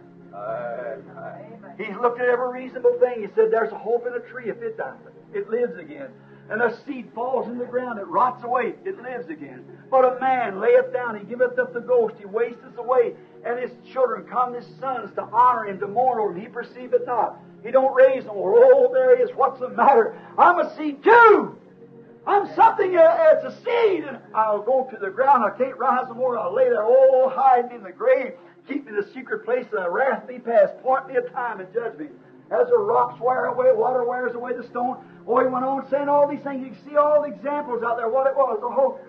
He's 1.77 1.95
looked 1.97 2.19
at 2.19 2.27
every 2.27 2.63
reasonable 2.63 2.97
thing. 2.99 3.21
He 3.21 3.27
said, 3.35 3.51
There's 3.51 3.71
a 3.71 3.77
hope 3.77 4.05
in 4.05 4.13
a 4.13 4.19
tree 4.19 4.49
if 4.49 4.61
it 4.61 4.77
dies. 4.77 4.97
It 5.33 5.49
lives 5.49 5.77
again. 5.77 6.09
And 6.49 6.61
a 6.61 6.77
seed 6.85 7.09
falls 7.15 7.47
in 7.47 7.57
the 7.57 7.65
ground, 7.65 7.97
it 7.99 8.07
rots 8.07 8.43
away, 8.43 8.73
it 8.83 9.01
lives 9.01 9.29
again. 9.29 9.63
But 9.89 10.03
a 10.03 10.19
man 10.19 10.59
layeth 10.59 10.91
down, 10.91 11.17
he 11.17 11.25
giveth 11.25 11.57
up 11.57 11.73
the 11.73 11.79
ghost, 11.79 12.15
he 12.19 12.25
wasteth 12.25 12.77
away, 12.77 13.13
and 13.45 13.59
his 13.59 13.71
children 13.91 14.25
come, 14.27 14.53
his 14.53 14.65
sons, 14.79 15.11
to 15.15 15.23
honor 15.23 15.65
him, 15.65 15.79
to 15.79 15.87
mourn 15.87 16.19
over 16.19 16.31
him. 16.31 16.41
He 16.41 16.47
perceiveth 16.47 17.05
not. 17.05 17.39
He 17.63 17.71
don't 17.71 17.93
raise 17.93 18.25
no. 18.25 18.33
Oh, 18.35 18.89
there 18.93 19.17
he 19.17 19.23
is. 19.23 19.29
What's 19.35 19.59
the 19.59 19.69
matter? 19.69 20.19
I'm 20.37 20.59
a 20.59 20.75
seed 20.75 21.03
too. 21.03 21.57
I'm 22.25 22.53
something, 22.55 22.91
it's 22.93 23.43
a 23.43 23.57
seed, 23.63 24.03
and 24.03 24.19
I'll 24.35 24.61
go 24.61 24.87
to 24.91 24.97
the 24.97 25.09
ground. 25.09 25.43
I 25.43 25.57
can't 25.57 25.77
rise 25.77 26.05
no 26.07 26.13
more. 26.13 26.37
I'll 26.37 26.53
lay 26.53 26.69
there, 26.69 26.83
oh, 26.83 27.31
hide 27.33 27.69
me 27.69 27.77
in 27.77 27.83
the 27.83 27.91
grave. 27.91 28.33
Keep 28.67 28.85
me 28.85 28.91
in 28.91 28.95
the 28.95 29.11
secret 29.11 29.43
place 29.43 29.65
that 29.73 29.91
wrath 29.91 30.27
be 30.27 30.37
past. 30.37 30.77
Point 30.83 31.07
me 31.07 31.15
a 31.15 31.21
time 31.21 31.59
and 31.59 31.73
judge 31.73 31.97
me. 31.97 32.07
As 32.51 32.67
the 32.67 32.77
rocks 32.77 33.19
wear 33.19 33.45
away, 33.45 33.71
water 33.73 34.03
wears 34.03 34.35
away 34.35 34.53
the 34.55 34.67
stone. 34.67 34.97
Oh, 35.25 35.39
he 35.39 35.47
went 35.47 35.65
on 35.65 35.89
saying 35.89 36.09
all 36.09 36.27
these 36.27 36.41
things. 36.41 36.61
You 36.61 36.71
can 36.75 36.89
see 36.91 36.95
all 36.95 37.23
the 37.23 37.33
examples 37.33 37.81
out 37.81 37.97
there, 37.97 38.09
what 38.09 38.27
it 38.27 38.35
was. 38.35 38.59
Oh, 38.61 38.99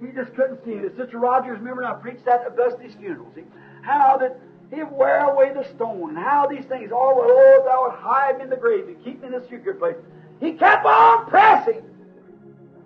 he 0.00 0.12
just 0.12 0.34
couldn't 0.34 0.64
see 0.64 0.72
it. 0.72 0.96
Sister 0.96 1.18
Rogers, 1.18 1.58
remember, 1.58 1.84
I 1.84 1.92
preached 1.94 2.24
that 2.24 2.40
at 2.46 2.56
Busty's 2.56 2.94
funeral. 2.94 3.30
See, 3.34 3.44
how 3.82 4.16
that 4.18 4.38
he'd 4.70 4.90
wear 4.90 5.30
away 5.30 5.52
the 5.52 5.64
stone, 5.74 6.16
how 6.16 6.46
these 6.46 6.64
things, 6.64 6.90
all 6.90 7.14
the 7.14 7.28
Lord, 7.28 7.66
thou 7.66 7.88
would 7.88 7.98
hide 7.98 8.38
me 8.38 8.44
in 8.44 8.50
the 8.50 8.56
grave 8.56 8.88
and 8.88 9.04
keep 9.04 9.20
me 9.20 9.26
in 9.26 9.32
the 9.32 9.46
secret 9.48 9.78
place. 9.78 9.96
He 10.40 10.52
kept 10.52 10.84
on 10.86 11.26
pressing. 11.26 11.82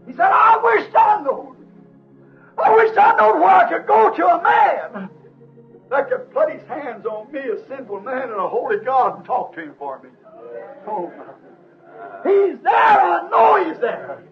He 0.07 0.13
said, 0.13 0.31
I 0.31 0.59
wish 0.63 0.95
I 0.95 1.23
knew. 1.23 1.57
I 2.59 2.75
wish 2.75 2.97
I 2.97 3.13
knew 3.13 3.41
where 3.41 3.51
I 3.51 3.69
could 3.69 3.87
go 3.87 4.15
to 4.15 4.27
a 4.27 4.43
man 4.43 5.11
that 5.91 6.09
could 6.11 6.33
put 6.33 6.51
his 6.51 6.67
hands 6.69 7.07
on 7.07 7.31
me, 7.33 7.41
a 7.41 7.67
sinful 7.69 8.01
man, 8.01 8.23
and 8.23 8.41
a 8.41 8.49
holy 8.49 8.79
God, 8.85 9.17
and 9.17 9.25
talk 9.25 9.55
to 9.55 9.63
him 9.63 9.75
for 9.79 10.01
me. 10.03 10.11
Oh, 10.87 11.13
my. 11.17 11.25
He's 12.25 12.59
there. 12.63 12.75
I 12.75 13.29
know 13.31 13.69
he's 13.69 13.81
there. 13.81 14.23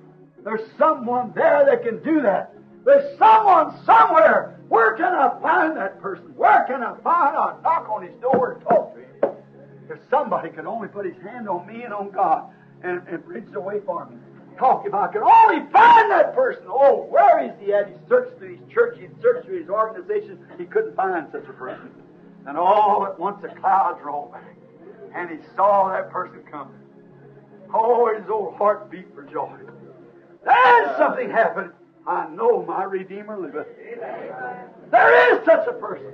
There's 0.42 0.68
someone 0.78 1.32
there 1.34 1.64
that 1.66 1.82
can 1.82 2.02
do 2.02 2.22
that. 2.22 2.52
There's 2.84 3.18
someone 3.18 3.74
somewhere. 3.84 4.60
Where 4.68 4.94
can 4.96 5.12
I 5.12 5.38
find 5.40 5.76
that 5.76 6.00
person? 6.00 6.34
Where 6.36 6.64
can 6.66 6.82
I 6.82 6.94
find? 7.00 7.36
I 7.36 7.54
knock 7.62 7.88
on 7.88 8.02
his 8.02 8.14
door 8.20 8.52
and 8.52 8.62
talk 8.62 8.94
to 8.94 9.00
him. 9.00 9.36
If 9.90 9.98
somebody 10.10 10.50
could 10.50 10.66
only 10.66 10.88
put 10.88 11.06
his 11.06 11.16
hand 11.22 11.48
on 11.48 11.66
me 11.66 11.82
and 11.82 11.92
on 11.92 12.10
God 12.10 12.50
and, 12.82 13.02
and 13.08 13.24
bridge 13.24 13.46
the 13.52 13.60
way 13.60 13.80
for 13.84 14.06
me. 14.06 14.16
Talk 14.58 14.84
if 14.86 14.94
I 14.94 15.08
could 15.08 15.22
only 15.22 15.70
find 15.72 16.10
that 16.10 16.34
person. 16.34 16.62
Oh, 16.66 17.06
where 17.10 17.44
is 17.44 17.52
he 17.60 17.72
at? 17.72 17.88
He 17.88 17.94
searched 18.08 18.38
through 18.38 18.56
his 18.56 18.72
church, 18.72 18.98
he 19.00 19.08
searched 19.20 19.46
through 19.46 19.60
his 19.60 19.68
organization. 19.68 20.38
He 20.58 20.64
couldn't 20.64 20.94
find 20.94 21.26
such 21.32 21.44
a 21.48 21.52
person. 21.52 21.90
And 22.46 22.56
all 22.56 23.06
at 23.06 23.18
once 23.18 23.40
the 23.42 23.48
clouds 23.48 24.00
rolled 24.04 24.32
back. 24.32 24.56
And 25.14 25.30
he 25.30 25.38
saw 25.56 25.90
that 25.92 26.10
person 26.10 26.42
coming. 26.50 26.78
Oh, 27.72 28.14
his 28.14 28.28
old 28.28 28.54
heart 28.54 28.90
beat 28.90 29.12
for 29.14 29.22
joy. 29.24 29.56
Then 30.44 30.96
something 30.98 31.30
happened. 31.30 31.72
I 32.06 32.28
know 32.28 32.62
my 32.64 32.84
Redeemer 32.84 33.38
liveth. 33.38 33.66
There 34.90 35.34
is 35.34 35.44
such 35.46 35.66
a 35.66 35.72
person. 35.72 36.12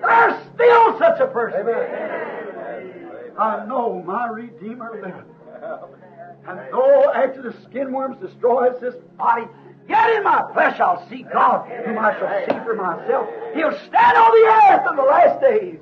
There's 0.00 0.42
still 0.54 0.98
such 0.98 1.20
a 1.20 1.26
person. 1.26 1.66
I 3.36 3.66
know 3.66 4.02
my 4.06 4.28
Redeemer 4.28 5.00
liveth. 5.02 5.26
And 6.46 6.60
though 6.70 7.12
after 7.12 7.42
the 7.42 7.54
skin 7.64 7.92
worms 7.92 8.18
destroys 8.20 8.80
this 8.80 8.94
body, 9.18 9.46
yet 9.88 10.10
in 10.10 10.22
my 10.22 10.48
flesh 10.52 10.78
I'll 10.80 11.08
see 11.08 11.24
God, 11.32 11.68
whom 11.84 11.98
I 11.98 12.16
shall 12.18 12.46
see 12.46 12.64
for 12.64 12.74
myself. 12.74 13.28
He'll 13.54 13.76
stand 13.88 14.16
on 14.16 14.30
the 14.30 14.46
earth 14.48 14.90
in 14.90 14.96
the 14.96 15.02
last 15.02 15.40
days. 15.40 15.78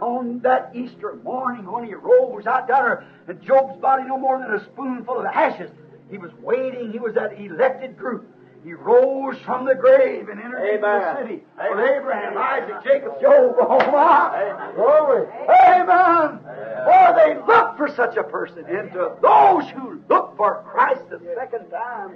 On 0.00 0.40
that 0.40 0.72
Easter 0.74 1.14
morning 1.22 1.70
when 1.70 1.84
he 1.84 1.94
rose 1.94 2.46
out 2.46 2.66
there, 2.66 3.04
and 3.28 3.40
Job's 3.40 3.80
body 3.80 4.02
no 4.04 4.18
more 4.18 4.38
than 4.40 4.52
a 4.52 4.64
spoonful 4.64 5.20
of 5.20 5.26
ashes, 5.26 5.70
he 6.14 6.18
was 6.18 6.30
waiting. 6.42 6.92
He 6.92 7.00
was 7.00 7.14
that 7.14 7.40
elected 7.40 7.98
group. 7.98 8.30
He 8.62 8.72
rose 8.72 9.36
from 9.40 9.66
the 9.66 9.74
grave 9.74 10.28
and 10.28 10.40
entered 10.40 10.64
into 10.64 10.80
the 10.80 11.18
city 11.18 11.42
with 11.58 11.90
Abraham, 11.90 12.38
Isaac, 12.38 12.84
Jacob, 12.84 13.20
Job. 13.20 13.56
Oh 13.58 13.78
ah, 13.80 14.30
my! 14.30 14.72
Glory! 14.76 15.26
Amen! 15.66 16.38
For 16.86 17.14
they 17.16 17.34
look 17.48 17.76
for 17.76 17.88
such 17.96 18.16
a 18.16 18.22
person, 18.22 18.64
and 18.64 18.92
to 18.92 19.16
those 19.20 19.68
who 19.70 20.00
look 20.08 20.36
for 20.36 20.62
Christ 20.70 21.02
the 21.10 21.20
second 21.34 21.68
time, 21.70 22.14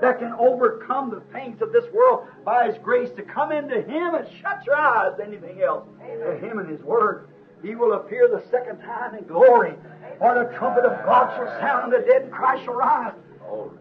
that 0.00 0.18
can 0.18 0.34
overcome 0.40 1.10
the 1.10 1.22
things 1.32 1.62
of 1.62 1.72
this 1.72 1.84
world 1.94 2.26
by 2.44 2.66
His 2.66 2.76
grace 2.82 3.10
to 3.16 3.22
come 3.22 3.52
into 3.52 3.82
Him 3.82 4.16
and 4.16 4.26
shut 4.42 4.66
your 4.66 4.74
eyes 4.74 5.16
to 5.16 5.24
anything 5.24 5.62
else. 5.62 5.86
To 6.00 6.36
Him 6.38 6.58
and 6.58 6.68
His 6.68 6.82
Word. 6.82 7.28
He 7.62 7.76
will 7.76 7.94
appear 7.94 8.28
the 8.28 8.42
second 8.50 8.80
time 8.80 9.14
in 9.14 9.24
glory. 9.24 9.74
For 10.18 10.34
the 10.34 10.56
trumpet 10.56 10.84
of 10.84 11.04
God 11.04 11.34
shall 11.36 11.60
sound, 11.60 11.92
and 11.92 12.02
the 12.02 12.06
dead 12.06 12.22
in 12.24 12.30
Christ 12.30 12.64
shall 12.64 12.74
rise. 12.74 13.12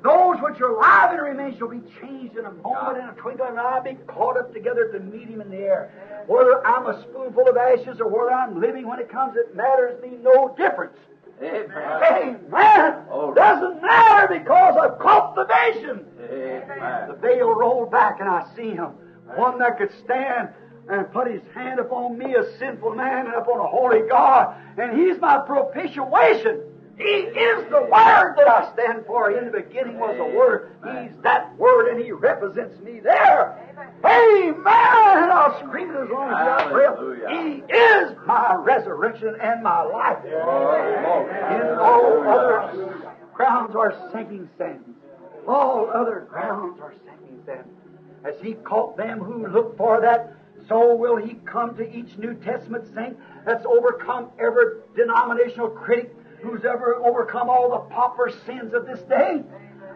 Those 0.03 0.37
which 0.41 0.61
are 0.61 0.75
alive 0.75 1.11
and 1.13 1.21
remain 1.21 1.57
shall 1.57 1.69
be 1.69 1.81
changed 1.99 2.37
in 2.37 2.45
a 2.45 2.51
moment, 2.51 2.97
in 2.97 3.09
a 3.09 3.13
twinkling 3.13 3.49
of 3.49 3.53
an 3.55 3.59
eye, 3.59 3.79
be 3.79 3.95
caught 4.05 4.37
up 4.37 4.53
together 4.53 4.91
to 4.91 4.99
meet 4.99 5.27
Him 5.27 5.41
in 5.41 5.49
the 5.49 5.57
air. 5.57 6.23
Whether 6.27 6.65
I'm 6.65 6.85
a 6.85 7.01
spoonful 7.01 7.47
of 7.47 7.57
ashes 7.57 7.99
or 7.99 8.07
whether 8.07 8.31
I'm 8.31 8.59
living 8.61 8.87
when 8.87 8.99
it 8.99 9.09
comes, 9.09 9.35
it 9.35 9.55
matters 9.55 9.99
me 10.03 10.17
no 10.21 10.53
difference. 10.55 10.97
Amen. 11.41 12.45
Doesn't 13.35 13.81
matter 13.81 14.39
because 14.39 14.77
I've 14.77 14.99
caught 14.99 15.35
the 15.35 15.45
vision. 15.45 16.05
The 16.17 17.17
veil 17.21 17.53
rolled 17.53 17.91
back 17.91 18.19
and 18.19 18.29
I 18.29 18.45
see 18.55 18.71
him. 18.71 18.91
One 19.35 19.57
that 19.59 19.77
could 19.77 19.91
stand 20.03 20.49
and 20.89 21.11
put 21.11 21.31
his 21.31 21.41
hand 21.53 21.79
upon 21.79 22.17
me, 22.17 22.35
a 22.35 22.57
sinful 22.57 22.95
man, 22.95 23.25
and 23.25 23.35
upon 23.35 23.59
a 23.59 23.67
holy 23.67 24.07
God. 24.07 24.55
And 24.77 24.97
he's 24.97 25.19
my 25.19 25.39
propitiation. 25.45 26.61
He 26.97 27.03
is 27.03 27.69
the 27.69 27.81
Word 27.81 28.35
that 28.37 28.47
I 28.47 28.71
stand 28.73 29.05
for. 29.05 29.29
In 29.31 29.45
the 29.45 29.51
beginning 29.51 29.99
was 29.99 30.15
the 30.17 30.37
Word. 30.37 30.71
He's 30.81 31.11
that 31.23 31.53
Word, 31.57 31.89
and 31.89 31.99
He 32.01 32.11
represents 32.13 32.79
me 32.79 33.01
there. 33.01 33.59
Amen! 34.05 34.55
And 34.55 35.31
I'll 35.31 35.59
scream 35.59 35.89
it 35.89 35.97
as 35.97 36.09
long 36.09 36.29
as 36.29 36.37
I 36.37 36.69
breath. 36.71 36.97
He 37.31 37.63
is 37.73 38.15
my 38.25 38.55
resurrection 38.55 39.35
and 39.41 39.61
my 39.61 39.81
life. 39.81 40.23
In 40.23 40.31
all 41.79 42.23
other 42.23 42.95
grounds 43.33 43.75
are 43.75 43.93
sinking 44.13 44.49
sands. 44.57 44.87
All 45.45 45.89
other 45.93 46.27
grounds 46.29 46.79
are 46.79 46.93
sinking 47.05 47.41
sands. 47.45 47.67
As 48.23 48.35
He 48.41 48.53
caught 48.53 48.95
them 48.95 49.19
who 49.19 49.47
look 49.47 49.75
for 49.75 49.99
that, 49.99 50.33
so 50.67 50.95
will 50.95 51.17
He 51.17 51.35
come 51.45 51.75
to 51.77 51.89
each 51.89 52.17
New 52.17 52.33
Testament 52.35 52.85
saint 52.93 53.17
that's 53.45 53.65
overcome 53.65 54.29
every 54.39 54.81
denominational 54.95 55.69
critic 55.69 56.15
who's 56.41 56.65
ever 56.65 56.95
overcome 56.95 57.49
all 57.49 57.69
the 57.69 57.93
pauper 57.93 58.31
sins 58.45 58.73
of 58.73 58.85
this 58.85 59.01
day, 59.01 59.43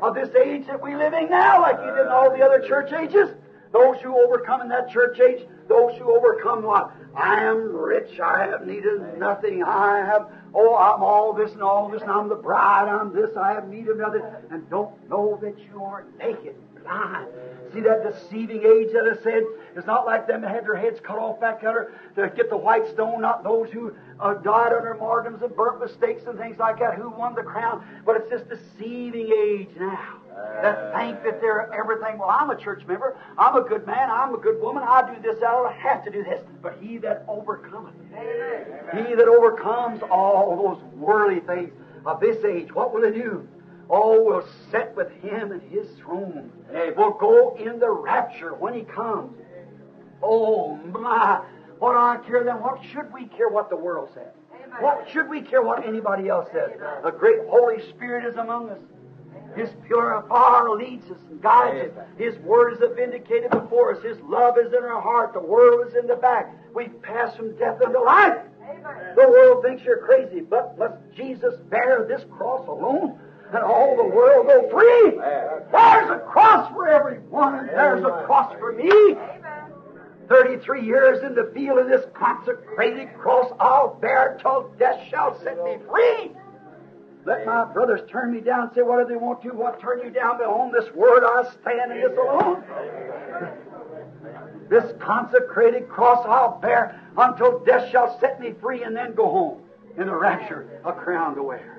of 0.01 0.15
this 0.15 0.33
age 0.35 0.65
that 0.67 0.81
we 0.81 0.95
live 0.95 1.13
in 1.13 1.29
now, 1.29 1.61
like 1.61 1.77
you 1.79 1.91
did 1.93 2.01
in 2.01 2.07
all 2.07 2.31
the 2.35 2.43
other 2.43 2.59
church 2.67 2.91
ages. 2.93 3.29
Those 3.71 3.97
who 4.01 4.17
overcome 4.17 4.61
in 4.61 4.69
that 4.69 4.89
church 4.89 5.19
age, 5.19 5.45
those 5.67 5.95
who 5.97 6.15
overcome 6.15 6.63
what? 6.63 6.91
I 7.15 7.43
am 7.43 7.75
rich, 7.75 8.19
I 8.19 8.45
have 8.45 8.65
needed 8.65 9.19
nothing, 9.19 9.63
I 9.63 9.97
have, 9.97 10.31
oh, 10.55 10.75
I'm 10.75 11.03
all 11.03 11.33
this 11.33 11.51
and 11.51 11.61
all 11.61 11.89
this, 11.89 12.01
and 12.01 12.09
I'm 12.09 12.29
the 12.29 12.35
bride, 12.35 12.87
I'm 12.87 13.13
this, 13.13 13.35
I 13.37 13.53
have 13.53 13.67
need 13.67 13.87
of 13.87 13.97
nothing, 13.97 14.23
and 14.49 14.67
don't 14.69 15.07
know 15.09 15.37
that 15.41 15.55
you 15.59 15.83
are 15.83 16.05
naked. 16.17 16.55
Blind. 16.83 17.27
See 17.73 17.81
that 17.81 18.03
deceiving 18.03 18.63
age 18.63 18.91
that 18.93 19.05
I 19.05 19.21
said? 19.23 19.43
It's 19.75 19.85
not 19.85 20.05
like 20.05 20.27
them 20.27 20.41
that 20.41 20.49
had 20.49 20.65
their 20.65 20.75
heads 20.75 20.99
cut 20.99 21.17
off 21.19 21.39
back 21.39 21.61
there 21.61 21.91
to 22.15 22.29
get 22.35 22.49
the 22.49 22.57
white 22.57 22.87
stone, 22.87 23.21
not 23.21 23.43
those 23.43 23.69
who 23.69 23.93
uh, 24.19 24.33
died 24.35 24.73
under 24.73 24.95
martyrdom 24.95 25.41
and 25.41 25.55
burnt 25.55 25.79
mistakes 25.79 26.23
and 26.25 26.37
things 26.39 26.57
like 26.57 26.79
that, 26.79 26.95
who 26.95 27.09
won 27.09 27.35
the 27.35 27.43
crown. 27.43 27.85
But 28.05 28.17
it's 28.17 28.29
this 28.29 28.41
deceiving 28.41 29.31
age 29.31 29.69
now 29.77 30.17
that 30.61 30.95
think 30.95 31.23
that 31.23 31.41
they're 31.41 31.71
everything. 31.71 32.17
Well, 32.17 32.29
I'm 32.29 32.49
a 32.49 32.57
church 32.57 32.85
member. 32.87 33.15
I'm 33.37 33.55
a 33.55 33.61
good 33.61 33.85
man. 33.85 34.09
I'm 34.09 34.33
a 34.33 34.37
good 34.37 34.59
woman. 34.59 34.83
I 34.83 35.13
do 35.13 35.21
this. 35.21 35.37
I 35.37 35.51
don't 35.51 35.73
have 35.73 36.03
to 36.05 36.11
do 36.11 36.23
this. 36.23 36.41
But 36.63 36.79
he 36.81 36.97
that 36.99 37.23
overcometh, 37.27 37.93
he 38.11 39.15
that 39.15 39.27
overcomes 39.27 40.01
all 40.09 40.55
those 40.75 40.83
worldly 40.93 41.41
things 41.41 41.71
of 42.05 42.19
this 42.19 42.43
age, 42.43 42.73
what 42.73 42.93
will 42.93 43.05
he 43.11 43.19
do? 43.19 43.47
Oh, 43.89 44.23
we'll 44.23 44.47
sit 44.71 44.93
with 44.95 45.11
him 45.21 45.51
in 45.51 45.61
his 45.61 45.87
throne. 45.99 46.51
We'll 46.95 47.11
go 47.11 47.55
in 47.57 47.79
the 47.79 47.89
rapture 47.89 48.53
when 48.53 48.73
he 48.73 48.81
comes. 48.81 49.35
Oh 50.21 50.75
my! 50.77 51.41
What 51.79 51.93
do 51.93 51.97
I 51.97 52.17
care 52.27 52.43
then? 52.43 52.55
What 52.55 52.83
should 52.91 53.11
we 53.13 53.25
care 53.25 53.49
what 53.49 53.69
the 53.69 53.75
world 53.75 54.09
says? 54.13 54.33
What 54.79 55.07
should 55.11 55.29
we 55.29 55.41
care 55.41 55.61
what 55.61 55.85
anybody 55.85 56.27
else 56.27 56.47
says? 56.51 56.71
The 57.03 57.11
great 57.11 57.39
Holy 57.47 57.81
Spirit 57.89 58.25
is 58.25 58.35
among 58.35 58.69
us. 58.69 58.79
His 59.55 59.69
pure 59.87 60.23
fire 60.29 60.69
leads 60.75 61.09
us 61.09 61.17
and 61.29 61.41
guides 61.41 61.97
us. 61.97 62.05
His 62.17 62.37
word 62.39 62.73
is 62.73 62.79
vindicated 62.95 63.49
before 63.49 63.95
us. 63.95 64.03
His 64.03 64.19
love 64.21 64.57
is 64.59 64.73
in 64.73 64.83
our 64.83 65.01
heart. 65.01 65.33
The 65.33 65.41
world 65.41 65.87
is 65.87 65.95
in 65.95 66.05
the 66.05 66.15
back. 66.15 66.53
We've 66.75 67.01
passed 67.01 67.37
from 67.37 67.55
death 67.57 67.81
unto 67.83 67.99
life. 68.03 68.37
The 69.15 69.27
world 69.27 69.63
thinks 69.63 69.83
you're 69.83 70.05
crazy, 70.05 70.41
but 70.41 70.77
must 70.77 70.95
Jesus 71.15 71.55
bear 71.69 72.05
this 72.07 72.23
cross 72.37 72.67
alone? 72.67 73.19
And 73.49 73.63
all 73.63 73.97
the 73.97 74.03
world 74.03 74.47
go 74.47 74.69
free. 74.69 75.17
There's 75.17 76.09
a 76.11 76.23
cross 76.29 76.71
for 76.71 76.87
everyone, 76.87 77.55
and 77.59 77.69
there's 77.69 78.03
a 78.03 78.23
cross 78.25 78.55
for 78.59 78.73
me. 78.73 79.15
33 80.29 80.85
years 80.85 81.23
in 81.23 81.33
the 81.33 81.51
field 81.53 81.79
of 81.79 81.87
this 81.87 82.05
consecrated 82.13 83.09
cross, 83.17 83.51
I'll 83.59 83.95
bear 83.95 84.37
till 84.39 84.71
death 84.77 85.01
shall 85.09 85.39
set 85.41 85.63
me 85.63 85.77
free. 85.89 86.31
Let 87.25 87.45
my 87.45 87.65
brothers 87.65 88.07
turn 88.09 88.31
me 88.31 88.39
down, 88.39 88.73
say 88.73 88.81
whatever 88.81 89.09
they 89.09 89.15
want 89.15 89.41
to, 89.41 89.49
what 89.49 89.81
turn 89.81 89.99
you 90.03 90.11
down, 90.11 90.37
but 90.37 90.47
on 90.47 90.71
this 90.71 90.93
word 90.93 91.23
I 91.23 91.43
stand 91.61 91.91
in 91.91 92.01
this 92.01 92.17
alone. 92.17 92.63
This 94.69 94.93
consecrated 94.99 95.89
cross 95.89 96.23
I'll 96.27 96.59
bear 96.59 97.01
until 97.17 97.59
death 97.65 97.91
shall 97.91 98.19
set 98.19 98.39
me 98.39 98.53
free 98.61 98.83
and 98.83 98.95
then 98.95 99.15
go 99.15 99.25
home 99.25 99.61
in 99.97 100.05
the 100.05 100.15
rapture, 100.15 100.79
a 100.85 100.93
crown 100.93 101.35
to 101.35 101.43
wear. 101.43 101.78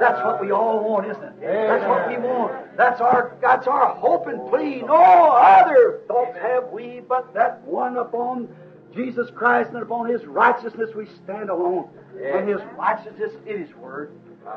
That's 0.00 0.24
what 0.24 0.40
we 0.40 0.50
all 0.50 0.84
want, 0.84 1.06
isn't 1.10 1.22
it? 1.22 1.40
That's 1.40 1.84
what 1.86 2.08
we 2.08 2.16
want. 2.16 2.76
That's 2.76 3.00
our 3.00 3.36
that's 3.40 3.66
our 3.66 3.94
hope 3.94 4.26
and 4.26 4.48
plea. 4.48 4.82
No 4.82 4.94
other 4.94 6.00
thoughts 6.06 6.36
have 6.40 6.70
we 6.70 7.00
but 7.08 7.32
that 7.34 7.62
one 7.62 7.96
upon 7.96 8.48
Jesus 8.94 9.28
Christ 9.34 9.70
and 9.70 9.82
upon 9.82 10.08
His 10.08 10.24
righteousness 10.24 10.90
we 10.94 11.06
stand 11.24 11.50
alone. 11.50 11.88
And 12.22 12.48
His 12.48 12.60
righteousness 12.76 13.32
is 13.46 13.68
His 13.68 13.76
Word. 13.76 14.12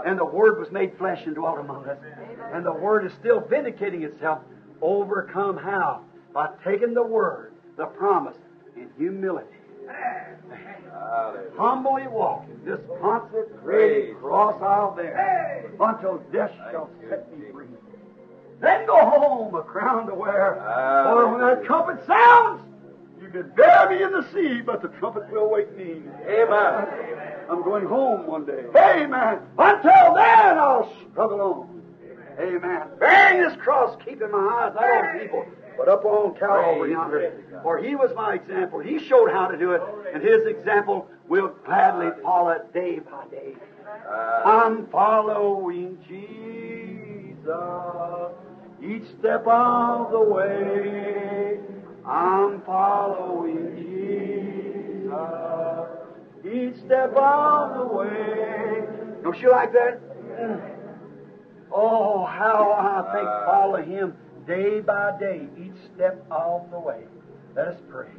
And 0.06 0.20
the 0.20 0.26
Word 0.26 0.60
was 0.60 0.72
made 0.72 0.98
flesh 0.98 1.24
and 1.26 1.36
dwelt 1.36 1.60
among 1.60 1.86
us. 1.88 1.98
And 2.54 2.66
the 2.66 2.74
Word 2.74 3.06
is 3.06 3.14
still 3.20 3.40
vindicating 3.40 4.04
itself. 4.04 4.42
Overcome 4.82 5.58
how? 5.58 6.04
By 6.34 6.50
taking 6.64 6.94
the 6.94 7.04
Word, 7.04 7.54
the 7.78 7.86
promise, 7.86 8.38
in 8.76 8.90
humility. 8.98 9.57
Humbly 11.58 12.08
walking 12.08 12.60
this 12.66 12.80
consecrated 13.02 14.18
cross 14.18 14.62
I'll 14.62 14.96
bear 14.96 15.72
until 15.80 16.22
death 16.32 16.52
shall 16.72 16.90
set 17.10 17.38
me 17.38 17.46
free. 17.52 17.66
Then 18.60 18.86
go 18.86 18.98
home, 18.98 19.56
a 19.56 19.64
crown 19.64 20.08
to 20.08 20.16
wear. 20.16 20.56
For 21.06 21.32
when 21.32 21.40
that 21.42 21.64
trumpet 21.66 22.06
sounds, 22.06 22.62
you 23.22 23.30
can 23.30 23.50
bear 23.56 23.90
me 23.90 24.04
in 24.04 24.12
the 24.12 24.26
sea, 24.34 24.62
but 24.62 24.82
the 24.82 24.90
trumpet 25.00 25.30
will 25.32 25.50
wake 25.50 25.76
me. 25.78 26.02
Amen. 26.28 26.88
I'm 27.50 27.64
going 27.64 27.86
home 27.86 28.28
one 28.28 28.46
day. 28.46 28.66
Amen. 28.76 29.40
Until 29.58 30.14
then, 30.16 30.58
I'll 30.58 30.92
struggle 31.12 31.42
on. 31.42 31.82
Amen. 32.40 32.84
Bearing 33.00 33.42
this 33.42 33.58
cross, 33.62 33.98
keeping 34.06 34.32
my 34.32 34.38
eyes 34.38 34.76
on 34.76 35.20
people, 35.20 35.46
but 35.78 35.88
up 35.88 36.04
on 36.06 36.34
Calvary 36.36 36.92
yonder. 36.92 37.32
For 37.64 37.78
he 37.78 37.96
was 37.96 38.12
my 38.16 38.34
example. 38.34 38.80
He 38.80 39.00
showed 39.00 39.32
how 39.32 39.48
to 39.48 39.58
do 39.58 39.72
it, 39.74 39.82
and 40.14 40.24
his 40.24 40.46
example 40.48 41.08
will 41.28 41.54
gladly 41.66 42.10
follow 42.24 42.50
it 42.50 42.74
day 42.74 43.00
by 43.00 43.28
day. 43.30 43.56
I'm 44.46 44.88
following 44.88 45.98
Jesus 46.08 47.48
each 48.82 49.08
step 49.20 49.46
of 49.48 50.12
the 50.12 50.20
way. 50.20 51.60
I'm 52.06 52.62
following 52.62 53.76
Jesus 53.76 54.28
each 56.46 56.78
step 56.86 57.16
of 57.16 57.78
the 57.78 57.84
way. 57.96 58.84
Don't 59.24 59.40
you 59.42 59.52
like 59.52 59.74
that? 59.74 60.00
Oh, 61.72 62.26
how 62.26 62.72
I 62.72 63.02
think 63.14 63.28
follow 63.46 63.82
him 63.82 64.16
day 64.48 64.80
by 64.80 65.18
day, 65.20 65.48
each 65.60 65.76
step 65.94 66.26
of 66.32 66.72
the 66.72 66.80
way. 66.80 67.04
Let 67.56 67.68
us 67.68 67.82
pray. 67.90 68.10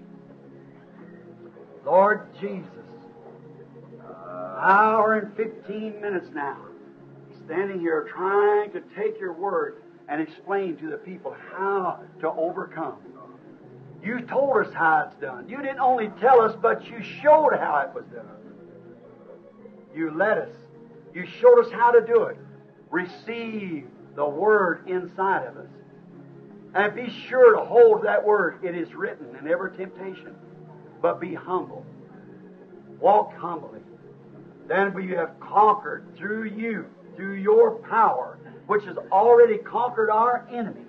Lord 1.85 2.29
Jesus, 2.39 2.69
uh, 4.05 4.59
hour 4.61 5.15
and 5.15 5.35
15 5.37 6.01
minutes 6.01 6.29
now, 6.35 6.59
standing 7.47 7.81
here 7.81 8.07
trying 8.15 8.71
to 8.73 8.83
take 8.95 9.19
your 9.19 9.33
word 9.33 9.83
and 10.09 10.21
explain 10.21 10.77
to 10.77 10.91
the 10.91 10.99
people 10.99 11.35
how 11.53 12.01
to 12.21 12.29
overcome. 12.29 12.99
You 14.03 14.21
told 14.21 14.65
us 14.65 14.73
how 14.75 15.09
it's 15.09 15.21
done. 15.21 15.49
You 15.49 15.57
didn't 15.59 15.81
only 15.81 16.09
tell 16.21 16.41
us, 16.41 16.55
but 16.61 16.85
you 16.87 17.03
showed 17.03 17.55
how 17.59 17.85
it 17.89 17.95
was 17.95 18.05
done. 18.15 18.27
You 19.95 20.11
led 20.11 20.39
us. 20.39 20.55
You 21.15 21.27
showed 21.41 21.65
us 21.65 21.73
how 21.73 21.91
to 21.91 22.07
do 22.07 22.25
it. 22.25 22.37
Receive 22.91 23.87
the 24.15 24.27
Word 24.29 24.89
inside 24.89 25.47
of 25.47 25.57
us. 25.57 25.69
And 26.75 26.95
be 26.95 27.11
sure 27.29 27.55
to 27.55 27.65
hold 27.65 28.05
that 28.05 28.25
Word. 28.25 28.63
It 28.63 28.77
is 28.77 28.95
written 28.95 29.35
in 29.37 29.49
every 29.49 29.77
temptation. 29.77 30.35
But 31.01 31.21
be 31.21 31.35
humble. 31.35 31.85
Walk 33.01 33.35
humbly. 33.37 33.81
Then 34.67 34.93
we 34.93 35.09
have 35.11 35.39
conquered 35.41 36.05
through 36.17 36.45
you, 36.45 36.87
through 37.17 37.37
your 37.37 37.77
power, 37.77 38.39
which 38.67 38.85
has 38.85 38.97
already 39.11 39.59
conquered 39.59 40.11
our 40.11 40.47
enemy. 40.53 40.83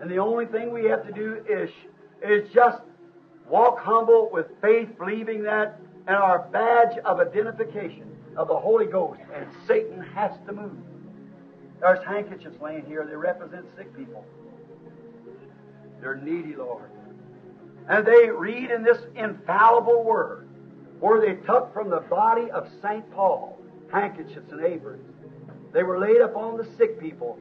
And 0.00 0.10
the 0.10 0.18
only 0.18 0.46
thing 0.46 0.72
we 0.72 0.86
have 0.86 1.06
to 1.06 1.12
do 1.12 1.44
is 1.48 1.70
is 2.22 2.50
just 2.52 2.78
walk 3.48 3.78
humble 3.78 4.30
with 4.32 4.46
faith, 4.60 4.88
believing 4.98 5.42
that, 5.42 5.78
and 6.06 6.16
our 6.16 6.48
badge 6.50 6.98
of 7.04 7.20
identification 7.20 8.04
of 8.36 8.48
the 8.48 8.56
Holy 8.56 8.86
Ghost, 8.86 9.20
and 9.34 9.46
Satan 9.66 10.00
has 10.00 10.32
to 10.46 10.52
move. 10.52 10.76
There's 11.80 12.04
handkerchiefs 12.04 12.56
laying 12.60 12.86
here. 12.86 13.04
They 13.04 13.16
represent 13.16 13.66
sick 13.76 13.94
people. 13.96 14.24
They're 16.00 16.16
needy, 16.16 16.54
Lord. 16.54 16.90
And 17.88 18.06
they 18.06 18.28
read 18.30 18.70
in 18.70 18.82
this 18.82 18.98
infallible 19.14 20.04
word 20.04 20.48
where 21.00 21.20
they 21.20 21.34
took 21.44 21.72
from 21.72 21.90
the 21.90 22.00
body 22.00 22.50
of 22.50 22.68
St. 22.82 23.08
Paul 23.12 23.58
handkerchiefs 23.92 24.50
and 24.50 24.64
aprons. 24.64 25.04
They 25.72 25.82
were 25.82 25.98
laid 25.98 26.20
upon 26.20 26.56
the 26.56 26.66
sick 26.76 27.00
people. 27.00 27.38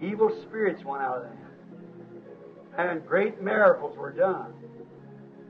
Evil 0.00 0.30
spirits 0.42 0.84
went 0.84 1.02
out 1.02 1.18
of 1.18 1.22
them 1.24 1.38
and 2.78 3.04
great 3.04 3.42
miracles 3.42 3.96
were 3.98 4.12
done. 4.12 4.54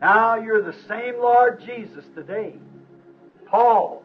Now 0.01 0.37
you're 0.37 0.63
the 0.63 0.77
same 0.89 1.19
Lord 1.19 1.63
Jesus 1.65 2.05
today. 2.15 2.55
Paul 3.47 4.05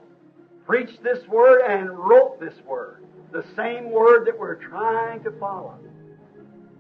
preached 0.66 1.02
this 1.02 1.26
word 1.28 1.62
and 1.62 1.90
wrote 1.98 2.40
this 2.40 2.56
word, 2.66 3.06
the 3.32 3.46
same 3.56 3.92
word 3.92 4.28
that 4.28 4.38
we're 4.38 4.56
trying 4.56 5.24
to 5.24 5.32
follow. 5.40 5.80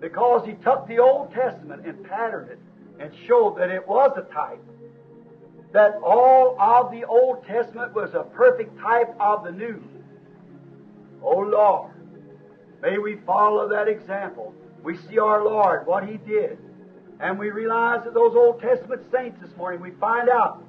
Because 0.04 0.46
he 0.46 0.52
took 0.56 0.86
the 0.86 1.00
Old 1.00 1.34
Testament 1.34 1.86
and 1.86 2.04
patterned 2.04 2.52
it 2.52 2.60
and 3.00 3.10
showed 3.26 3.58
that 3.58 3.70
it 3.70 3.88
was 3.88 4.12
a 4.18 4.34
type. 4.34 4.62
That 5.72 5.96
all 6.04 6.60
of 6.60 6.92
the 6.92 7.06
Old 7.06 7.48
Testament 7.48 7.96
was 7.96 8.14
a 8.14 8.24
perfect 8.24 8.78
type 8.82 9.16
of 9.18 9.46
the 9.46 9.54
New. 9.54 9.82
Oh 11.24 11.40
Lord, 11.40 11.94
may 12.82 12.98
we 12.98 13.16
follow 13.26 13.70
that 13.70 13.88
example 13.88 14.54
we 14.84 14.98
see 14.98 15.20
our 15.20 15.42
Lord, 15.42 15.88
what 15.88 16.06
He 16.06 16.18
did. 16.18 16.58
And 17.22 17.40
we 17.40 17.52
realize 17.52 18.04
that 18.04 18.14
those 18.14 18.36
Old 18.36 18.60
Testament 18.60 19.04
saints 19.10 19.40
this 19.42 19.56
morning, 19.56 19.80
we 19.80 19.92
find 19.92 20.28
out 20.28 20.62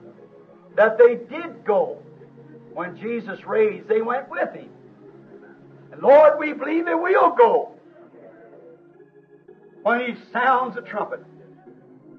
that 0.77 0.97
they 0.97 1.17
did 1.17 1.65
go. 1.65 2.01
When 2.73 2.97
Jesus 2.97 3.45
raised, 3.45 3.89
they 3.89 4.01
went 4.01 4.29
with 4.29 4.53
Him. 4.53 4.69
And 5.91 6.01
Lord, 6.01 6.39
we 6.39 6.53
believe 6.53 6.85
that 6.85 7.03
we'll 7.03 7.35
go. 7.35 7.74
When 9.85 10.01
He 10.01 10.17
sounds 10.33 10.77
the 10.77 10.81
trumpet, 10.81 11.21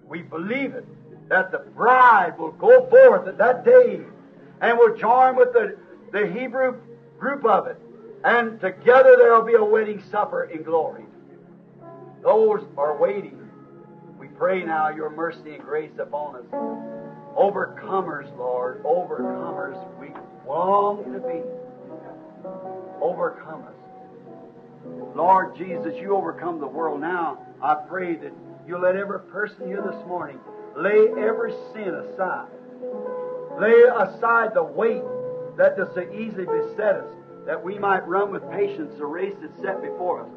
we 0.07 0.22
believe 0.22 0.76
it, 0.76 0.86
that 1.30 1.51
the 1.51 1.57
bride 1.57 2.38
will 2.38 2.51
go 2.51 2.88
forth 2.91 3.28
at 3.28 3.39
that 3.39 3.66
day 3.66 4.01
and 4.61 4.78
will 4.78 4.95
join 4.95 5.36
with 5.36 5.51
the, 5.51 5.76
the 6.11 6.28
Hebrew 6.28 6.80
group 7.20 7.43
of 7.43 7.66
it. 7.66 7.78
And 8.24 8.61
together 8.61 9.16
there 9.18 9.34
will 9.34 9.45
be 9.45 9.55
a 9.55 9.63
wedding 9.63 10.03
supper 10.11 10.43
in 10.43 10.61
glory. 10.61 11.05
Those 12.22 12.63
are 12.78 12.95
waiting. 12.97 13.49
We 14.20 14.28
pray 14.28 14.63
now 14.63 14.89
your 14.89 15.09
mercy 15.09 15.55
and 15.55 15.63
grace 15.63 15.97
upon 15.99 16.36
us. 16.36 16.45
Overcomers, 17.36 18.36
Lord, 18.38 18.84
overcomers 18.84 19.99
we 19.99 20.11
long 20.47 21.03
to 21.13 21.20
be. 21.20 21.41
Overcome 23.01 23.63
us. 23.63 25.16
Lord 25.16 25.57
Jesus, 25.57 25.95
you 25.99 26.16
overcome 26.16 26.59
the 26.59 26.68
world 26.68 27.01
now. 27.01 27.45
I 27.62 27.76
pray 27.88 28.16
that 28.16 28.34
you 28.68 28.78
let 28.78 28.95
every 28.95 29.20
person 29.20 29.68
here 29.68 29.82
this 29.82 30.06
morning 30.08 30.39
lay 30.76 31.08
every 31.18 31.53
sin 31.74 31.93
aside. 31.93 32.49
Lay 33.60 33.84
aside 33.95 34.53
the 34.53 34.64
weight 34.64 35.03
that 35.58 35.78
does 35.78 35.88
so 35.95 36.01
easily 36.12 36.45
beset 36.45 36.95
us, 36.95 37.14
that 37.45 37.64
we 37.64 37.80
might 37.80 38.06
run 38.08 38.32
with 38.32 38.49
patience 38.51 38.97
the 38.97 39.06
race 39.06 39.36
that's 39.41 39.56
set 39.62 39.82
before 39.82 40.24
us. 40.24 40.30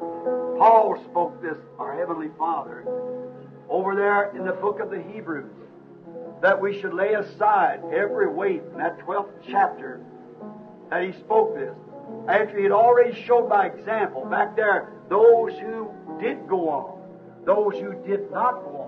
Paul 0.57 1.03
spoke 1.09 1.41
this, 1.41 1.57
our 1.77 1.97
Heavenly 1.97 2.29
Father, 2.37 2.85
over 3.69 3.95
there 3.95 4.31
in 4.35 4.45
the 4.45 4.53
book 4.53 4.79
of 4.79 4.89
the 4.89 5.01
Hebrews, 5.01 5.51
that 6.41 6.59
we 6.59 6.79
should 6.79 6.93
lay 6.93 7.13
aside 7.13 7.81
every 7.91 8.29
weight 8.29 8.61
in 8.71 8.77
that 8.77 8.99
12th 8.99 9.31
chapter 9.45 9.99
that 10.89 11.03
he 11.03 11.11
spoke 11.11 11.55
this. 11.55 11.75
After 12.27 12.57
he 12.57 12.63
had 12.63 12.71
already 12.71 13.13
showed 13.25 13.49
by 13.49 13.67
example 13.67 14.25
back 14.25 14.55
there 14.55 14.93
those 15.09 15.53
who 15.59 15.91
did 16.19 16.47
go 16.47 16.69
on, 16.69 16.98
those 17.49 17.73
who 17.81 17.95
did 18.05 18.29
not 18.31 18.61
go 18.63 18.79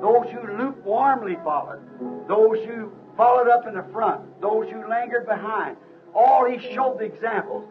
those 0.00 0.26
who 0.32 0.40
lukewarmly 0.56 1.36
followed, 1.44 1.80
those 2.26 2.58
who 2.66 2.90
followed 3.16 3.48
up 3.48 3.66
in 3.66 3.74
the 3.74 3.84
front, 3.92 4.40
those 4.40 4.68
who 4.70 4.88
lingered 4.88 5.26
behind. 5.26 5.76
All 6.14 6.50
he 6.50 6.58
showed 6.74 6.98
the 6.98 7.04
examples. 7.04 7.64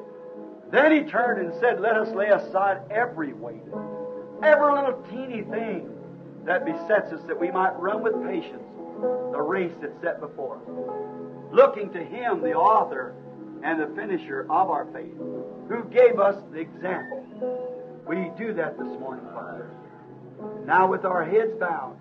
Then 0.71 0.91
he 0.91 1.09
turned 1.09 1.45
and 1.45 1.59
said, 1.59 1.81
Let 1.81 1.95
us 1.95 2.09
lay 2.13 2.27
aside 2.27 2.81
every 2.91 3.33
weight, 3.33 3.63
every 4.43 4.71
little 4.71 5.03
teeny 5.09 5.41
thing 5.41 5.89
that 6.45 6.65
besets 6.65 7.11
us, 7.11 7.21
that 7.27 7.39
we 7.39 7.51
might 7.51 7.77
run 7.79 8.03
with 8.03 8.13
patience 8.27 8.63
the 9.31 9.41
race 9.41 9.73
that's 9.81 9.99
set 10.01 10.19
before 10.19 10.57
us. 10.57 11.51
Looking 11.51 11.91
to 11.93 12.03
him, 12.03 12.41
the 12.41 12.53
author 12.53 13.15
and 13.63 13.81
the 13.81 13.87
finisher 13.95 14.41
of 14.41 14.69
our 14.69 14.85
faith, 14.93 15.17
who 15.67 15.83
gave 15.91 16.19
us 16.19 16.35
the 16.51 16.59
example. 16.59 17.25
We 18.07 18.31
do 18.37 18.53
that 18.53 18.77
this 18.77 18.99
morning, 18.99 19.25
Father. 19.33 19.71
Now, 20.65 20.87
with 20.87 21.05
our 21.05 21.25
heads 21.25 21.53
bowed, 21.59 21.97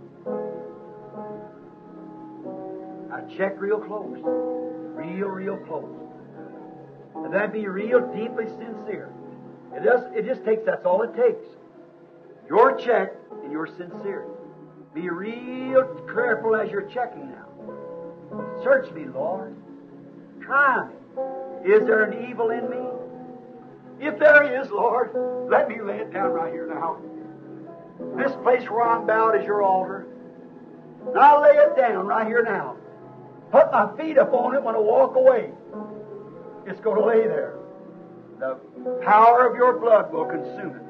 I 3.13 3.23
check 3.37 3.61
real 3.61 3.81
close, 3.81 4.19
real, 4.23 5.29
real 5.29 5.57
close. 5.57 5.95
And 7.15 7.33
that 7.33 7.53
be 7.53 7.67
real, 7.67 8.01
deeply 8.15 8.47
sincere. 8.47 9.11
It 9.75 9.85
does. 9.85 10.03
It 10.15 10.27
just 10.27 10.45
takes. 10.45 10.65
That's 10.65 10.85
all 10.87 11.03
it 11.03 11.15
takes. 11.15 11.45
Your 12.49 12.77
check 12.79 13.13
and 13.43 13.53
your 13.53 13.67
sincerity. 13.67 14.31
Be 14.95 15.09
real 15.11 15.85
careful 16.13 16.57
as 16.57 16.71
you're 16.71 16.89
checking 16.89 17.31
now. 17.31 17.47
Search 18.63 18.91
me, 18.93 19.05
Lord. 19.07 19.55
Try 20.41 20.89
me. 20.89 20.95
Is 21.65 21.87
there 21.87 22.05
an 22.05 22.31
evil 22.31 22.51
in 22.51 22.71
me? 22.71 24.07
If 24.07 24.19
there 24.19 24.61
is, 24.61 24.71
Lord, 24.71 25.11
let 25.51 25.69
me 25.69 25.83
lay 25.83 25.99
it 25.99 26.13
down 26.13 26.31
right 26.31 26.53
here 26.53 26.67
now. 26.67 26.99
This 28.17 28.33
place 28.43 28.69
where 28.71 28.83
I'm 28.83 29.07
bowed 29.07 29.39
is 29.39 29.45
your 29.45 29.63
altar. 29.63 30.07
And 31.07 31.19
I'll 31.19 31.43
lay 31.43 31.57
it 31.57 31.77
down 31.77 32.07
right 32.07 32.27
here 32.27 32.43
now. 32.43 32.77
Put 33.51 33.73
my 33.73 33.97
feet 33.97 34.17
upon 34.19 34.55
it 34.55 34.63
when 34.63 34.75
I 34.75 34.79
walk 34.79 35.17
away. 35.17 35.51
It's 36.67 36.81
going 36.81 37.01
to 37.01 37.07
lay 37.07 37.27
there. 37.27 37.57
The 38.39 38.57
power 39.05 39.49
of 39.49 39.57
your 39.57 39.79
blood 39.79 40.13
will 40.13 40.27
consume 40.27 40.77
it. 40.77 40.83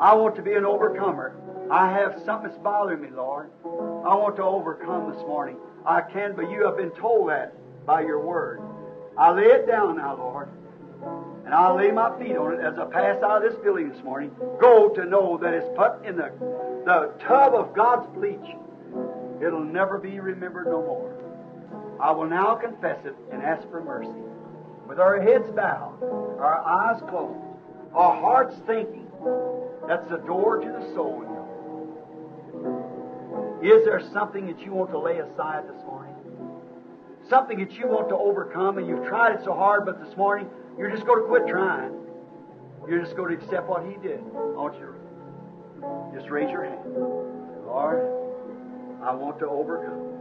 I 0.00 0.14
want 0.14 0.36
to 0.36 0.42
be 0.42 0.54
an 0.54 0.64
overcomer. 0.64 1.36
I 1.70 1.90
have 1.90 2.20
something 2.24 2.50
that's 2.50 2.62
bothering 2.62 3.00
me, 3.00 3.08
Lord. 3.10 3.50
I 3.64 4.14
want 4.14 4.36
to 4.36 4.42
overcome 4.42 5.12
this 5.12 5.20
morning. 5.22 5.56
I 5.86 6.00
can, 6.00 6.34
but 6.34 6.50
you 6.50 6.64
have 6.64 6.76
been 6.76 6.90
told 6.92 7.28
that 7.30 7.54
by 7.86 8.02
your 8.02 8.20
word. 8.20 8.60
I 9.18 9.30
lay 9.32 9.44
it 9.44 9.66
down 9.66 9.96
now, 9.96 10.16
Lord. 10.16 10.48
And 11.44 11.52
I'll 11.54 11.76
lay 11.76 11.90
my 11.90 12.18
feet 12.18 12.36
on 12.36 12.54
it 12.54 12.60
as 12.60 12.78
I 12.78 12.86
pass 12.86 13.22
out 13.22 13.44
of 13.44 13.52
this 13.52 13.62
building 13.62 13.90
this 13.90 14.02
morning. 14.02 14.30
Go 14.60 14.88
to 14.88 15.04
know 15.04 15.36
that 15.42 15.52
it's 15.52 15.68
put 15.76 16.04
in 16.06 16.16
the, 16.16 16.32
the 16.86 17.12
tub 17.26 17.54
of 17.54 17.74
God's 17.74 18.06
bleach. 18.14 18.56
It'll 19.44 19.64
never 19.64 19.98
be 19.98 20.20
remembered 20.20 20.66
no 20.66 20.80
more. 20.80 21.10
I 22.00 22.12
will 22.12 22.26
now 22.28 22.54
confess 22.54 23.04
it 23.04 23.14
and 23.30 23.42
ask 23.42 23.68
for 23.70 23.82
mercy. 23.82 24.10
With 24.88 24.98
our 24.98 25.20
heads 25.20 25.50
bowed, 25.50 25.98
our 26.38 26.60
eyes 26.60 27.00
closed, 27.08 27.38
our 27.94 28.20
hearts 28.20 28.56
thinking, 28.66 29.06
that's 29.86 30.08
the 30.08 30.18
door 30.26 30.58
to 30.60 30.66
the 30.66 30.94
soul. 30.94 31.24
Is 33.62 33.84
there 33.84 34.00
something 34.12 34.46
that 34.46 34.60
you 34.60 34.72
want 34.72 34.90
to 34.90 34.98
lay 34.98 35.18
aside 35.18 35.64
this 35.68 35.82
morning? 35.86 36.14
Something 37.28 37.58
that 37.58 37.72
you 37.72 37.86
want 37.86 38.08
to 38.10 38.16
overcome 38.16 38.78
and 38.78 38.86
you've 38.86 39.06
tried 39.06 39.36
it 39.36 39.44
so 39.44 39.54
hard, 39.54 39.86
but 39.86 40.04
this 40.04 40.16
morning 40.16 40.48
you're 40.78 40.90
just 40.90 41.06
going 41.06 41.20
to 41.22 41.28
quit 41.28 41.46
trying. 41.46 41.92
You're 42.88 43.00
just 43.00 43.16
going 43.16 43.36
to 43.36 43.42
accept 43.42 43.68
what 43.68 43.84
He 43.86 43.96
did. 44.06 44.20
I 44.20 44.58
want 44.58 44.74
you 44.74 44.94
to 45.80 46.18
just 46.18 46.30
raise 46.30 46.50
your 46.50 46.64
hand. 46.64 46.80
Lord, 47.66 47.98
I 49.02 49.14
want 49.14 49.38
to 49.40 49.48
overcome. 49.48 50.12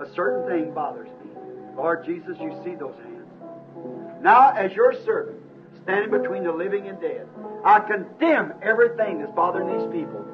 A 0.00 0.14
certain 0.14 0.48
thing 0.48 0.72
bothers 0.72 1.08
me. 1.08 1.30
Lord 1.76 2.04
Jesus, 2.04 2.36
you 2.40 2.58
see 2.64 2.74
those 2.74 2.94
hands. 2.96 4.22
Now, 4.22 4.52
as 4.52 4.72
your 4.72 4.92
servant, 5.04 5.38
standing 5.82 6.10
between 6.10 6.44
the 6.44 6.52
living 6.52 6.88
and 6.88 7.00
dead, 7.00 7.26
I 7.64 7.80
condemn 7.80 8.54
everything 8.62 9.20
that's 9.20 9.32
bothering 9.32 9.78
these 9.78 9.90
people 9.92 10.24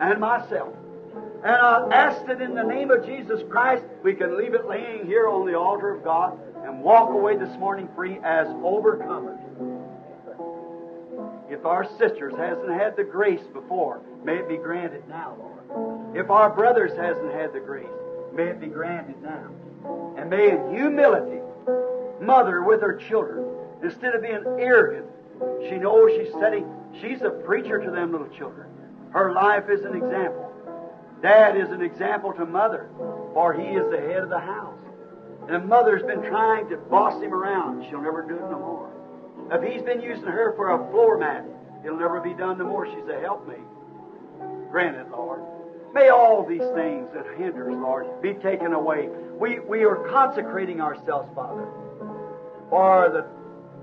and 0.00 0.20
myself. 0.20 0.74
And 1.42 1.56
I 1.56 1.88
ask 1.90 2.26
that 2.26 2.40
in 2.42 2.54
the 2.54 2.62
name 2.62 2.90
of 2.90 3.06
Jesus 3.06 3.40
Christ, 3.48 3.82
we 4.02 4.14
can 4.14 4.36
leave 4.36 4.54
it 4.54 4.66
laying 4.66 5.06
here 5.06 5.28
on 5.28 5.46
the 5.46 5.58
altar 5.58 5.94
of 5.94 6.04
God 6.04 6.38
and 6.64 6.82
walk 6.82 7.10
away 7.10 7.36
this 7.36 7.56
morning 7.58 7.88
free 7.94 8.18
as 8.22 8.46
overcomers. 8.48 9.38
If 11.50 11.66
our 11.66 11.84
sisters 11.98 12.34
hasn't 12.36 12.70
had 12.70 12.96
the 12.96 13.04
grace 13.04 13.42
before, 13.52 14.02
may 14.24 14.36
it 14.36 14.48
be 14.48 14.56
granted 14.56 15.08
now, 15.08 15.36
Lord. 15.38 16.16
If 16.16 16.30
our 16.30 16.50
brothers 16.50 16.92
hasn't 16.96 17.32
had 17.32 17.52
the 17.52 17.60
grace, 17.60 17.86
may 18.32 18.44
it 18.44 18.60
be 18.60 18.68
granted 18.68 19.20
now. 19.22 19.50
And 20.16 20.30
may 20.30 20.50
in 20.50 20.74
humility, 20.74 21.40
mother 22.20 22.62
with 22.62 22.80
her 22.82 22.94
children, 23.08 23.44
instead 23.82 24.14
of 24.14 24.22
being 24.22 24.44
arrogant, 24.58 25.06
she 25.68 25.76
knows 25.76 26.12
she's 26.12 26.32
setting, 26.34 26.66
she's 27.00 27.22
a 27.22 27.30
preacher 27.30 27.78
to 27.78 27.90
them 27.90 28.12
little 28.12 28.28
children. 28.28 28.68
Her 29.10 29.32
life 29.32 29.68
is 29.70 29.84
an 29.84 29.96
example. 29.96 30.52
Dad 31.22 31.56
is 31.56 31.70
an 31.70 31.82
example 31.82 32.32
to 32.34 32.46
mother, 32.46 32.88
for 33.34 33.52
he 33.52 33.64
is 33.76 33.90
the 33.90 34.00
head 34.00 34.22
of 34.22 34.28
the 34.28 34.38
house. 34.38 34.78
And 35.48 35.68
mother's 35.68 36.02
been 36.02 36.22
trying 36.22 36.68
to 36.68 36.76
boss 36.76 37.20
him 37.22 37.32
around. 37.32 37.86
She'll 37.88 38.02
never 38.02 38.22
do 38.22 38.36
it 38.36 38.50
no 38.50 38.58
more. 38.58 38.90
If 39.50 39.62
he's 39.62 39.82
been 39.82 40.00
using 40.00 40.26
her 40.26 40.52
for 40.54 40.70
a 40.70 40.90
floor 40.90 41.18
mat, 41.18 41.44
it'll 41.84 41.98
never 41.98 42.20
be 42.20 42.34
done 42.34 42.58
no 42.58 42.66
more. 42.66 42.86
She's 42.86 43.08
a 43.08 43.18
helpmate. 43.20 43.58
Grant 44.70 44.96
it, 44.96 45.10
Lord. 45.10 45.40
May 45.92 46.08
all 46.08 46.46
these 46.46 46.68
things 46.74 47.08
that 47.14 47.26
hinders, 47.36 47.74
Lord, 47.74 48.22
be 48.22 48.34
taken 48.34 48.72
away. 48.72 49.08
We, 49.38 49.58
we 49.58 49.84
are 49.84 49.96
consecrating 50.08 50.80
ourselves, 50.80 51.28
Father, 51.34 51.66
for 52.68 53.10
the 53.10 53.22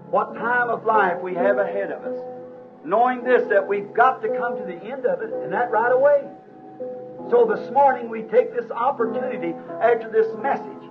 what 0.10 0.34
time 0.36 0.70
of 0.70 0.86
life 0.86 1.20
we 1.22 1.34
have 1.34 1.58
ahead 1.58 1.92
of 1.92 2.04
us. 2.04 2.18
Knowing 2.86 3.24
this, 3.24 3.46
that 3.50 3.68
we've 3.68 3.92
got 3.94 4.22
to 4.22 4.30
come 4.30 4.56
to 4.56 4.64
the 4.64 4.82
end 4.86 5.06
of 5.06 5.22
it, 5.22 5.34
and 5.34 5.52
that 5.52 5.70
right 5.70 5.92
away. 5.92 6.24
So 7.30 7.46
this 7.54 7.70
morning 7.74 8.08
we 8.08 8.22
take 8.22 8.56
this 8.56 8.72
opportunity 8.72 9.54
after 9.82 10.10
this 10.10 10.28
message. 10.42 10.87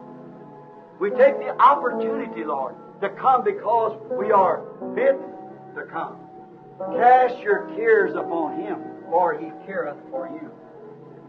We 0.98 1.10
take 1.10 1.38
the 1.38 1.50
opportunity, 1.60 2.44
Lord, 2.44 2.74
to 3.00 3.10
come 3.10 3.44
because 3.44 3.98
we 4.18 4.32
are 4.32 4.58
bidden 4.94 5.30
to 5.74 5.82
come. 5.82 6.16
Cast 6.94 7.38
your 7.40 7.66
cares 7.76 8.14
upon 8.14 8.60
Him, 8.60 8.78
for 9.10 9.38
He 9.38 9.50
careth 9.66 9.96
for 10.10 10.28
you. 10.28 10.50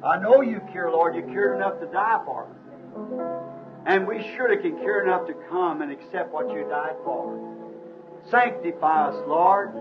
I 0.05 0.17
know 0.19 0.41
you 0.41 0.61
care, 0.71 0.91
Lord. 0.91 1.15
You 1.15 1.23
cared 1.23 1.55
enough 1.55 1.79
to 1.79 1.87
die 1.87 2.21
for 2.25 2.45
us. 2.45 2.51
And 3.85 4.07
we 4.07 4.21
surely 4.35 4.57
can 4.61 4.77
care 4.79 5.03
enough 5.03 5.27
to 5.27 5.33
come 5.49 5.81
and 5.81 5.91
accept 5.91 6.31
what 6.31 6.51
you 6.51 6.65
died 6.69 6.95
for. 7.03 7.39
Sanctify 8.29 9.07
us, 9.07 9.27
Lord. 9.27 9.71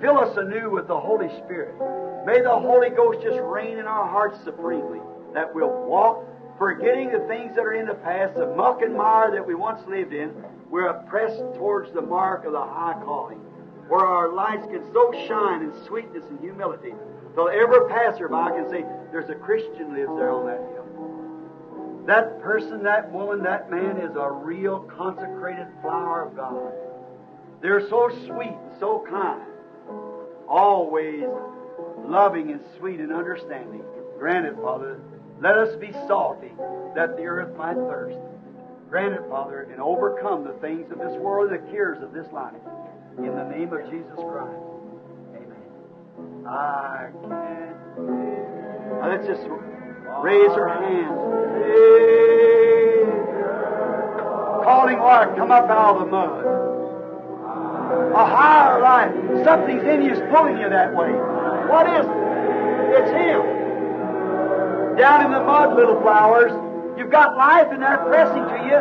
Fill 0.00 0.18
us 0.18 0.36
anew 0.36 0.70
with 0.70 0.88
the 0.88 0.98
Holy 0.98 1.28
Spirit. 1.38 1.74
May 2.26 2.42
the 2.42 2.50
Holy 2.50 2.90
Ghost 2.90 3.22
just 3.22 3.40
reign 3.40 3.78
in 3.78 3.86
our 3.86 4.06
hearts 4.06 4.38
supremely, 4.44 5.00
that 5.32 5.54
we'll 5.54 5.72
walk, 5.86 6.24
forgetting 6.58 7.10
the 7.10 7.20
things 7.28 7.54
that 7.54 7.62
are 7.62 7.74
in 7.74 7.86
the 7.86 7.94
past, 7.94 8.34
the 8.34 8.46
muck 8.54 8.82
and 8.82 8.94
mire 8.94 9.30
that 9.30 9.46
we 9.46 9.54
once 9.54 9.80
lived 9.86 10.12
in. 10.12 10.32
We're 10.70 10.92
pressed 11.08 11.42
towards 11.54 11.92
the 11.92 12.02
mark 12.02 12.44
of 12.44 12.52
the 12.52 12.60
high 12.60 13.00
calling, 13.04 13.38
where 13.88 14.04
our 14.04 14.32
lights 14.32 14.66
can 14.66 14.82
so 14.92 15.12
shine 15.26 15.62
in 15.62 15.72
sweetness 15.86 16.24
and 16.28 16.40
humility, 16.40 16.94
till 17.34 17.48
every 17.48 17.88
passerby 17.88 18.34
can 18.34 18.68
say, 18.70 18.84
There's 19.12 19.30
a 19.30 19.34
Christian 19.34 19.94
lives 19.94 20.10
there 20.16 20.30
on 20.30 20.46
that 20.46 20.58
hill. 20.58 20.86
That 22.06 22.40
person, 22.40 22.82
that 22.84 23.10
woman, 23.10 23.42
that 23.42 23.70
man 23.70 23.98
is 23.98 24.14
a 24.16 24.30
real 24.30 24.80
consecrated 24.80 25.66
flower 25.82 26.22
of 26.22 26.36
God. 26.36 26.72
They're 27.60 27.88
so 27.88 28.10
sweet, 28.26 28.56
so 28.78 29.04
kind, 29.08 29.42
always 30.48 31.24
loving 32.04 32.52
and 32.52 32.60
sweet 32.78 33.00
and 33.00 33.12
understanding. 33.12 33.82
Granted, 34.18 34.56
Father. 34.56 35.00
Let 35.40 35.58
us 35.58 35.76
be 35.76 35.92
salty, 36.08 36.52
that 36.94 37.16
the 37.16 37.24
earth 37.24 37.56
might 37.56 37.76
thirst. 37.76 38.18
Grant 38.88 39.14
it, 39.14 39.22
Father, 39.28 39.68
and 39.70 39.80
overcome 39.80 40.44
the 40.44 40.54
things 40.60 40.90
of 40.90 40.98
this 40.98 41.16
world 41.18 41.50
and 41.50 41.62
the 41.62 41.70
cares 41.70 42.02
of 42.02 42.12
this 42.12 42.26
life. 42.32 42.54
In 43.18 43.34
the 43.34 43.44
name 43.44 43.72
of 43.72 43.90
Jesus 43.90 44.14
Christ. 44.14 44.62
Amen. 45.34 46.46
I 46.46 47.08
can't. 47.20 47.76
Now 49.00 49.08
let's 49.10 49.26
just 49.26 49.42
raise 50.22 50.50
our 50.52 50.68
hands. 50.68 51.18
Calling 54.64 54.98
water, 54.98 55.34
come 55.36 55.50
up 55.50 55.68
out 55.68 55.96
of 55.96 56.04
the 56.04 56.10
mud. 56.10 56.44
A 58.14 58.26
higher 58.26 58.80
life. 58.80 59.44
Something's 59.44 59.84
in 59.84 60.02
you 60.02 60.12
is 60.12 60.20
pulling 60.30 60.58
you 60.58 60.68
that 60.68 60.94
way. 60.94 61.12
What 61.68 61.86
is 61.88 62.06
it? 62.06 63.00
It's 63.00 63.10
Him. 63.10 63.55
Down 64.96 65.26
in 65.26 65.30
the 65.32 65.40
mud, 65.40 65.76
little 65.76 66.00
flowers. 66.00 66.52
You've 66.98 67.10
got 67.10 67.36
life 67.36 67.70
in 67.70 67.80
there 67.80 67.98
pressing 67.98 68.44
to 68.44 68.56
you. 68.64 68.80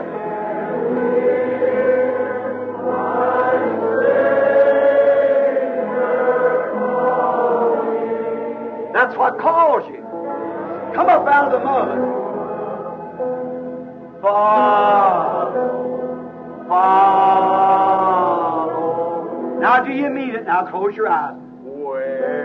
That's 8.94 9.18
what 9.18 9.38
calls 9.40 9.86
you. 9.90 10.02
Come 10.96 11.08
up 11.10 11.28
out 11.28 11.52
of 11.52 11.60
the 11.60 11.66
mud. 11.66 11.98
Follow. 14.22 15.52
Follow. 16.70 17.26
Now, 19.60 19.84
do 19.84 19.92
you 19.92 20.10
mean 20.10 20.30
it? 20.30 20.46
Now, 20.46 20.66
close 20.66 20.96
your 20.96 21.10
eyes. 21.10 21.36
Where 21.62 22.45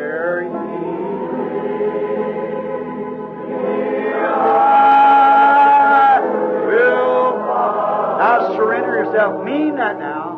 Now, 8.18 8.54
surrender 8.56 9.04
yourself. 9.04 9.44
Mean 9.44 9.76
that 9.76 9.98
now. 9.98 10.36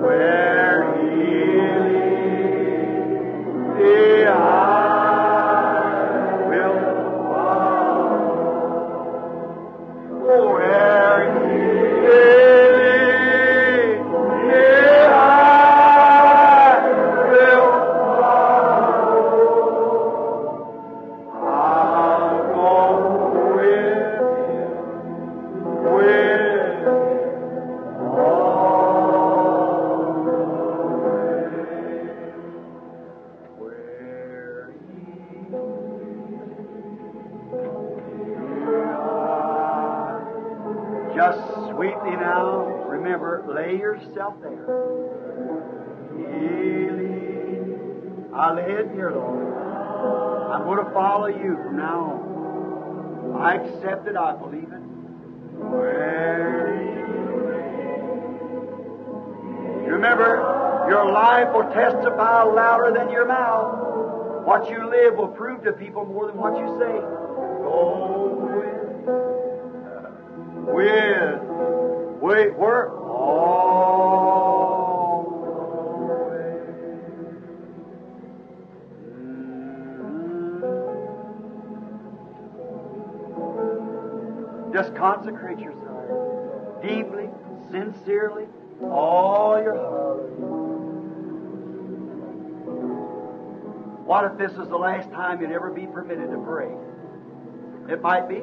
Where 0.00 0.94
he 1.00 1.51
last 94.82 95.10
time 95.12 95.40
you'd 95.40 95.52
ever 95.52 95.70
be 95.70 95.86
permitted 95.86 96.28
to 96.30 96.38
pray? 96.38 96.74
It 97.88 98.02
might 98.02 98.28
be. 98.28 98.42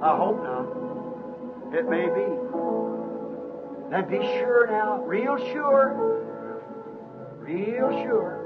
I 0.00 0.16
hope 0.16 0.42
not. 0.42 1.74
It 1.74 1.88
may 1.90 2.06
be. 2.06 2.26
Then 3.90 4.08
be 4.08 4.24
sure 4.38 4.68
now, 4.68 5.02
real 5.02 5.36
sure, 5.52 6.62
real 7.40 7.90
sure. 8.04 8.38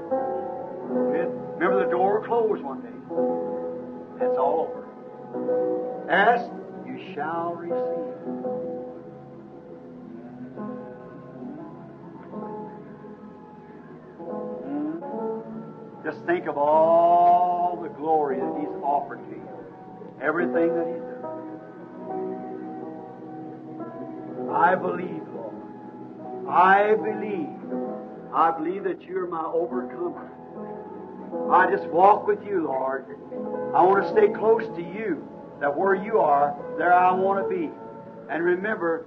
Remember 1.59 1.85
the 1.85 1.91
door 1.91 2.19
will 2.19 2.27
close 2.27 2.61
one 2.63 2.81
day. 2.81 4.25
It's 4.25 4.37
all 4.37 4.73
over. 4.73 6.09
Ask, 6.09 6.49
you 6.87 7.13
shall 7.13 7.53
receive. 7.53 8.34
Just 16.15 16.27
think 16.27 16.47
of 16.47 16.57
all 16.57 17.77
the 17.81 17.89
glory 17.89 18.39
that 18.39 18.57
He's 18.59 18.69
offered 18.81 19.19
to 19.29 19.35
you. 19.35 19.49
Everything 20.21 20.73
that 20.73 20.87
He's 20.87 21.03
done. 21.21 21.41
I 24.49 24.75
believe, 24.75 25.27
Lord. 25.33 25.55
I 26.47 26.95
believe. 26.95 27.49
I 28.33 28.51
believe 28.51 28.85
that 28.85 29.01
you're 29.01 29.27
my 29.27 29.43
overcomer. 29.43 30.31
I 31.51 31.69
just 31.69 31.85
walk 31.87 32.27
with 32.27 32.45
you, 32.45 32.63
Lord. 32.63 33.05
I 33.75 33.83
want 33.83 34.03
to 34.05 34.11
stay 34.11 34.29
close 34.29 34.63
to 34.77 34.81
you. 34.81 35.27
That 35.59 35.75
where 35.75 35.95
you 35.95 36.19
are, 36.19 36.55
there 36.77 36.93
I 36.93 37.11
want 37.11 37.43
to 37.43 37.49
be. 37.53 37.69
And 38.29 38.41
remember, 38.43 39.05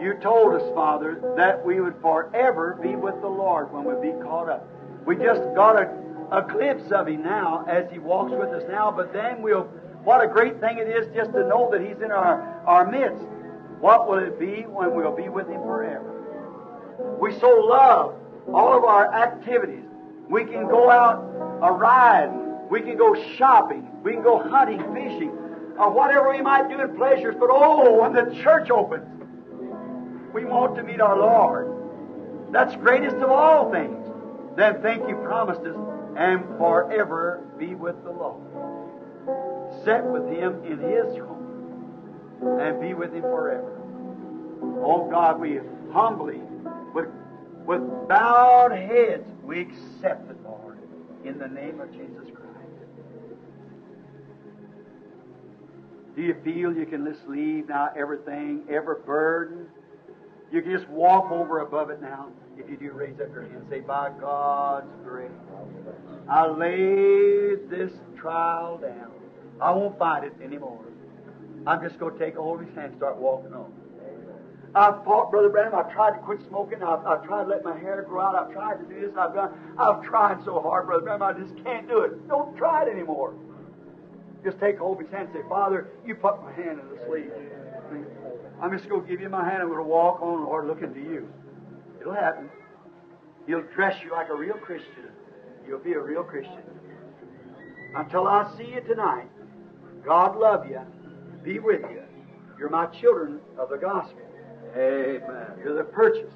you 0.00 0.14
told 0.20 0.60
us, 0.60 0.68
Father, 0.74 1.20
that 1.36 1.64
we 1.64 1.80
would 1.80 2.00
forever 2.00 2.76
be 2.82 2.96
with 2.96 3.20
the 3.20 3.28
Lord 3.28 3.72
when 3.72 3.84
we 3.84 3.94
be 4.10 4.18
caught 4.20 4.48
up. 4.48 4.68
We 5.06 5.16
just 5.16 5.42
got 5.54 5.76
a, 5.76 5.90
a 6.32 6.42
glimpse 6.42 6.90
of 6.92 7.08
Him 7.08 7.22
now 7.22 7.64
as 7.68 7.90
He 7.90 7.98
walks 7.98 8.32
with 8.32 8.50
us 8.50 8.62
now, 8.68 8.90
but 8.90 9.12
then 9.12 9.42
we'll, 9.42 9.64
what 10.02 10.24
a 10.24 10.28
great 10.28 10.60
thing 10.60 10.78
it 10.78 10.88
is 10.88 11.06
just 11.14 11.32
to 11.32 11.46
know 11.46 11.70
that 11.70 11.80
He's 11.80 12.00
in 12.02 12.10
our, 12.10 12.62
our 12.66 12.90
midst. 12.90 13.24
What 13.80 14.08
will 14.08 14.18
it 14.18 14.38
be 14.38 14.62
when 14.62 14.94
we'll 14.94 15.14
be 15.14 15.28
with 15.28 15.48
Him 15.48 15.60
forever? 15.62 17.18
We 17.20 17.38
so 17.38 17.48
love 17.48 18.14
all 18.52 18.76
of 18.76 18.84
our 18.84 19.12
activities. 19.12 19.84
We 20.28 20.44
can 20.44 20.68
go 20.68 20.90
out 20.90 21.22
a 21.62 21.72
riding. 21.72 22.68
We 22.70 22.80
can 22.80 22.96
go 22.96 23.14
shopping. 23.36 23.88
We 24.02 24.12
can 24.12 24.22
go 24.22 24.38
hunting, 24.48 24.80
fishing, 24.94 25.30
or 25.78 25.90
whatever 25.90 26.30
we 26.30 26.40
might 26.40 26.68
do 26.68 26.80
in 26.80 26.96
pleasures. 26.96 27.34
But 27.38 27.50
oh, 27.50 28.00
when 28.00 28.12
the 28.12 28.34
church 28.42 28.70
opens, 28.70 29.06
we 30.32 30.44
want 30.44 30.76
to 30.76 30.82
meet 30.82 31.00
our 31.00 31.18
Lord. 31.18 31.70
That's 32.52 32.74
greatest 32.76 33.16
of 33.16 33.30
all 33.30 33.70
things. 33.70 34.03
Then 34.56 34.80
think 34.82 35.08
you 35.08 35.16
promised 35.16 35.62
us 35.62 35.76
and 36.16 36.44
forever 36.58 37.44
be 37.58 37.74
with 37.74 38.02
the 38.04 38.10
Lord. 38.10 38.42
Set 39.84 40.04
with 40.04 40.28
Him 40.28 40.64
in 40.64 40.78
His 40.78 41.16
home 41.18 42.60
and 42.60 42.80
be 42.80 42.94
with 42.94 43.12
Him 43.12 43.22
forever. 43.22 43.80
Oh 44.84 45.08
God, 45.10 45.40
we 45.40 45.58
humbly, 45.92 46.40
with, 46.94 47.08
with 47.66 47.80
bowed 48.08 48.72
heads, 48.72 49.24
we 49.42 49.60
accept 49.60 50.30
it, 50.30 50.36
Lord, 50.44 50.78
in 51.24 51.38
the 51.38 51.48
name 51.48 51.80
of 51.80 51.90
Jesus 51.92 52.28
Christ. 52.32 52.44
Do 56.14 56.22
you 56.22 56.36
feel 56.44 56.72
you 56.72 56.86
can 56.86 57.04
just 57.04 57.26
leave 57.26 57.68
now 57.68 57.90
everything, 57.96 58.64
every 58.70 58.96
burden? 59.04 59.66
You 60.52 60.62
can 60.62 60.70
just 60.70 60.88
walk 60.88 61.32
over 61.32 61.58
above 61.58 61.90
it 61.90 62.00
now. 62.00 62.28
If 62.56 62.70
you 62.70 62.76
do, 62.76 62.92
raise 62.92 63.14
up 63.20 63.32
your 63.32 63.42
hand 63.42 63.56
and 63.56 63.68
say, 63.70 63.80
By 63.80 64.10
God's 64.20 64.86
grace, 65.04 65.30
I 66.28 66.46
lay 66.46 67.56
this 67.68 67.92
trial 68.16 68.78
down. 68.78 69.12
I 69.60 69.70
won't 69.72 69.98
fight 69.98 70.24
it 70.24 70.34
anymore. 70.42 70.84
I'm 71.66 71.82
just 71.82 71.98
going 71.98 72.16
to 72.16 72.18
take 72.18 72.36
a 72.36 72.42
hold 72.42 72.60
of 72.60 72.66
his 72.66 72.74
hand 72.74 72.88
and 72.92 72.96
start 72.96 73.16
walking 73.16 73.54
on. 73.54 73.72
I've 74.74 75.04
fought, 75.04 75.30
Brother 75.30 75.50
Branham. 75.50 75.74
I've 75.74 75.92
tried 75.92 76.12
to 76.12 76.18
quit 76.18 76.40
smoking. 76.48 76.82
I've, 76.82 77.06
I've 77.06 77.24
tried 77.24 77.44
to 77.44 77.50
let 77.50 77.64
my 77.64 77.78
hair 77.78 78.02
grow 78.02 78.22
out. 78.22 78.34
I've 78.34 78.52
tried 78.52 78.76
to 78.78 78.84
do 78.92 79.00
this. 79.06 79.16
I've 79.16 79.32
done. 79.32 79.52
I've 79.78 80.02
tried 80.02 80.44
so 80.44 80.60
hard, 80.60 80.86
Brother 80.86 81.04
Branham. 81.04 81.22
I 81.22 81.32
just 81.32 81.54
can't 81.64 81.88
do 81.88 82.00
it. 82.00 82.28
Don't 82.28 82.56
try 82.56 82.84
it 82.84 82.88
anymore. 82.88 83.34
Just 84.42 84.58
take 84.58 84.78
hold 84.78 84.98
of 84.98 85.06
his 85.06 85.14
hand 85.14 85.28
and 85.32 85.42
say, 85.42 85.48
Father, 85.48 85.88
you 86.04 86.14
put 86.16 86.42
my 86.42 86.52
hand 86.52 86.80
in 86.80 86.88
the 86.90 87.06
sleeve. 87.06 87.30
I'm 88.60 88.76
just 88.76 88.88
going 88.88 89.02
to 89.02 89.08
give 89.08 89.20
you 89.20 89.28
my 89.28 89.44
hand. 89.44 89.62
And 89.62 89.62
I'm 89.62 89.68
going 89.68 89.78
to 89.78 89.84
walk 89.84 90.20
on, 90.20 90.44
Lord, 90.44 90.66
looking 90.66 90.92
to 90.92 91.00
you. 91.00 91.28
It'll 92.04 92.12
happen. 92.12 92.50
He'll 93.46 93.62
dress 93.74 93.96
you 94.04 94.12
like 94.12 94.28
a 94.28 94.34
real 94.34 94.56
Christian. 94.56 95.08
You'll 95.66 95.78
be 95.78 95.94
a 95.94 96.00
real 96.00 96.22
Christian. 96.22 96.60
Until 97.96 98.26
I 98.26 98.54
see 98.58 98.74
you 98.74 98.82
tonight, 98.82 99.30
God 100.04 100.36
love 100.36 100.68
you, 100.68 100.80
be 101.42 101.60
with 101.60 101.80
you. 101.80 102.02
You're 102.58 102.68
my 102.68 102.84
children 103.00 103.40
of 103.58 103.70
the 103.70 103.78
gospel. 103.78 104.20
Amen. 104.76 105.46
You're 105.64 105.76
the 105.76 105.84
purchase. 105.84 106.30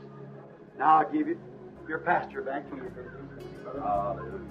Now 0.78 1.00
I 1.00 1.12
give 1.12 1.28
you 1.28 1.38
your 1.86 1.98
pastor 1.98 2.40
back 2.40 2.66
to 2.70 2.76
you. 2.76 2.90
Hallelujah. 3.78 4.47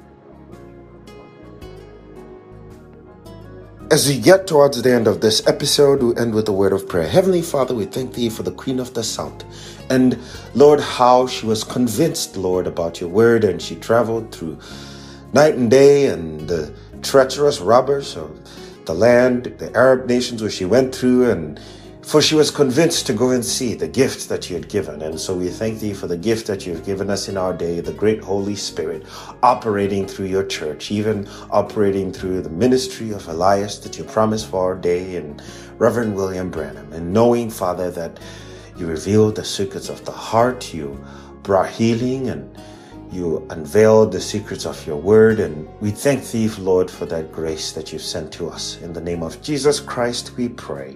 As 3.89 4.05
we 4.05 4.19
get 4.19 4.47
towards 4.47 4.81
the 4.81 4.91
end 4.91 5.07
of 5.07 5.21
this 5.21 5.47
episode, 5.47 6.03
we 6.03 6.13
end 6.17 6.35
with 6.35 6.49
a 6.49 6.51
word 6.51 6.73
of 6.73 6.89
prayer. 6.89 7.07
Heavenly 7.07 7.41
Father, 7.41 7.73
we 7.73 7.85
thank 7.85 8.13
Thee 8.13 8.29
for 8.29 8.43
the 8.43 8.51
Queen 8.51 8.79
of 8.79 8.93
the 8.93 9.01
South. 9.01 9.45
And 9.89 10.19
Lord, 10.53 10.81
how 10.81 11.25
she 11.27 11.45
was 11.45 11.63
convinced, 11.63 12.35
Lord, 12.35 12.67
about 12.67 12.99
your 12.99 13.09
word, 13.09 13.45
and 13.45 13.61
she 13.61 13.75
traveled 13.75 14.35
through 14.35 14.59
night 15.31 15.55
and 15.55 15.71
day 15.71 16.07
and 16.07 16.49
the 16.49 16.73
treacherous 17.01 17.61
robbers 17.61 18.17
of 18.17 18.37
the 18.83 18.93
land, 18.93 19.55
the 19.57 19.73
Arab 19.73 20.05
nations 20.05 20.41
where 20.41 20.51
she 20.51 20.65
went 20.65 20.93
through, 20.93 21.31
and 21.31 21.57
for 22.07 22.21
she 22.21 22.35
was 22.35 22.49
convinced 22.49 23.05
to 23.05 23.11
go 23.11 23.31
and 23.31 23.43
see 23.43 23.73
the 23.73 23.87
gift 23.87 24.29
that 24.29 24.49
you 24.49 24.55
had 24.55 24.69
given. 24.69 25.01
And 25.01 25.19
so 25.19 25.35
we 25.35 25.49
thank 25.49 25.81
thee 25.81 25.93
for 25.93 26.07
the 26.07 26.15
gift 26.15 26.47
that 26.47 26.65
you 26.65 26.73
have 26.73 26.85
given 26.85 27.09
us 27.09 27.27
in 27.27 27.35
our 27.35 27.51
day, 27.53 27.81
the 27.81 27.91
great 27.91 28.23
Holy 28.23 28.55
Spirit 28.55 29.05
operating 29.43 30.07
through 30.07 30.27
your 30.27 30.45
church, 30.45 30.89
even 30.89 31.27
operating 31.51 32.13
through 32.13 32.43
the 32.43 32.49
ministry 32.49 33.11
of 33.11 33.27
Elias 33.27 33.79
that 33.79 33.97
you 33.97 34.05
promised 34.05 34.47
for 34.47 34.63
our 34.63 34.75
day 34.75 35.17
and 35.17 35.41
Reverend 35.77 36.15
William 36.15 36.49
Branham. 36.49 36.93
And 36.93 37.11
knowing, 37.11 37.49
Father, 37.49 37.91
that 37.91 38.21
you 38.77 38.87
revealed 38.87 39.35
the 39.35 39.43
secrets 39.43 39.89
of 39.89 40.05
the 40.05 40.13
heart, 40.13 40.73
you 40.73 41.03
brought 41.43 41.69
healing 41.69 42.29
and 42.29 42.57
you 43.11 43.45
unveiled 43.49 44.13
the 44.13 44.21
secrets 44.21 44.65
of 44.65 44.87
your 44.87 44.97
word. 44.97 45.41
And 45.41 45.67
we 45.81 45.91
thank 45.91 46.25
thee, 46.31 46.47
Lord, 46.57 46.89
for 46.89 47.05
that 47.07 47.33
grace 47.33 47.73
that 47.73 47.91
you've 47.91 48.01
sent 48.01 48.31
to 48.33 48.49
us. 48.49 48.81
In 48.81 48.93
the 48.93 49.01
name 49.01 49.23
of 49.23 49.41
Jesus 49.41 49.81
Christ, 49.81 50.37
we 50.37 50.47
pray. 50.47 50.95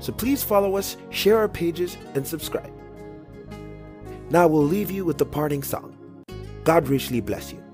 So 0.00 0.12
please 0.12 0.42
follow 0.42 0.76
us, 0.76 0.96
share 1.10 1.38
our 1.38 1.48
pages, 1.48 1.96
and 2.14 2.26
subscribe. 2.26 2.72
Now 4.30 4.46
we'll 4.46 4.64
leave 4.64 4.90
you 4.90 5.04
with 5.04 5.18
the 5.18 5.26
parting 5.26 5.62
song. 5.62 5.96
God 6.64 6.88
richly 6.88 7.20
bless 7.20 7.52
you. 7.52 7.65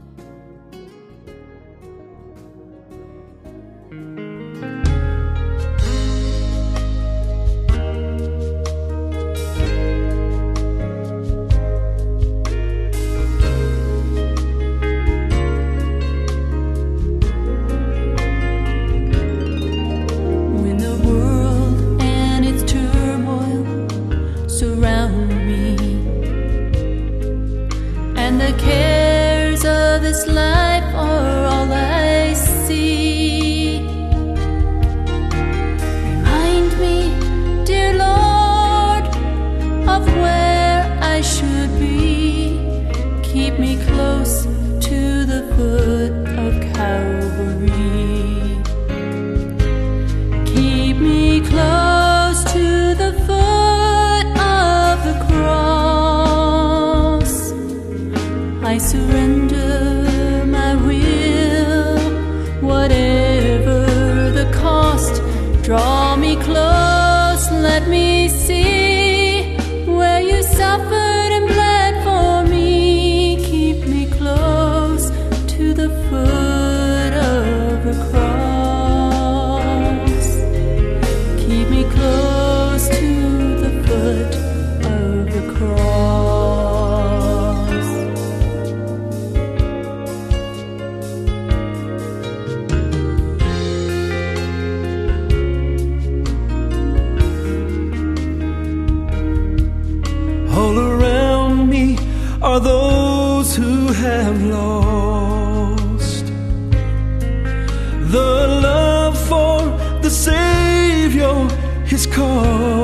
His 111.93 112.07
cost. 112.07 112.82